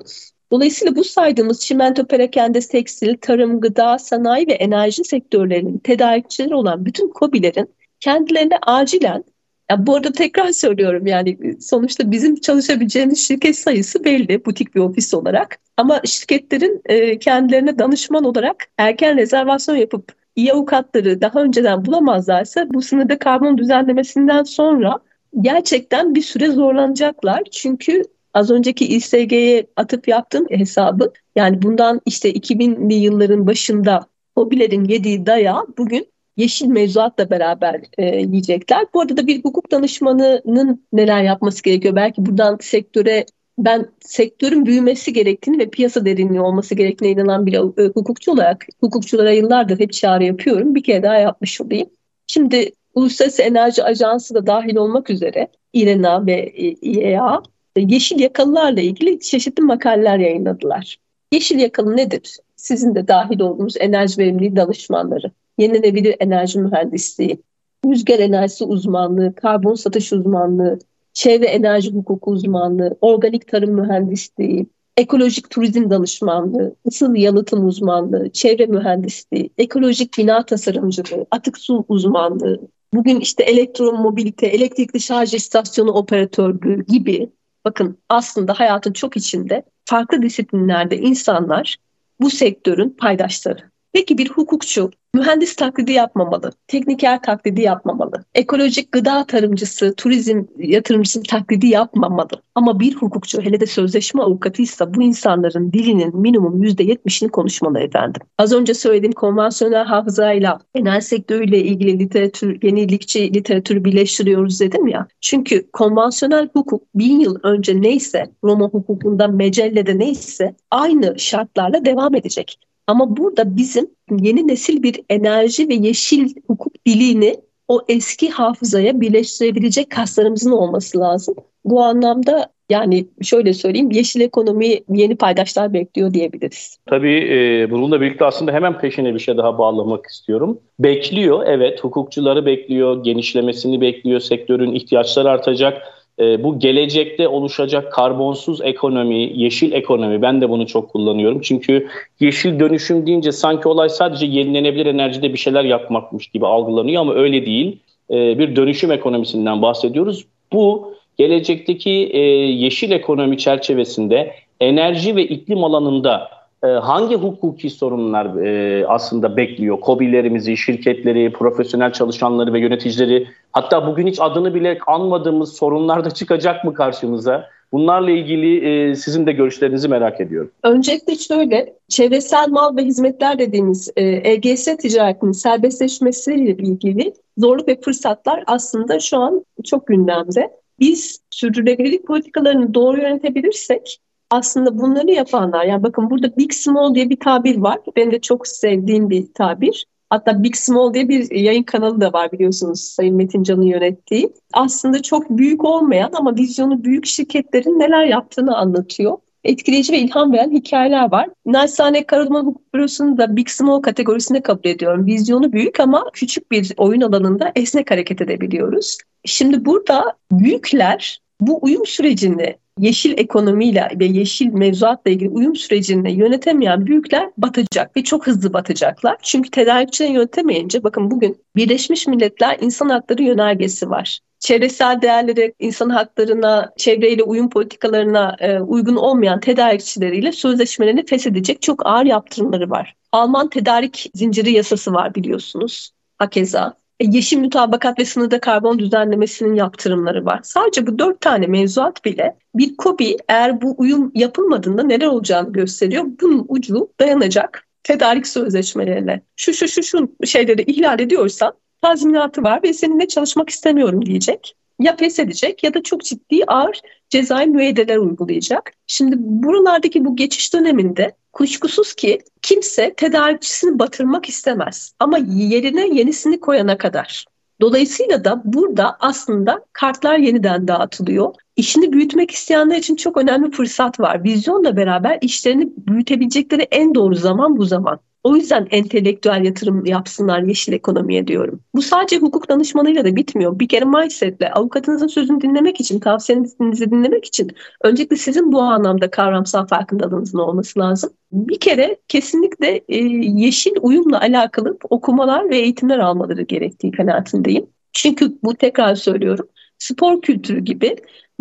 Dolayısıyla 0.52 0.95
bu 0.95 1.04
saydığımız 1.04 1.62
çimento, 1.62 2.06
perakende, 2.06 2.60
tekstil, 2.60 3.18
tarım, 3.18 3.62
gıda, 3.62 3.97
sanayi 3.99 4.47
ve 4.47 4.54
enerji 4.54 5.04
sektörlerinin 5.04 5.78
tedarikçileri 5.78 6.56
olan 6.56 6.86
bütün 6.86 7.10
KOBİ'lerin 7.10 7.70
kendilerine 7.99 8.58
acilen 8.62 9.24
Ya 9.72 9.88
bu 9.88 9.95
arada 9.95 10.12
tekrar 10.12 10.52
söylüyorum 10.52 11.08
yani 11.08 11.38
sonuçta 11.62 12.12
bizim 12.12 12.36
çalışabileceğimiz 12.36 13.28
şirket 13.28 13.56
sayısı 13.56 14.04
belli 14.04 14.45
butik 14.45 14.76
bir 14.76 14.80
ofis 14.80 15.14
olarak. 15.14 15.60
Ama 15.78 16.02
şirketlerin 16.06 16.82
e, 16.86 17.20
kendilerine 17.20 17.80
danışman 17.80 18.24
olarak 18.24 18.68
erken 18.78 19.18
rezervasyon 19.18 19.76
yapıp 19.76 20.12
iyi 20.36 20.54
avukatları 20.54 21.22
daha 21.22 21.41
önceden 21.41 21.86
bulamazlarsa 21.86 22.74
bu 22.74 22.82
sınırda 22.82 23.20
karbon 23.20 23.58
düzenlemesinden 23.58 24.43
sonra 24.43 24.99
gerçekten 25.41 26.16
bir 26.16 26.22
süre 26.22 26.47
zorlanacaklar. 26.47 27.43
Çünkü 27.52 28.04
az 28.34 28.52
önceki 28.52 28.88
İSG'ye 28.88 29.68
atıp 29.76 30.08
yaptığım 30.08 30.46
hesabı 30.50 31.12
yani 31.36 31.62
bundan 31.62 32.02
işte 32.06 32.32
2000'li 32.32 32.94
yılların 32.94 33.48
başında 33.48 34.06
hobilerin 34.36 34.86
yediği 34.86 35.26
daya 35.26 35.66
bugün 35.78 36.08
yeşil 36.38 36.68
mevzuatla 36.68 37.30
beraber 37.30 37.82
e, 37.98 38.06
yiyecekler. 38.06 38.86
Bu 38.94 39.02
arada 39.02 39.18
da 39.18 39.28
bir 39.28 39.44
hukuk 39.44 39.72
danışmanının 39.72 40.86
neler 40.94 41.24
yapması 41.24 41.64
gerekiyor? 41.64 41.96
Belki 41.96 42.26
buradan 42.26 42.58
sektöre 42.62 43.26
ben 43.58 43.86
sektörün 44.00 44.66
büyümesi 44.66 45.14
gerektiğini 45.14 45.60
ve 45.60 45.70
piyasa 45.70 46.06
derinliği 46.06 46.42
olması 46.42 46.76
gerektiğine 46.76 47.22
inanan 47.22 47.46
bir 47.46 47.54
e, 47.54 47.88
hukukçu 47.88 48.32
olarak 48.32 48.66
hukukçulara 48.80 49.32
yıllardır 49.32 49.80
hep 49.80 49.94
çağrı 49.94 50.24
yapıyorum. 50.24 50.76
Bir 50.76 50.84
kere 50.84 51.04
daha 51.04 51.16
yapmış 51.16 51.62
olayım. 51.62 51.90
Şimdi 52.28 52.72
Uluslararası 52.96 53.42
Enerji 53.42 53.84
Ajansı 53.84 54.36
da 54.36 54.48
dahil 54.48 54.76
olmak 54.76 55.10
üzere 55.10 55.48
İRENA 55.74 56.26
ve 56.26 56.52
İEA 56.82 57.42
yeşil 57.80 58.19
yakalılarla 58.19 58.82
ilgili 58.82 59.19
çeşitli 59.19 59.63
makaleler 59.63 60.19
yayınladılar. 60.19 60.97
Yeşil 61.32 61.59
yakalı 61.59 61.97
nedir? 61.97 62.38
Sizin 62.55 62.95
de 62.95 63.07
dahil 63.07 63.39
olduğunuz 63.39 63.78
enerji 63.80 64.17
verimliliği 64.17 64.55
danışmanları, 64.55 65.32
yenilenebilir 65.57 66.15
enerji 66.19 66.59
mühendisliği, 66.59 67.41
rüzgar 67.86 68.19
enerjisi 68.19 68.63
uzmanlığı, 68.63 69.36
karbon 69.36 69.76
satış 69.76 70.13
uzmanlığı, 70.13 70.80
çevre 71.13 71.45
enerji 71.45 71.91
hukuku 71.91 72.32
uzmanlığı, 72.32 72.97
organik 73.01 73.47
tarım 73.47 73.72
mühendisliği, 73.72 74.67
ekolojik 74.97 75.49
turizm 75.49 75.89
danışmanlığı, 75.89 76.76
ısıl 76.88 77.15
yalıtım 77.15 77.65
uzmanlığı, 77.65 78.30
çevre 78.30 78.65
mühendisliği, 78.65 79.49
ekolojik 79.57 80.17
bina 80.17 80.45
tasarımcılığı, 80.45 81.26
atık 81.32 81.57
su 81.57 81.86
uzmanlığı, 81.88 82.61
bugün 82.93 83.19
işte 83.19 83.43
elektromobilite, 83.43 84.47
elektrikli 84.47 84.99
şarj 84.99 85.34
istasyonu 85.34 85.91
operatörlüğü 85.91 86.86
gibi 86.86 87.30
bakın 87.66 87.97
aslında 88.09 88.53
hayatın 88.53 88.93
çok 88.93 89.18
içinde 89.18 89.64
farklı 89.86 90.22
disiplinlerde 90.22 90.97
insanlar 90.97 91.78
bu 92.20 92.30
sektörün 92.30 92.89
paydaşları. 92.89 93.72
Peki 93.93 94.18
bir 94.18 94.30
hukukçu 94.30 94.91
mühendis 95.14 95.55
taklidi 95.55 95.91
yapmamalı, 95.91 96.51
tekniker 96.68 97.22
taklidi 97.22 97.62
yapmamalı, 97.62 98.24
ekolojik 98.34 98.91
gıda 98.91 99.26
tarımcısı, 99.26 99.93
turizm 99.97 100.43
yatırımcısı 100.57 101.24
taklidi 101.24 101.68
yapmamalı. 101.68 102.41
Ama 102.55 102.80
bir 102.80 102.95
hukukçu 102.95 103.41
hele 103.41 103.59
de 103.59 103.66
sözleşme 103.66 104.24
avukatıysa 104.24 104.93
bu 104.93 105.01
insanların 105.01 105.72
dilinin 105.74 106.18
minimum 106.18 106.64
%70'ini 106.64 107.30
konuşmalı 107.30 107.80
efendim. 107.80 108.22
Az 108.38 108.53
önce 108.53 108.74
söylediğim 108.74 109.14
konvansiyonel 109.14 109.86
hafızayla 109.86 110.59
genel 110.76 111.01
sektörüyle 111.01 111.59
ilgili 111.59 111.99
literatür, 111.99 112.57
yenilikçi 112.64 113.34
literatürü 113.34 113.86
birleştiriyoruz 113.86 114.59
dedim 114.59 114.88
ya. 114.88 115.07
Çünkü 115.22 115.72
konvansiyonel 115.72 116.49
hukuk 116.53 116.84
bin 116.95 117.20
yıl 117.20 117.36
önce 117.43 117.82
neyse, 117.82 118.32
Roma 118.43 118.66
hukukunda, 118.66 119.28
mecellede 119.28 119.99
neyse 119.99 120.55
aynı 120.72 121.20
şartlarla 121.20 121.86
devam 121.86 122.16
edecek. 122.16 122.70
Ama 122.92 123.18
burada 123.18 123.58
bizim 123.58 123.89
yeni 124.20 124.48
nesil 124.48 124.84
bir 124.84 125.02
enerji 125.10 125.70
ve 125.70 125.74
yeşil 125.74 126.36
hukuk 126.48 126.86
dilini 126.88 127.36
o 127.68 127.82
eski 127.88 128.30
hafızaya 128.30 129.02
birleştirebilecek 129.02 129.89
kaslarımızın 129.89 130.52
olması 130.52 131.00
lazım. 131.00 131.36
Bu 131.66 131.82
anlamda 131.82 132.48
yani 132.70 133.06
şöyle 133.22 133.54
söyleyeyim 133.54 133.92
yeşil 133.92 134.22
ekonomi 134.22 134.80
yeni 134.89 135.16
paydaşlar 135.16 135.74
bekliyor 135.74 136.14
diyebiliriz. 136.14 136.78
Tabii 136.86 137.30
e, 137.32 137.72
bununla 137.72 138.02
birlikte 138.02 138.26
aslında 138.26 138.52
hemen 138.52 138.80
peşine 138.80 139.14
bir 139.14 139.20
şey 139.20 139.38
daha 139.38 139.58
bağlamak 139.58 140.06
istiyorum. 140.06 140.60
Bekliyor 140.80 141.44
evet 141.48 141.84
hukukçuları 141.84 142.46
bekliyor, 142.46 143.04
genişlemesini 143.04 143.82
bekliyor, 143.82 144.20
sektörün 144.20 144.74
ihtiyaçları 144.74 145.30
artacak 145.30 146.01
e, 146.22 146.43
bu 146.43 146.59
gelecekte 146.59 147.28
oluşacak 147.28 147.91
karbonsuz 147.91 148.61
ekonomi, 148.61 149.32
yeşil 149.36 149.72
ekonomi 149.72 150.22
ben 150.22 150.41
de 150.41 150.49
bunu 150.49 150.67
çok 150.67 150.89
kullanıyorum. 150.89 151.41
Çünkü 151.41 151.88
yeşil 152.19 152.59
dönüşüm 152.59 153.07
deyince 153.07 153.32
sanki 153.32 153.67
olay 153.67 153.89
sadece 153.89 154.26
yenilenebilir 154.26 154.86
enerjide 154.86 155.34
bir 155.34 155.38
şeyler 155.38 155.63
yapmakmış 155.63 156.28
gibi 156.28 156.47
algılanıyor 156.47 157.01
ama 157.01 157.13
öyle 157.13 157.45
değil. 157.45 157.80
E, 158.11 158.39
bir 158.39 158.55
dönüşüm 158.55 158.91
ekonomisinden 158.91 159.61
bahsediyoruz. 159.61 160.26
Bu 160.53 160.93
gelecekteki 161.17 162.09
e, 162.13 162.19
yeşil 162.19 162.91
ekonomi 162.91 163.38
çerçevesinde 163.38 164.34
enerji 164.59 165.15
ve 165.15 165.24
iklim 165.24 165.63
alanında 165.63 166.41
e, 166.64 166.68
hangi 166.68 167.16
hukuki 167.16 167.70
sorunlar 167.70 168.45
e, 168.45 168.88
aslında 168.88 169.38
bekliyor? 169.38 169.80
Kobilerimizi, 169.80 170.57
şirketleri, 170.57 171.34
profesyonel 171.34 171.93
çalışanları 171.93 172.53
ve 172.53 172.59
yöneticileri 172.59 173.28
hatta 173.51 173.88
bugün 173.88 174.07
hiç 174.07 174.20
adını 174.20 174.53
bile 174.53 174.78
anmadığımız 174.88 175.53
sorunlar 175.53 176.05
da 176.05 176.12
çıkacak 176.12 176.66
mı 176.66 176.74
karşımıza? 176.74 177.49
Bunlarla 177.72 178.12
ilgili 178.12 178.66
e, 178.70 178.95
sizin 178.95 179.26
de 179.26 179.32
görüşlerinizi 179.32 179.88
merak 179.88 180.22
ediyorum. 180.22 180.51
Öncelikle 180.64 181.16
şöyle, 181.16 181.74
çevresel 181.89 182.49
mal 182.49 182.78
ve 182.78 182.84
hizmetler 182.84 183.39
dediğimiz 183.39 183.91
e, 183.95 184.32
EGS 184.32 184.66
ticaretinin 184.66 185.32
serbestleşmesiyle 185.32 186.51
ilgili 186.51 187.14
zorluk 187.38 187.68
ve 187.68 187.82
fırsatlar 187.82 188.43
aslında 188.47 188.99
şu 188.99 189.18
an 189.18 189.45
çok 189.66 189.88
gündemde. 189.88 190.51
Biz 190.80 191.22
sürdürülebilirlik 191.30 192.07
politikalarını 192.07 192.74
doğru 192.74 193.01
yönetebilirsek 193.01 193.99
aslında 194.32 194.78
bunları 194.78 195.12
yapanlar 195.12 195.66
yani 195.66 195.84
bakın 195.84 196.10
burada 196.10 196.38
big 196.38 196.54
small 196.54 196.96
diye 196.96 197.10
bir 197.10 197.20
tabir 197.20 197.58
var. 197.58 197.80
Ben 197.96 198.12
de 198.12 198.22
çok 198.22 198.48
sevdiğim 198.48 199.10
bir 199.10 199.34
tabir. 199.34 199.86
Hatta 200.12 200.44
Big 200.44 200.56
Small 200.56 200.94
diye 200.94 201.10
bir 201.10 201.32
yayın 201.32 201.64
kanalı 201.64 202.02
da 202.02 202.14
var 202.14 202.32
biliyorsunuz 202.32 202.82
Sayın 202.82 203.16
Metin 203.16 203.44
Can'ın 203.44 203.62
yönettiği. 203.62 204.34
Aslında 204.54 205.02
çok 205.02 205.30
büyük 205.30 205.66
olmayan 205.66 206.12
ama 206.14 206.36
vizyonu 206.36 206.84
büyük 206.84 207.06
şirketlerin 207.06 207.80
neler 207.80 208.06
yaptığını 208.06 208.58
anlatıyor. 208.58 209.18
Etkileyici 209.44 209.94
ve 209.94 210.00
ilham 210.00 210.34
veren 210.34 210.52
hikayeler 210.52 211.12
var. 211.12 211.30
Naçizane 211.46 212.06
Karaduman 212.06 212.46
Hukuk 212.46 212.74
Bürosu'nu 212.74 213.18
da 213.18 213.36
Big 213.36 213.48
Small 213.50 213.82
kategorisine 213.82 214.42
kabul 214.42 214.70
ediyorum. 214.70 215.06
Vizyonu 215.06 215.52
büyük 215.52 215.80
ama 215.80 216.06
küçük 216.14 216.52
bir 216.52 216.74
oyun 216.78 217.02
alanında 217.02 217.52
esnek 217.56 217.92
hareket 217.92 218.22
edebiliyoruz. 218.22 218.98
Şimdi 219.26 219.66
burada 219.66 220.14
büyükler 220.32 221.22
bu 221.42 221.60
uyum 221.62 221.86
sürecini 221.86 222.56
yeşil 222.80 223.18
ekonomiyle 223.18 223.89
ve 224.00 224.06
yeşil 224.06 224.48
mevzuatla 224.48 225.12
ilgili 225.12 225.30
uyum 225.30 225.56
sürecini 225.56 226.12
yönetemeyen 226.12 226.86
büyükler 226.86 227.30
batacak 227.38 227.98
ve 227.98 228.04
çok 228.04 228.28
hızlı 228.28 228.54
batacaklar. 228.54 229.18
Çünkü 229.22 229.50
tedarikçileri 229.50 230.12
yönetemeyince 230.12 230.84
bakın 230.84 231.12
bugün 231.12 231.38
Birleşmiş 231.56 232.08
Milletler 232.08 232.58
İnsan 232.62 232.89
Hakları 232.89 233.24
Yönergesi 233.24 233.89
var. 233.89 234.20
Çevresel 234.39 235.02
değerlere, 235.02 235.54
insan 235.60 235.89
haklarına, 235.89 236.72
çevreyle 236.78 237.24
uyum 237.24 237.50
politikalarına 237.50 238.36
e, 238.39 238.60
uygun 238.60 238.96
olmayan 238.96 239.39
tedarikçileriyle 239.39 240.32
sözleşmelerini 240.32 241.06
feshedecek 241.06 241.62
çok 241.62 241.86
ağır 241.86 242.06
yaptırımları 242.06 242.70
var. 242.70 242.96
Alman 243.12 243.50
tedarik 243.50 244.12
zinciri 244.14 244.52
yasası 244.52 244.94
var 244.94 245.16
biliyorsunuz. 245.16 245.92
Hakeza 246.18 246.81
yeşil 247.04 247.38
mütabakat 247.38 247.99
ve 247.99 248.06
sınırda 248.06 248.39
karbon 248.39 248.80
düzenlemesinin 248.80 249.56
yaptırımları 249.56 250.26
var. 250.26 250.39
Sadece 250.43 250.88
bu 250.88 250.99
dört 250.99 251.22
tane 251.22 251.47
mevzuat 251.47 252.06
bile 252.06 252.36
bir 252.56 252.78
kobi 252.78 253.18
eğer 253.30 253.62
bu 253.62 253.76
uyum 253.78 254.12
yapılmadığında 254.16 254.84
neler 254.84 255.08
olacağını 255.08 255.54
gösteriyor. 255.54 256.06
Bunun 256.22 256.45
ucu 256.49 256.89
dayanacak 256.99 257.68
tedarik 257.84 258.28
sözleşmelerine. 258.28 259.22
Şu 259.36 259.54
şu 259.54 259.68
şu 259.68 259.84
şu 259.84 260.12
şeyleri 260.26 260.62
ihlal 260.62 260.99
ediyorsan 260.99 261.54
tazminatı 261.82 262.43
var 262.43 262.64
ve 262.64 262.74
seninle 262.74 263.08
çalışmak 263.08 263.49
istemiyorum 263.49 264.06
diyecek. 264.06 264.56
Ya 264.80 264.95
pes 264.95 265.19
edecek 265.19 265.63
ya 265.63 265.74
da 265.74 265.84
çok 265.84 266.03
ciddi 266.03 266.43
ağır 266.47 266.82
cezai 267.09 267.47
müeyyideler 267.47 267.97
uygulayacak. 267.97 268.72
Şimdi 268.88 269.15
buralardaki 269.17 270.05
bu 270.05 270.15
geçiş 270.15 270.53
döneminde 270.53 271.15
kuşkusuz 271.34 271.93
ki 271.93 272.19
kimse 272.41 272.93
tedarikçisini 272.93 273.80
batırmak 273.80 274.30
istemez. 274.30 274.93
Ama 274.99 275.17
yerine 275.28 275.88
yenisini 275.88 276.39
koyana 276.39 276.78
kadar. 276.78 277.26
Dolayısıyla 277.61 278.24
da 278.24 278.41
burada 278.45 278.97
aslında 278.99 279.65
kartlar 279.74 280.17
yeniden 280.17 280.67
dağıtılıyor. 280.67 281.34
İşini 281.55 281.93
büyütmek 281.93 282.32
isteyenler 282.32 282.78
için 282.78 282.95
çok 282.95 283.17
önemli 283.17 283.51
fırsat 283.51 283.99
var. 283.99 284.24
Vizyonla 284.24 284.78
beraber 284.78 285.17
işlerini 285.22 285.69
büyütebilecekleri 285.78 286.61
en 286.61 286.95
doğru 286.95 287.15
zaman 287.15 287.57
bu 287.57 287.65
zaman. 287.65 287.99
O 288.24 288.36
yüzden 288.36 288.67
entelektüel 288.72 289.45
yatırım 289.45 289.86
yapsınlar 289.86 290.41
yeşil 290.41 290.74
ekonomiye 290.74 291.28
diyorum. 291.28 291.63
Bu 291.76 291.82
sadece 291.82 292.17
hukuk 292.17 292.49
danışmanıyla 292.49 293.05
da 293.05 293.15
bitmiyor. 293.15 293.59
Bir 293.59 293.67
kere 293.67 293.86
mindsetle 293.86 294.51
avukatınızın 294.51 295.07
sözünü 295.07 295.41
dinlemek 295.41 295.80
için, 295.80 295.99
tavsiyenizi 295.99 296.91
dinlemek 296.91 297.26
için 297.26 297.51
öncelikle 297.84 298.15
sizin 298.15 298.51
bu 298.51 298.61
anlamda 298.61 299.11
kavramsal 299.11 299.67
farkındalığınızın 299.67 300.38
olması 300.38 300.80
lazım. 300.80 301.09
Bir 301.32 301.59
kere 301.59 301.97
kesinlikle 302.07 302.82
e, 302.89 302.97
yeşil 303.24 303.74
uyumla 303.82 304.22
alakalı 304.22 304.78
okumalar 304.89 305.49
ve 305.49 305.57
eğitimler 305.57 305.99
almaları 305.99 306.41
gerektiği 306.41 306.91
kanaatindeyim. 306.91 307.65
Çünkü 307.93 308.38
bu 308.43 308.55
tekrar 308.55 308.95
söylüyorum 308.95 309.47
spor 309.82 310.22
kültürü 310.22 310.59
gibi 310.59 310.95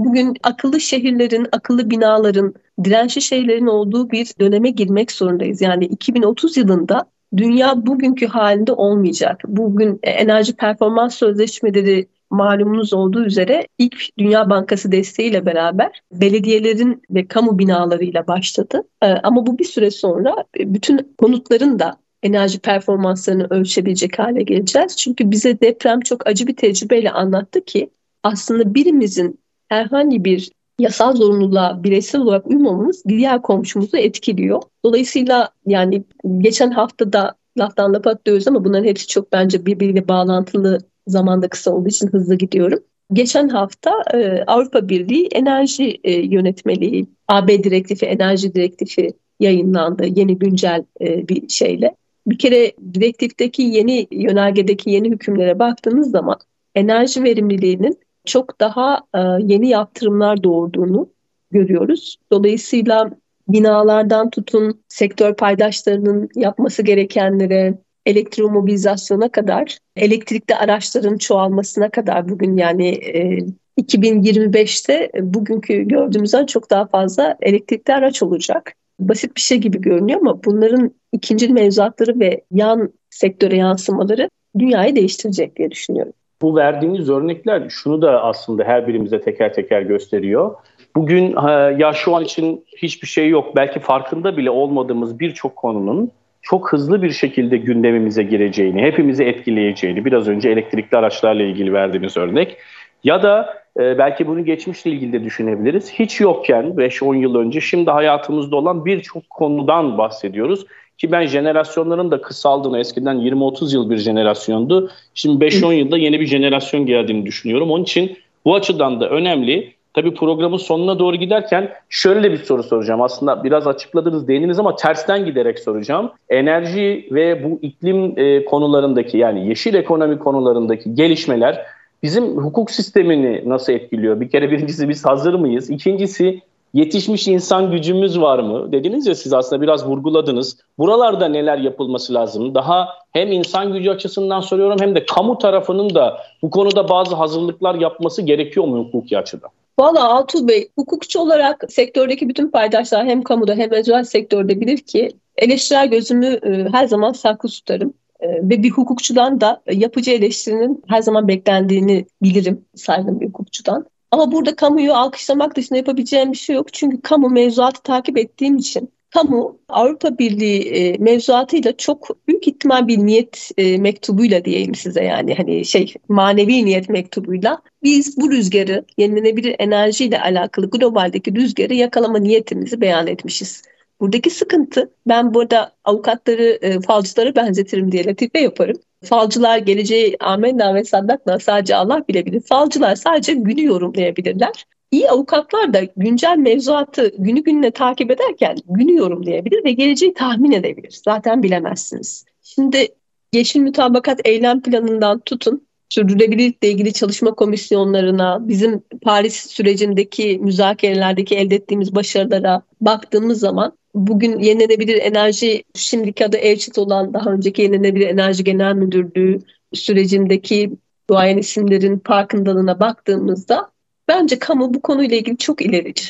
bugün 0.04 0.36
akıllı 0.42 0.80
şehirlerin, 0.80 1.46
akıllı 1.52 1.90
binaların, 1.90 2.54
dirençli 2.84 3.22
şehirlerin 3.22 3.66
olduğu 3.66 4.10
bir 4.10 4.34
döneme 4.40 4.70
girmek 4.70 5.12
zorundayız. 5.12 5.60
Yani 5.60 5.84
2030 5.84 6.56
yılında 6.56 7.04
dünya 7.36 7.86
bugünkü 7.86 8.26
halinde 8.26 8.72
olmayacak. 8.72 9.40
Bugün 9.46 9.98
enerji 10.02 10.56
performans 10.56 11.14
sözleşmeleri 11.14 12.08
malumunuz 12.30 12.92
olduğu 12.92 13.24
üzere 13.24 13.66
ilk 13.78 14.18
Dünya 14.18 14.50
Bankası 14.50 14.92
desteğiyle 14.92 15.46
beraber 15.46 16.02
belediyelerin 16.12 17.02
ve 17.10 17.28
kamu 17.28 17.58
binalarıyla 17.58 18.26
başladı. 18.26 18.82
Ee, 19.02 19.06
ama 19.06 19.46
bu 19.46 19.58
bir 19.58 19.64
süre 19.64 19.90
sonra 19.90 20.44
bütün 20.58 21.14
konutların 21.18 21.78
da 21.78 21.96
enerji 22.22 22.58
performanslarını 22.58 23.46
ölçebilecek 23.50 24.18
hale 24.18 24.42
geleceğiz. 24.42 24.96
Çünkü 24.96 25.30
bize 25.30 25.60
deprem 25.60 26.00
çok 26.00 26.26
acı 26.26 26.46
bir 26.46 26.56
tecrübeyle 26.56 27.10
anlattı 27.10 27.64
ki 27.64 27.90
aslında 28.22 28.74
birimizin 28.74 29.39
herhangi 29.70 30.24
bir 30.24 30.50
yasal 30.78 31.16
zorunluluğa 31.16 31.84
bireysel 31.84 32.20
olarak 32.20 32.46
uymamamız 32.46 33.02
diğer 33.08 33.42
komşumuzu 33.42 33.96
etkiliyor. 33.96 34.62
Dolayısıyla 34.84 35.48
yani 35.66 36.04
geçen 36.38 36.70
hafta 36.70 37.12
da 37.12 37.34
laftan 37.58 37.94
lafa 37.94 38.10
atlıyoruz 38.10 38.48
ama 38.48 38.64
bunların 38.64 38.84
hepsi 38.84 39.06
çok 39.06 39.32
bence 39.32 39.66
birbiriyle 39.66 40.08
bağlantılı 40.08 40.78
zamanda 41.06 41.48
kısa 41.48 41.70
olduğu 41.70 41.88
için 41.88 42.08
hızlı 42.08 42.34
gidiyorum. 42.34 42.78
Geçen 43.12 43.48
hafta 43.48 43.90
e, 44.14 44.44
Avrupa 44.46 44.88
Birliği 44.88 45.26
enerji 45.26 46.00
e, 46.04 46.12
yönetmeliği, 46.12 47.06
AB 47.28 47.64
direktifi, 47.64 48.06
enerji 48.06 48.54
direktifi 48.54 49.12
yayınlandı 49.40 50.06
yeni 50.06 50.38
güncel 50.38 50.84
e, 51.00 51.28
bir 51.28 51.48
şeyle. 51.48 51.94
Bir 52.26 52.38
kere 52.38 52.72
direktifteki 52.94 53.62
yeni 53.62 54.06
yönergedeki 54.10 54.90
yeni 54.90 55.10
hükümlere 55.10 55.58
baktığınız 55.58 56.10
zaman 56.10 56.36
enerji 56.74 57.24
verimliliğinin 57.24 57.98
çok 58.24 58.60
daha 58.60 59.00
e, 59.14 59.18
yeni 59.40 59.68
yaptırımlar 59.68 60.42
doğurduğunu 60.42 61.08
görüyoruz. 61.50 62.16
Dolayısıyla 62.32 63.10
binalardan 63.48 64.30
tutun 64.30 64.80
sektör 64.88 65.34
paydaşlarının 65.34 66.28
yapması 66.34 66.82
gerekenlere, 66.82 67.78
elektromobilizasyona 68.06 69.28
kadar, 69.28 69.78
elektrikli 69.96 70.54
araçların 70.54 71.18
çoğalmasına 71.18 71.90
kadar 71.90 72.28
bugün 72.28 72.56
yani 72.56 72.88
e, 72.88 73.38
2025'te 73.78 75.10
bugünkü 75.20 75.82
gördüğümüzden 75.82 76.46
çok 76.46 76.70
daha 76.70 76.86
fazla 76.86 77.36
elektrikli 77.42 77.92
araç 77.92 78.22
olacak. 78.22 78.72
Basit 79.00 79.36
bir 79.36 79.40
şey 79.40 79.58
gibi 79.58 79.80
görünüyor 79.80 80.20
ama 80.20 80.44
bunların 80.44 80.94
ikinci 81.12 81.48
mevzuatları 81.48 82.20
ve 82.20 82.40
yan 82.50 82.92
sektöre 83.10 83.56
yansımaları 83.56 84.30
dünyayı 84.58 84.96
değiştirecek 84.96 85.56
diye 85.56 85.70
düşünüyorum. 85.70 86.12
Bu 86.42 86.56
verdiğiniz 86.56 87.10
örnekler 87.10 87.68
şunu 87.68 88.02
da 88.02 88.22
aslında 88.22 88.64
her 88.64 88.88
birimize 88.88 89.20
teker 89.20 89.54
teker 89.54 89.82
gösteriyor. 89.82 90.54
Bugün 90.96 91.36
ya 91.78 91.92
şu 91.92 92.16
an 92.16 92.24
için 92.24 92.64
hiçbir 92.76 93.08
şey 93.08 93.28
yok. 93.28 93.56
Belki 93.56 93.80
farkında 93.80 94.36
bile 94.36 94.50
olmadığımız 94.50 95.20
birçok 95.20 95.56
konunun 95.56 96.10
çok 96.42 96.72
hızlı 96.72 97.02
bir 97.02 97.10
şekilde 97.10 97.56
gündemimize 97.56 98.22
gireceğini, 98.22 98.82
hepimizi 98.82 99.24
etkileyeceğini, 99.24 100.04
biraz 100.04 100.28
önce 100.28 100.50
elektrikli 100.50 100.96
araçlarla 100.96 101.42
ilgili 101.42 101.72
verdiğiniz 101.72 102.16
örnek 102.16 102.56
ya 103.04 103.22
da 103.22 103.54
e, 103.80 103.98
belki 103.98 104.26
bunu 104.26 104.44
geçmişle 104.44 104.90
ilgili 104.90 105.12
de 105.12 105.24
düşünebiliriz. 105.24 105.92
Hiç 105.92 106.20
yokken 106.20 106.64
5-10 106.64 107.16
yıl 107.16 107.34
önce 107.34 107.60
şimdi 107.60 107.90
hayatımızda 107.90 108.56
olan 108.56 108.84
birçok 108.84 109.30
konudan 109.30 109.98
bahsediyoruz. 109.98 110.66
Ki 110.98 111.12
ben 111.12 111.26
jenerasyonların 111.26 112.10
da 112.10 112.22
kısaldığını 112.22 112.78
eskiden 112.78 113.16
20-30 113.16 113.74
yıl 113.74 113.90
bir 113.90 113.96
jenerasyondu. 113.96 114.90
Şimdi 115.14 115.44
5-10 115.44 115.74
yılda 115.74 115.98
yeni 115.98 116.20
bir 116.20 116.26
jenerasyon 116.26 116.86
geldiğini 116.86 117.26
düşünüyorum. 117.26 117.70
Onun 117.70 117.82
için 117.82 118.16
bu 118.44 118.54
açıdan 118.54 119.00
da 119.00 119.08
önemli. 119.08 119.72
Tabii 119.94 120.14
programın 120.14 120.56
sonuna 120.56 120.98
doğru 120.98 121.16
giderken 121.16 121.70
şöyle 121.88 122.32
bir 122.32 122.36
soru 122.36 122.62
soracağım. 122.62 123.02
Aslında 123.02 123.44
biraz 123.44 123.66
açıkladınız, 123.66 124.28
değindiniz 124.28 124.58
ama 124.58 124.76
tersten 124.76 125.24
giderek 125.24 125.58
soracağım. 125.58 126.10
Enerji 126.28 127.08
ve 127.10 127.44
bu 127.44 127.58
iklim 127.62 128.18
e, 128.18 128.44
konularındaki 128.44 129.18
yani 129.18 129.48
yeşil 129.48 129.74
ekonomi 129.74 130.18
konularındaki 130.18 130.94
gelişmeler 130.94 131.66
bizim 132.02 132.36
hukuk 132.36 132.70
sistemini 132.70 133.48
nasıl 133.48 133.72
etkiliyor? 133.72 134.20
Bir 134.20 134.30
kere 134.30 134.50
birincisi 134.50 134.88
biz 134.88 135.04
hazır 135.04 135.34
mıyız? 135.34 135.70
İkincisi 135.70 136.42
Yetişmiş 136.74 137.28
insan 137.28 137.70
gücümüz 137.70 138.20
var 138.20 138.38
mı? 138.38 138.72
Dediniz 138.72 139.06
ya 139.06 139.14
siz 139.14 139.32
aslında 139.32 139.62
biraz 139.62 139.86
vurguladınız. 139.86 140.56
Buralarda 140.78 141.28
neler 141.28 141.58
yapılması 141.58 142.14
lazım? 142.14 142.54
Daha 142.54 142.88
hem 143.12 143.32
insan 143.32 143.72
gücü 143.72 143.90
açısından 143.90 144.40
soruyorum 144.40 144.76
hem 144.80 144.94
de 144.94 145.06
kamu 145.06 145.38
tarafının 145.38 145.94
da 145.94 146.20
bu 146.42 146.50
konuda 146.50 146.88
bazı 146.88 147.14
hazırlıklar 147.14 147.74
yapması 147.74 148.22
gerekiyor 148.22 148.66
mu 148.66 148.84
hukuki 148.84 149.18
açıdan? 149.18 149.50
Valla 149.78 150.08
Altuğ 150.08 150.48
Bey, 150.48 150.68
hukukçu 150.78 151.20
olarak 151.20 151.64
sektördeki 151.68 152.28
bütün 152.28 152.50
paydaşlar 152.50 153.06
hem 153.06 153.22
kamuda 153.22 153.54
hem 153.54 153.70
özel 153.70 154.04
sektörde 154.04 154.60
bilir 154.60 154.78
ki 154.78 155.10
eleştirel 155.36 155.90
gözümü 155.90 156.26
e, 156.26 156.68
her 156.72 156.86
zaman 156.86 157.12
saklı 157.12 157.48
tutarım. 157.48 157.94
E, 158.20 158.28
ve 158.28 158.62
bir 158.62 158.70
hukukçudan 158.70 159.40
da 159.40 159.62
yapıcı 159.72 160.10
eleştirinin 160.10 160.82
her 160.88 161.02
zaman 161.02 161.28
beklendiğini 161.28 162.06
bilirim 162.22 162.64
saygın 162.74 163.20
bir 163.20 163.26
hukukçudan. 163.26 163.86
Ama 164.10 164.32
burada 164.32 164.56
kamuyu 164.56 164.94
alkışlamak 164.94 165.56
dışında 165.56 165.76
yapabileceğim 165.76 166.32
bir 166.32 166.36
şey 166.36 166.56
yok. 166.56 166.72
Çünkü 166.72 167.00
kamu 167.00 167.30
mevzuatı 167.30 167.82
takip 167.82 168.18
ettiğim 168.18 168.56
için 168.56 168.90
kamu 169.10 169.58
Avrupa 169.68 170.18
Birliği 170.18 170.62
e, 170.62 170.98
mevzuatıyla 170.98 171.76
çok 171.76 172.28
büyük 172.28 172.48
ihtimal 172.48 172.88
bir 172.88 172.98
niyet 172.98 173.50
e, 173.58 173.78
mektubuyla 173.78 174.44
diyeyim 174.44 174.74
size 174.74 175.04
yani 175.04 175.34
hani 175.34 175.64
şey 175.64 175.94
manevi 176.08 176.64
niyet 176.64 176.88
mektubuyla 176.88 177.62
biz 177.82 178.16
bu 178.16 178.30
rüzgarı 178.30 178.84
yenilenebilir 178.96 179.56
enerjiyle 179.58 180.20
alakalı 180.20 180.70
globaldeki 180.70 181.34
rüzgarı 181.34 181.74
yakalama 181.74 182.18
niyetimizi 182.18 182.80
beyan 182.80 183.06
etmişiz. 183.06 183.62
Buradaki 184.00 184.30
sıkıntı 184.30 184.90
ben 185.06 185.34
burada 185.34 185.72
avukatları 185.84 186.58
e, 186.62 186.80
falcılara 186.80 187.36
benzetirim 187.36 187.92
diye 187.92 188.04
latife 188.06 188.40
yaparım. 188.40 188.76
Falcılar 189.04 189.58
geleceği 189.58 190.16
amenna 190.20 190.74
ve 190.74 190.84
saddakla 190.84 191.38
sadece 191.38 191.76
Allah 191.76 192.04
bilebilir. 192.08 192.40
Falcılar 192.40 192.96
sadece 192.96 193.34
günü 193.34 193.64
yorumlayabilirler. 193.64 194.66
İyi 194.90 195.10
avukatlar 195.10 195.74
da 195.74 195.80
güncel 195.96 196.36
mevzuatı 196.36 197.12
günü 197.18 197.42
gününe 197.42 197.70
takip 197.70 198.10
ederken 198.10 198.56
günü 198.68 198.96
yorumlayabilir 198.96 199.64
ve 199.64 199.72
geleceği 199.72 200.14
tahmin 200.14 200.52
edebilir. 200.52 201.00
Zaten 201.04 201.42
bilemezsiniz. 201.42 202.24
Şimdi 202.42 202.88
Yeşil 203.32 203.60
Mütabakat 203.60 204.20
Eylem 204.24 204.62
Planı'ndan 204.62 205.20
tutun 205.20 205.66
sürdürülebilirlikle 205.90 206.68
ilgili 206.68 206.92
çalışma 206.92 207.34
komisyonlarına, 207.34 208.48
bizim 208.48 208.82
Paris 209.02 209.50
sürecindeki 209.50 210.38
müzakerelerdeki 210.38 211.36
elde 211.36 211.54
ettiğimiz 211.54 211.94
başarılara 211.94 212.62
baktığımız 212.80 213.40
zaman 213.40 213.72
bugün 213.94 214.38
yenilenebilir 214.38 215.02
enerji 215.02 215.64
şimdiki 215.74 216.26
adı 216.26 216.36
ELÇİT 216.36 216.78
olan 216.78 217.14
daha 217.14 217.30
önceki 217.30 217.62
yenilenebilir 217.62 218.06
enerji 218.06 218.44
genel 218.44 218.74
müdürlüğü 218.74 219.38
sürecindeki 219.72 220.70
duayen 221.10 221.38
isimlerin 221.38 222.02
farkındalığına 222.06 222.80
baktığımızda 222.80 223.70
bence 224.08 224.38
kamu 224.38 224.74
bu 224.74 224.82
konuyla 224.82 225.16
ilgili 225.16 225.36
çok 225.36 225.62
ilerici. 225.62 226.04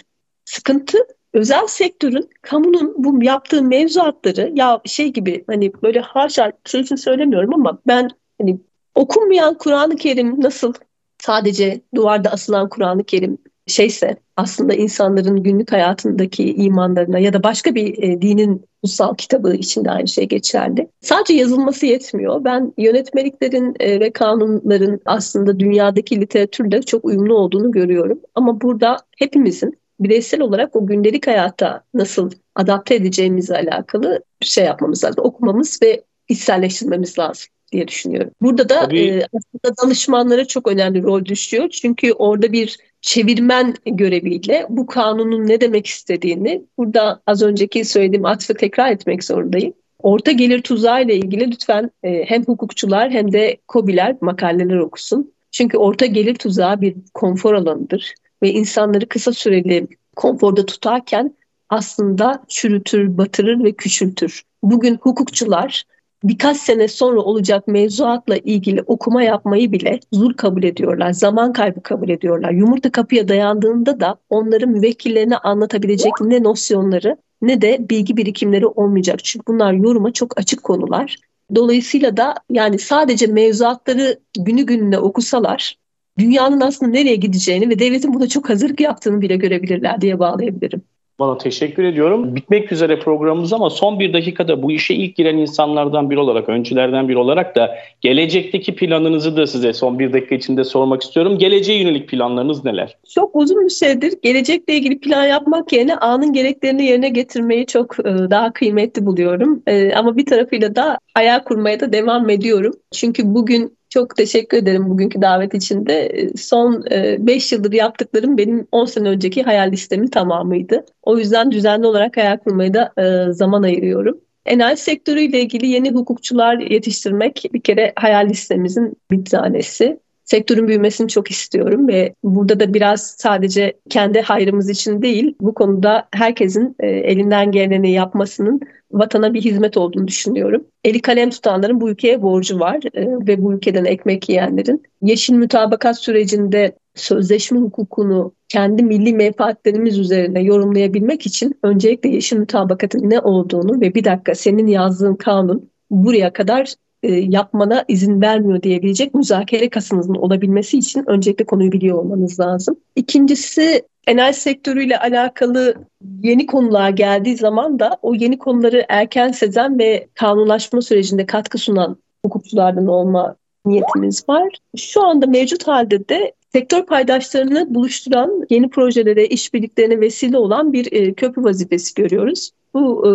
Sıkıntı 0.45 0.99
özel 1.33 1.67
sektörün 1.67 2.31
kamunun 2.43 2.95
bu 2.99 3.25
yaptığı 3.25 3.63
mevzuatları 3.63 4.53
ya 4.55 4.81
şey 4.85 5.09
gibi 5.13 5.45
hani 5.47 5.73
böyle 5.83 6.01
harşar 6.01 6.53
sözünü 6.65 6.99
söylemiyorum 6.99 7.55
ama 7.55 7.79
ben 7.87 8.11
hani 8.41 8.61
okunmayan 8.95 9.55
Kur'an-ı 9.55 9.97
Kerim 9.97 10.41
nasıl 10.41 10.73
sadece 11.19 11.81
duvarda 11.95 12.31
asılan 12.31 12.69
Kur'an-ı 12.69 13.05
Kerim 13.05 13.39
şeyse 13.67 14.17
aslında 14.37 14.75
insanların 14.75 15.43
günlük 15.43 15.73
hayatındaki 15.73 16.55
imanlarına 16.55 17.19
ya 17.19 17.33
da 17.33 17.43
başka 17.43 17.75
bir 17.75 18.03
e, 18.03 18.23
dinin 18.23 18.65
kutsal 18.83 19.15
kitabı 19.15 19.55
içinde 19.55 19.91
aynı 19.91 20.09
şey 20.09 20.29
geçerli. 20.29 20.89
Sadece 21.01 21.35
yazılması 21.35 21.87
yetmiyor. 21.87 22.45
Ben 22.45 22.73
yönetmeliklerin 22.79 23.75
e, 23.81 24.01
ve 24.01 24.13
kanunların 24.13 25.01
aslında 25.05 25.61
dünyadaki 25.61 26.21
literatürle 26.21 26.83
çok 26.83 27.05
uyumlu 27.05 27.35
olduğunu 27.35 27.71
görüyorum. 27.71 28.21
Ama 28.35 28.61
burada 28.61 28.97
hepimizin 29.19 29.79
bireysel 30.01 30.41
olarak 30.41 30.77
o 30.77 30.87
gündelik 30.87 31.27
hayata 31.27 31.83
nasıl 31.95 32.31
adapte 32.55 32.95
edeceğimizle 32.95 33.55
alakalı 33.55 34.23
bir 34.43 34.47
şey 34.47 34.65
yapmamız 34.65 35.05
lazım. 35.05 35.25
Okumamız 35.25 35.79
ve 35.83 36.05
içselleştirmemiz 36.29 37.19
lazım 37.19 37.47
diye 37.73 37.89
düşünüyorum. 37.89 38.31
Burada 38.43 38.69
da 38.69 38.97
e, 38.97 39.17
aslında 39.17 39.77
danışmanlara 39.83 40.45
çok 40.45 40.69
önemli 40.69 41.03
rol 41.03 41.25
düşüyor. 41.25 41.69
Çünkü 41.69 42.13
orada 42.13 42.53
bir 42.53 42.79
çevirmen 43.01 43.75
göreviyle 43.87 44.67
bu 44.69 44.87
kanunun 44.87 45.49
ne 45.49 45.61
demek 45.61 45.87
istediğini 45.87 46.63
burada 46.79 47.23
az 47.27 47.43
önceki 47.43 47.85
söylediğim 47.85 48.25
atfı 48.25 48.55
tekrar 48.55 48.91
etmek 48.91 49.25
zorundayım. 49.25 49.73
Orta 50.03 50.33
gelir 50.33 50.63
tuzağı 50.63 51.03
ile 51.03 51.17
ilgili 51.17 51.51
lütfen 51.51 51.91
e, 52.03 52.25
hem 52.25 52.45
hukukçular 52.45 53.11
hem 53.11 53.33
de 53.33 53.57
kobiler 53.69 54.17
makaleler 54.21 54.77
okusun. 54.77 55.33
Çünkü 55.51 55.79
orta 55.79 56.07
gelir 56.07 56.35
tuzağı 56.35 56.81
bir 56.81 56.95
konfor 57.15 57.55
alanıdır 57.55 58.15
ve 58.43 58.53
insanları 58.53 59.09
kısa 59.09 59.33
süreli 59.33 59.87
konforda 60.17 60.67
tutarken 60.67 61.35
aslında 61.69 62.45
çürütür, 62.49 63.19
batırır 63.19 63.65
ve 63.65 63.73
küçültür. 63.73 64.43
Bugün 64.63 64.97
hukukçular 64.97 65.85
birkaç 66.25 66.57
sene 66.57 66.89
sonra 66.89 67.21
olacak 67.21 67.69
mevzuatla 67.69 68.37
ilgili 68.37 68.83
okuma 68.83 69.23
yapmayı 69.23 69.73
bile 69.73 70.01
zul 70.13 70.33
kabul 70.33 70.63
ediyorlar. 70.63 71.13
Zaman 71.13 71.53
kaybı 71.53 71.83
kabul 71.83 72.09
ediyorlar. 72.09 72.51
Yumurta 72.51 72.91
kapıya 72.93 73.29
dayandığında 73.29 74.01
da 74.01 74.17
onların 74.31 74.71
müvekkillerine 74.71 75.37
anlatabilecek 75.37 76.13
ne 76.21 76.43
nosyonları 76.43 77.17
ne 77.43 77.63
de 77.63 77.87
bilgi 77.91 78.17
birikimleri 78.17 78.67
olmayacak. 78.67 79.25
Çünkü 79.25 79.47
bunlar 79.47 79.73
yoruma 79.73 80.13
çok 80.13 80.39
açık 80.39 80.63
konular. 80.65 81.17
Dolayısıyla 81.55 82.17
da 82.17 82.35
yani 82.51 82.79
sadece 82.79 83.27
mevzuatları 83.27 84.21
günü 84.39 84.63
gününe 84.63 84.99
okusalar 84.99 85.77
dünyanın 86.19 86.61
aslında 86.61 86.93
nereye 86.93 87.17
gideceğini 87.17 87.69
ve 87.69 87.79
devletin 87.79 88.15
buna 88.15 88.29
çok 88.29 88.49
hazırlık 88.49 88.81
yaptığını 88.81 89.21
bile 89.21 89.37
görebilirler 89.37 90.01
diye 90.01 90.19
bağlayabilirim. 90.19 90.83
Bana 91.21 91.39
teşekkür 91.39 91.85
ediyorum. 91.85 92.37
Bitmek 92.37 92.73
üzere 92.73 92.99
programımız 92.99 93.53
ama 93.53 93.71
son 93.71 94.01
bir 94.01 94.13
dakikada 94.13 94.63
bu 94.63 94.73
işe 94.73 94.95
ilk 94.95 95.17
giren 95.17 95.37
insanlardan 95.37 96.11
biri 96.11 96.19
olarak, 96.19 96.49
öncülerden 96.49 97.09
biri 97.09 97.19
olarak 97.19 97.57
da 97.57 97.77
gelecekteki 98.01 98.75
planınızı 98.75 99.37
da 99.37 99.47
size 99.47 99.73
son 99.73 99.99
bir 99.99 100.13
dakika 100.13 100.35
içinde 100.35 100.65
sormak 100.65 101.03
istiyorum. 101.03 101.39
Geleceğe 101.39 101.83
yönelik 101.83 102.09
planlarınız 102.09 102.65
neler? 102.65 102.97
Çok 103.15 103.37
uzun 103.37 103.65
bir 103.65 103.71
süredir 103.71 104.15
gelecekle 104.23 104.75
ilgili 104.75 105.01
plan 105.01 105.25
yapmak 105.25 105.73
yerine 105.73 105.95
anın 105.97 106.33
gereklerini 106.33 106.85
yerine 106.85 107.09
getirmeyi 107.09 107.67
çok 107.67 108.01
e, 108.01 108.31
daha 108.31 108.53
kıymetli 108.53 109.07
buluyorum. 109.07 109.63
E, 109.67 109.95
ama 109.95 110.17
bir 110.17 110.27
tarafıyla 110.27 110.77
da 110.77 110.99
ayağa 111.15 111.45
kurmaya 111.45 111.81
da 111.81 111.93
devam 111.93 112.31
ediyorum. 112.31 112.73
Çünkü 112.93 113.23
bugün 113.25 113.80
çok 113.91 114.17
teşekkür 114.17 114.59
ederim 114.59 114.91
bugünkü 114.91 115.23
davet 115.23 115.55
için 115.55 115.87
de. 115.87 116.29
Son 116.37 116.85
5 116.91 117.53
e, 117.53 117.57
yıldır 117.57 117.73
yaptıklarım 117.73 118.39
benim 118.39 118.67
10 118.73 118.85
sene 118.85 119.09
önceki 119.09 119.43
hayal 119.43 119.73
listemin 119.73 120.07
tamamıydı. 120.07 120.85
O 121.03 121.19
yüzden 121.19 121.51
düzenli 121.51 121.87
olarak 121.87 122.17
hayal 122.17 122.39
kurmaya 122.39 122.75
da 122.75 122.93
e, 122.99 123.33
zaman 123.33 123.63
ayırıyorum. 123.63 124.21
Enerji 124.47 124.83
sektörüyle 124.83 125.41
ilgili 125.41 125.67
yeni 125.67 125.91
hukukçular 125.91 126.59
yetiştirmek 126.59 127.45
bir 127.53 127.61
kere 127.61 127.93
hayal 127.97 128.29
listemizin 128.29 128.97
bir 129.11 129.25
tanesi 129.25 130.01
sektörün 130.31 130.69
büyümesini 130.69 131.09
çok 131.09 131.31
istiyorum 131.31 131.89
ve 131.89 132.15
burada 132.23 132.61
da 132.61 132.75
biraz 132.75 133.15
sadece 133.19 133.73
kendi 133.89 134.21
hayrımız 134.21 134.71
için 134.71 135.03
değil 135.03 135.35
bu 135.41 135.55
konuda 135.55 136.09
herkesin 136.13 136.77
e, 136.81 136.87
elinden 136.87 137.53
geleni 137.53 137.93
yapmasının 137.93 138.61
vatana 138.93 139.35
bir 139.35 139.43
hizmet 139.43 139.77
olduğunu 139.77 140.09
düşünüyorum. 140.09 140.65
Eli 140.85 141.01
kalem 141.01 141.31
tutanların 141.31 141.81
bu 141.81 141.91
ülkeye 141.91 142.23
borcu 142.23 142.61
var 142.61 142.81
e, 142.95 143.07
ve 143.07 143.43
bu 143.43 143.53
ülkeden 143.53 143.85
ekmek 143.85 144.29
yiyenlerin. 144.29 144.83
Yeşil 145.03 145.35
mütabakat 145.35 145.99
sürecinde 145.99 146.73
sözleşme 146.95 147.59
hukukunu 147.59 148.33
kendi 148.49 148.83
milli 148.83 149.13
menfaatlerimiz 149.13 149.99
üzerine 149.99 150.43
yorumlayabilmek 150.43 151.27
için 151.27 151.59
öncelikle 151.63 152.09
yeşil 152.09 152.37
mütabakatın 152.37 153.11
ne 153.11 153.21
olduğunu 153.21 153.81
ve 153.81 153.95
bir 153.95 154.05
dakika 154.05 154.35
senin 154.35 154.67
yazdığın 154.67 155.15
kanun 155.15 155.71
buraya 155.91 156.33
kadar 156.33 156.75
e, 157.03 157.15
yapmana 157.15 157.85
izin 157.89 158.21
vermiyor 158.21 158.63
diyebilecek 158.63 159.15
müzakere 159.15 159.71
kasınızın 159.71 160.15
olabilmesi 160.15 160.79
için 160.79 161.05
öncelikle 161.07 161.45
konuyu 161.45 161.73
biliyor 161.73 161.99
olmanız 161.99 162.41
lazım. 162.41 162.77
İkincisi 162.97 163.83
enerji 164.07 164.41
sektörüyle 164.41 164.99
alakalı 164.99 165.75
yeni 166.23 166.47
konular 166.47 166.91
geldiği 166.91 167.37
zaman 167.37 167.79
da 167.79 167.99
o 168.03 168.15
yeni 168.15 168.39
konuları 168.39 168.85
erken 168.89 169.33
sezen 169.33 169.79
ve 169.79 170.09
kanunlaşma 170.15 170.83
sürecinde 170.83 171.27
katkı 171.27 171.59
sunan 171.59 171.97
hukukçulardan 172.25 172.87
olma 172.87 173.37
niyetimiz 173.67 174.29
var. 174.29 174.49
Şu 174.77 175.03
anda 175.05 175.27
mevcut 175.27 175.69
halde 175.69 176.09
de 176.09 176.33
sektör 176.53 176.87
paydaşlarını 176.87 177.75
buluşturan 177.75 178.47
yeni 178.51 178.71
projelere, 178.71 179.27
işbirliklerine 179.27 180.01
vesile 180.01 180.39
olan 180.39 180.73
bir 180.73 180.93
e, 180.93 181.15
köprü 181.15 181.45
vazifesi 181.45 181.95
görüyoruz. 181.95 182.51
Bu 182.75 183.07
e, 183.07 183.11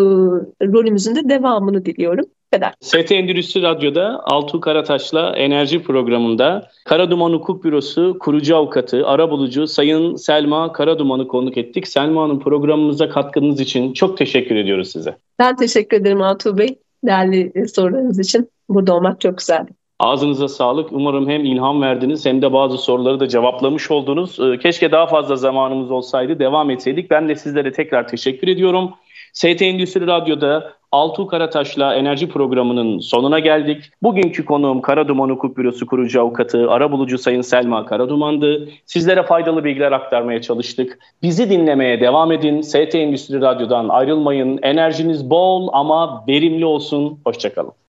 rolümüzün 0.65 1.15
de 1.15 1.29
devamını 1.29 1.85
diliyorum 1.85 2.25
kadar. 2.55 2.73
ST 2.81 3.11
Endüstri 3.11 3.61
Radyo'da 3.61 4.21
Altuğ 4.25 4.61
Karataş'la 4.61 5.35
enerji 5.35 5.83
programında 5.83 6.69
Karaduman 6.85 7.33
Hukuk 7.33 7.63
Bürosu 7.63 8.17
kurucu 8.19 8.55
avukatı, 8.55 9.07
arabulucu 9.07 9.67
Sayın 9.67 10.15
Selma 10.15 10.73
Karaduman'ı 10.73 11.27
konuk 11.27 11.57
ettik. 11.57 11.87
Selma 11.87 12.23
Hanım 12.23 12.39
programımıza 12.39 13.09
katkınız 13.09 13.59
için 13.59 13.93
çok 13.93 14.17
teşekkür 14.17 14.55
ediyoruz 14.55 14.91
size. 14.91 15.17
Ben 15.39 15.55
teşekkür 15.55 15.97
ederim 15.97 16.21
Altuğ 16.21 16.57
Bey. 16.57 16.77
Değerli 17.05 17.67
sorularınız 17.67 18.19
için. 18.19 18.49
Burada 18.69 18.95
olmak 18.95 19.21
çok 19.21 19.37
güzeldi. 19.37 19.71
Ağzınıza 19.99 20.47
sağlık. 20.47 20.91
Umarım 20.91 21.29
hem 21.29 21.45
ilham 21.45 21.81
verdiniz 21.81 22.25
hem 22.25 22.41
de 22.41 22.53
bazı 22.53 22.77
soruları 22.77 23.19
da 23.19 23.27
cevaplamış 23.27 23.91
oldunuz. 23.91 24.39
Ee, 24.39 24.59
keşke 24.59 24.91
daha 24.91 25.07
fazla 25.07 25.35
zamanımız 25.35 25.91
olsaydı, 25.91 26.39
devam 26.39 26.69
etseydik. 26.69 27.11
Ben 27.11 27.29
de 27.29 27.35
sizlere 27.35 27.71
tekrar 27.71 28.07
teşekkür 28.07 28.47
ediyorum. 28.47 28.93
ST 29.33 29.61
Endüstri 29.61 30.07
Radyo'da 30.07 30.73
Altuğ 30.95 31.27
Karataş'la 31.27 31.95
enerji 31.95 32.29
programının 32.29 32.99
sonuna 32.99 33.39
geldik. 33.39 33.91
Bugünkü 34.03 34.45
konuğum 34.45 34.81
Karaduman 34.81 35.29
Hukuk 35.29 35.57
Bürosu 35.57 35.85
kurucu 35.85 36.21
avukatı, 36.21 36.71
arabulucu 36.71 37.17
Sayın 37.17 37.41
Selma 37.41 37.85
Karaduman'dı. 37.85 38.69
Sizlere 38.85 39.23
faydalı 39.23 39.63
bilgiler 39.63 39.91
aktarmaya 39.91 40.41
çalıştık. 40.41 40.99
Bizi 41.21 41.49
dinlemeye 41.49 42.01
devam 42.01 42.31
edin. 42.31 42.61
ST 42.61 42.95
Endüstri 42.95 43.41
Radyo'dan 43.41 43.89
ayrılmayın. 43.89 44.59
Enerjiniz 44.61 45.29
bol 45.29 45.69
ama 45.73 46.23
verimli 46.27 46.65
olsun. 46.65 47.19
Hoşçakalın. 47.25 47.73